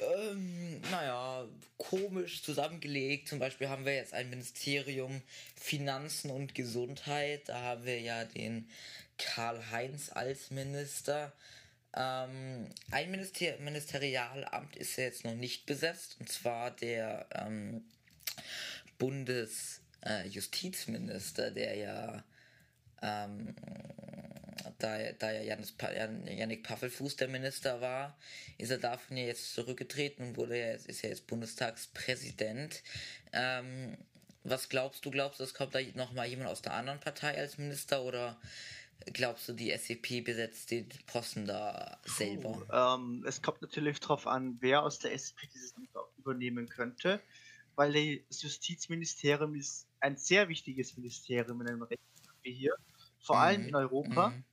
ähm, 0.00 0.80
naja, 0.90 1.48
komisch 1.78 2.42
zusammengelegt. 2.42 3.28
Zum 3.28 3.38
Beispiel 3.38 3.68
haben 3.68 3.86
wir 3.86 3.94
jetzt 3.94 4.12
ein 4.12 4.28
Ministerium 4.28 5.22
Finanzen 5.56 6.30
und 6.30 6.54
Gesundheit. 6.54 7.48
Da 7.48 7.60
haben 7.62 7.84
wir 7.84 8.00
ja 8.00 8.24
den 8.24 8.68
Karl-Heinz 9.16 10.10
als 10.12 10.50
Minister. 10.50 11.32
Ähm, 11.94 12.70
ein 12.90 13.10
Minister 13.10 13.58
Ministerialamt 13.58 14.76
ist 14.76 14.96
ja 14.96 15.04
jetzt 15.04 15.24
noch 15.24 15.34
nicht 15.34 15.66
besetzt, 15.66 16.16
und 16.20 16.30
zwar 16.30 16.70
der 16.70 17.26
ähm, 17.34 17.84
Bundesjustizminister, 18.98 21.48
äh, 21.48 21.52
der 21.52 21.76
ja 21.76 22.24
ähm, 23.02 23.54
da, 24.78 25.12
da 25.12 25.32
ja 25.32 25.42
Janis, 25.42 25.74
Janik 26.26 26.64
Paffelfuß 26.64 27.16
der 27.16 27.28
Minister 27.28 27.80
war, 27.80 28.16
ist 28.58 28.70
er 28.70 28.78
davon 28.78 29.16
ja 29.16 29.24
jetzt 29.24 29.54
zurückgetreten 29.54 30.28
und 30.28 30.36
wurde 30.36 30.58
ja 30.58 30.68
jetzt, 30.68 30.86
ist 30.86 31.02
ja 31.02 31.08
jetzt 31.08 31.26
Bundestagspräsident. 31.26 32.82
Ähm, 33.32 33.96
was 34.44 34.68
glaubst 34.68 35.04
du? 35.04 35.10
Glaubst 35.10 35.40
du, 35.40 35.44
es 35.44 35.54
kommt 35.54 35.74
da 35.74 35.80
nochmal 35.94 36.26
jemand 36.26 36.50
aus 36.50 36.62
der 36.62 36.74
anderen 36.74 37.00
Partei 37.00 37.36
als 37.36 37.58
Minister 37.58 38.02
oder 38.02 38.40
glaubst 39.12 39.48
du, 39.48 39.52
die 39.52 39.70
SCP 39.70 40.20
besetzt 40.22 40.70
den 40.70 40.88
Posten 41.06 41.46
da 41.46 41.98
selber? 42.04 42.52
Puh, 42.52 42.72
ähm, 42.72 43.24
es 43.26 43.42
kommt 43.42 43.62
natürlich 43.62 44.00
darauf 44.00 44.26
an, 44.26 44.56
wer 44.60 44.82
aus 44.82 44.98
der 44.98 45.16
SCP 45.16 45.48
dieses 45.52 45.74
Amt 45.74 45.88
übernehmen 46.18 46.68
könnte, 46.68 47.20
weil 47.74 48.20
das 48.28 48.42
Justizministerium 48.42 49.54
ist 49.54 49.86
ein 50.00 50.16
sehr 50.16 50.48
wichtiges 50.48 50.96
Ministerium 50.96 51.60
in 51.62 51.68
einem 51.68 51.82
Rechtsstaat 51.82 52.36
wie 52.42 52.52
hier, 52.52 52.74
vor 53.20 53.36
mhm. 53.36 53.42
allem 53.42 53.68
in 53.68 53.74
Europa. 53.74 54.30
Mhm. 54.30 54.44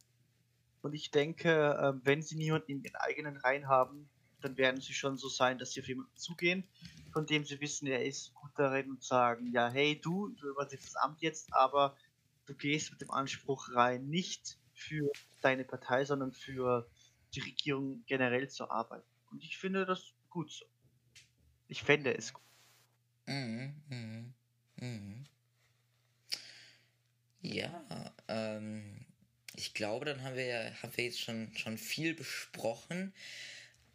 Und 0.82 0.94
ich 0.94 1.12
denke, 1.12 1.50
äh, 1.50 2.06
wenn 2.06 2.22
sie 2.22 2.36
niemanden 2.36 2.72
in 2.72 2.84
ihren 2.84 2.96
eigenen 2.96 3.38
Reihen 3.38 3.68
haben, 3.68 4.10
dann 4.42 4.58
werden 4.58 4.80
sie 4.80 4.94
schon 4.94 5.18
so 5.18 5.28
sein, 5.28 5.58
dass 5.58 5.74
sie 5.74 5.82
auf 5.82 5.88
jemanden 5.88 6.16
zugehen, 6.16 6.64
von 7.12 7.26
dem 7.26 7.44
sie 7.44 7.60
wissen, 7.60 7.88
er 7.88 8.06
ist 8.06 8.34
gut 8.34 8.52
darin 8.56 8.90
und 8.90 9.04
sagen, 9.04 9.52
ja, 9.52 9.70
hey, 9.70 10.00
du, 10.00 10.30
du 10.30 10.50
übernimmst 10.50 10.88
das 10.88 10.96
Amt 10.96 11.22
jetzt, 11.22 11.54
aber 11.54 11.98
du 12.50 12.56
gehst 12.56 12.92
mit 12.92 13.02
dem 13.02 13.12
Anspruch 13.12 13.70
rein, 13.74 14.08
nicht 14.08 14.58
für 14.74 15.12
deine 15.42 15.64
Partei, 15.64 16.04
sondern 16.04 16.34
für 16.34 16.90
die 17.36 17.42
Regierung 17.42 18.04
generell 18.08 18.50
zu 18.50 18.70
arbeiten. 18.70 19.08
Und 19.30 19.44
ich 19.44 19.58
finde 19.58 19.86
das 19.86 20.14
gut 20.30 20.52
so. 20.52 20.66
Ich 21.68 21.84
fände 21.84 22.18
es 22.18 22.34
gut. 22.34 22.44
Mhm, 23.28 23.76
mhm, 23.90 24.34
mhm. 24.78 25.26
Ja, 27.42 28.14
ähm, 28.28 29.06
ich 29.56 29.76
glaube, 29.76 30.06
dann 30.06 30.24
haben 30.24 30.36
wir, 30.36 30.74
haben 30.82 30.98
wir 30.98 31.06
jetzt 31.06 31.22
schon, 31.22 31.56
schon 31.56 31.78
viel 31.78 32.16
besprochen. 32.16 33.14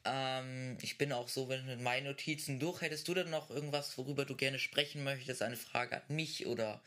Ähm, 0.05 0.76
ich 0.82 0.98
bin 0.98 1.12
auch 1.12 1.28
so 1.28 1.46
mit 1.46 1.80
meinen 1.80 2.07
Notizen 2.07 2.61
durch. 2.61 2.80
Hättest 2.82 3.09
du 3.09 3.14
denn 3.14 3.30
noch 3.30 3.50
irgendwas, 3.50 3.96
worüber 3.96 4.24
du 4.24 4.36
gerne 4.36 4.59
sprechen 4.59 5.05
möchtest? 5.05 5.42
Eine 5.42 5.57
Frage 5.57 5.96
an 5.96 6.14
mich 6.14 6.46
oder 6.46 6.80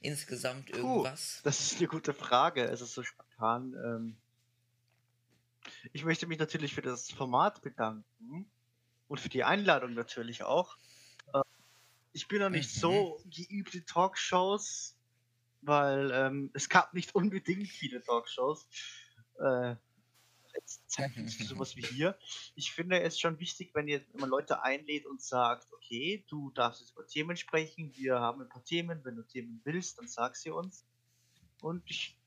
insgesamt 0.00 0.70
irgendwas? 0.70 1.38
Puh, 1.38 1.44
das 1.44 1.60
ist 1.60 1.78
eine 1.78 1.88
gute 1.88 2.14
Frage. 2.14 2.64
Es 2.64 2.80
ist 2.80 2.94
so 2.94 3.02
spontan. 3.02 3.74
Ähm 3.84 4.16
ich 5.92 6.04
möchte 6.04 6.26
mich 6.26 6.38
natürlich 6.38 6.74
für 6.74 6.82
das 6.82 7.10
Format 7.10 7.62
bedanken 7.62 8.50
und 9.08 9.20
für 9.20 9.28
die 9.28 9.44
Einladung 9.44 9.94
natürlich 9.94 10.42
auch. 10.42 10.76
Äh, 11.32 11.42
ich 12.12 12.28
bin 12.28 12.40
noch 12.40 12.50
nicht 12.50 12.74
mhm. 12.76 12.80
so 12.80 13.20
geübt 13.26 13.74
in 13.74 13.86
Talkshows, 13.86 14.96
weil 15.62 16.10
ähm, 16.12 16.50
es 16.54 16.68
gab 16.68 16.94
nicht 16.94 17.14
unbedingt 17.14 17.68
viele 17.68 18.02
Talkshows. 18.02 18.66
Äh, 19.38 19.76
Zeit 20.86 21.12
sowas 21.14 21.76
wie 21.76 21.82
hier. 21.82 22.18
Ich 22.54 22.72
finde 22.72 23.00
es 23.00 23.18
schon 23.18 23.38
wichtig, 23.38 23.70
wenn, 23.74 23.88
ihr, 23.88 24.04
man 24.14 24.28
Leute 24.28 24.62
einlädt 24.62 25.06
und 25.06 25.22
sagt, 25.22 25.72
okay, 25.72 26.24
du 26.28 26.50
darfst 26.50 26.80
jetzt 26.80 26.92
über 26.92 27.06
Themen 27.06 27.36
sprechen, 27.36 27.92
wir 27.94 28.20
haben 28.20 28.42
ein 28.42 28.48
paar 28.48 28.64
Themen, 28.64 29.04
wenn 29.04 29.16
du 29.16 29.22
Themen 29.22 29.60
willst, 29.64 29.98
dann 29.98 30.08
sag 30.08 30.36
sie 30.36 30.50
uns. 30.50 30.84
Und 31.60 31.82
ich, 31.86 32.18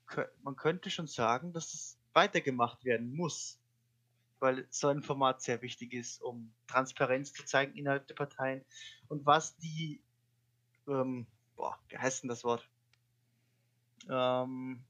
man 0.43 0.55
könnte 0.55 0.89
schon 0.89 1.07
sagen, 1.07 1.53
dass 1.53 1.74
es 1.74 1.97
weitergemacht 2.13 2.86
werden 2.86 3.15
muss, 3.15 3.59
weil 4.39 4.67
so 4.69 4.88
ein 4.88 5.03
Format 5.03 5.41
sehr 5.41 5.61
wichtig 5.61 5.93
ist, 5.93 6.21
um 6.21 6.53
Transparenz 6.67 7.34
zu 7.34 7.45
zeigen 7.45 7.76
innerhalb 7.76 8.07
der 8.07 8.15
Parteien 8.15 8.63
und 9.07 9.26
was 9.26 9.55
die, 9.57 10.01
ähm, 10.88 11.26
boah, 11.55 11.80
wie 11.89 11.97
heißt 11.97 12.24
denn 12.24 12.30
das 12.30 12.43
Wort? 12.43 12.67
Ähm, 14.09 14.84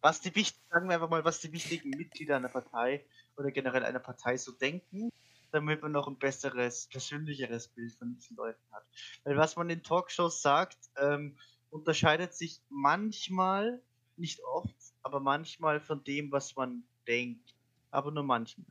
was 0.00 0.20
die 0.20 0.34
wichtigen, 0.34 0.64
sagen 0.70 0.88
wir 0.88 0.94
einfach 0.94 1.10
mal, 1.10 1.24
was 1.24 1.40
die 1.40 1.52
wichtigen 1.52 1.90
Mitglieder 1.90 2.36
einer 2.36 2.48
Partei 2.48 3.04
oder 3.36 3.50
generell 3.50 3.84
einer 3.84 3.98
Partei 3.98 4.36
so 4.36 4.52
denken, 4.52 5.10
damit 5.50 5.82
man 5.82 5.92
noch 5.92 6.08
ein 6.08 6.18
besseres, 6.18 6.86
persönlicheres 6.88 7.68
Bild 7.68 7.92
von 7.94 8.14
diesen 8.14 8.36
Leuten 8.36 8.62
hat. 8.72 8.84
Weil 9.24 9.36
was 9.36 9.56
man 9.56 9.70
in 9.70 9.82
Talkshows 9.82 10.42
sagt, 10.42 10.78
ähm, 10.96 11.36
unterscheidet 11.70 12.34
sich 12.34 12.60
manchmal, 12.68 13.82
nicht 14.16 14.42
oft, 14.42 14.74
aber 15.02 15.20
manchmal 15.20 15.80
von 15.80 16.02
dem, 16.04 16.32
was 16.32 16.56
man 16.56 16.82
denkt. 17.06 17.54
Aber 17.90 18.10
nur 18.10 18.24
manchmal. 18.24 18.66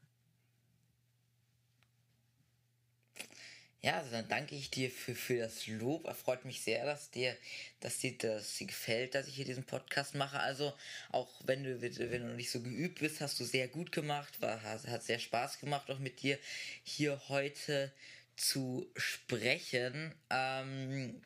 Ja, 3.88 3.99
also 3.99 4.11
dann 4.11 4.27
danke 4.27 4.53
ich 4.53 4.69
dir 4.69 4.91
für, 4.91 5.15
für 5.15 5.38
das 5.38 5.65
Lob. 5.65 6.07
Er 6.07 6.13
freut 6.13 6.43
mich 6.43 6.59
sehr, 6.59 6.83
dass 6.83 7.09
dir, 7.09 7.38
dass 7.79 7.99
dir 7.99 8.17
das 8.17 8.57
gefällt, 8.59 9.15
dass 9.15 9.29
ich 9.29 9.35
hier 9.35 9.45
diesen 9.45 9.63
Podcast 9.63 10.13
mache. 10.13 10.41
Also 10.41 10.73
auch 11.09 11.29
wenn 11.45 11.63
du, 11.63 11.81
wenn 11.81 12.27
du 12.27 12.35
nicht 12.35 12.51
so 12.51 12.59
geübt 12.59 12.99
bist, 12.99 13.21
hast 13.21 13.39
du 13.39 13.45
sehr 13.45 13.69
gut 13.69 13.93
gemacht. 13.93 14.41
War, 14.41 14.61
hat 14.61 15.03
sehr 15.03 15.19
Spaß 15.19 15.61
gemacht, 15.61 15.89
auch 15.89 15.99
mit 15.99 16.21
dir 16.21 16.38
hier 16.83 17.29
heute 17.29 17.93
zu 18.35 18.91
sprechen. 18.97 20.13
Ähm, 20.31 21.21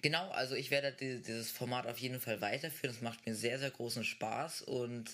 genau, 0.00 0.30
also 0.30 0.54
ich 0.54 0.70
werde 0.70 0.92
dieses 0.92 1.50
Format 1.50 1.88
auf 1.88 1.98
jeden 1.98 2.20
Fall 2.20 2.40
weiterführen. 2.40 2.94
Es 2.94 3.02
macht 3.02 3.26
mir 3.26 3.34
sehr, 3.34 3.58
sehr 3.58 3.72
großen 3.72 4.04
Spaß 4.04 4.62
und 4.62 5.10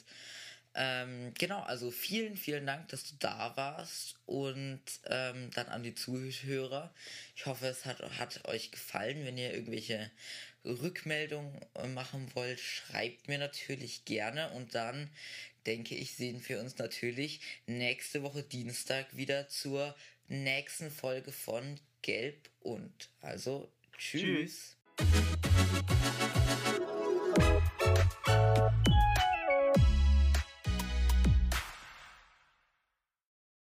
ähm, 0.74 1.32
genau, 1.38 1.60
also 1.60 1.90
vielen, 1.90 2.36
vielen 2.36 2.66
Dank, 2.66 2.88
dass 2.88 3.04
du 3.04 3.14
da 3.18 3.56
warst 3.56 4.16
und 4.26 4.80
ähm, 5.06 5.50
dann 5.54 5.68
an 5.68 5.82
die 5.82 5.94
Zuhörer. 5.94 6.92
Ich 7.36 7.46
hoffe, 7.46 7.66
es 7.66 7.84
hat, 7.84 8.00
hat 8.18 8.46
euch 8.48 8.72
gefallen. 8.72 9.24
Wenn 9.24 9.38
ihr 9.38 9.54
irgendwelche 9.54 10.10
Rückmeldungen 10.64 11.60
äh, 11.74 11.86
machen 11.86 12.28
wollt, 12.34 12.58
schreibt 12.58 13.28
mir 13.28 13.38
natürlich 13.38 14.04
gerne 14.04 14.50
und 14.50 14.74
dann 14.74 15.10
denke 15.66 15.94
ich, 15.94 16.14
sehen 16.14 16.42
wir 16.46 16.60
uns 16.60 16.76
natürlich 16.78 17.40
nächste 17.66 18.22
Woche 18.22 18.42
Dienstag 18.42 19.16
wieder 19.16 19.48
zur 19.48 19.94
nächsten 20.28 20.90
Folge 20.90 21.32
von 21.32 21.78
Gelb 22.02 22.50
und. 22.60 23.10
Also, 23.20 23.70
tschüss. 23.96 24.76
tschüss. 24.98 26.43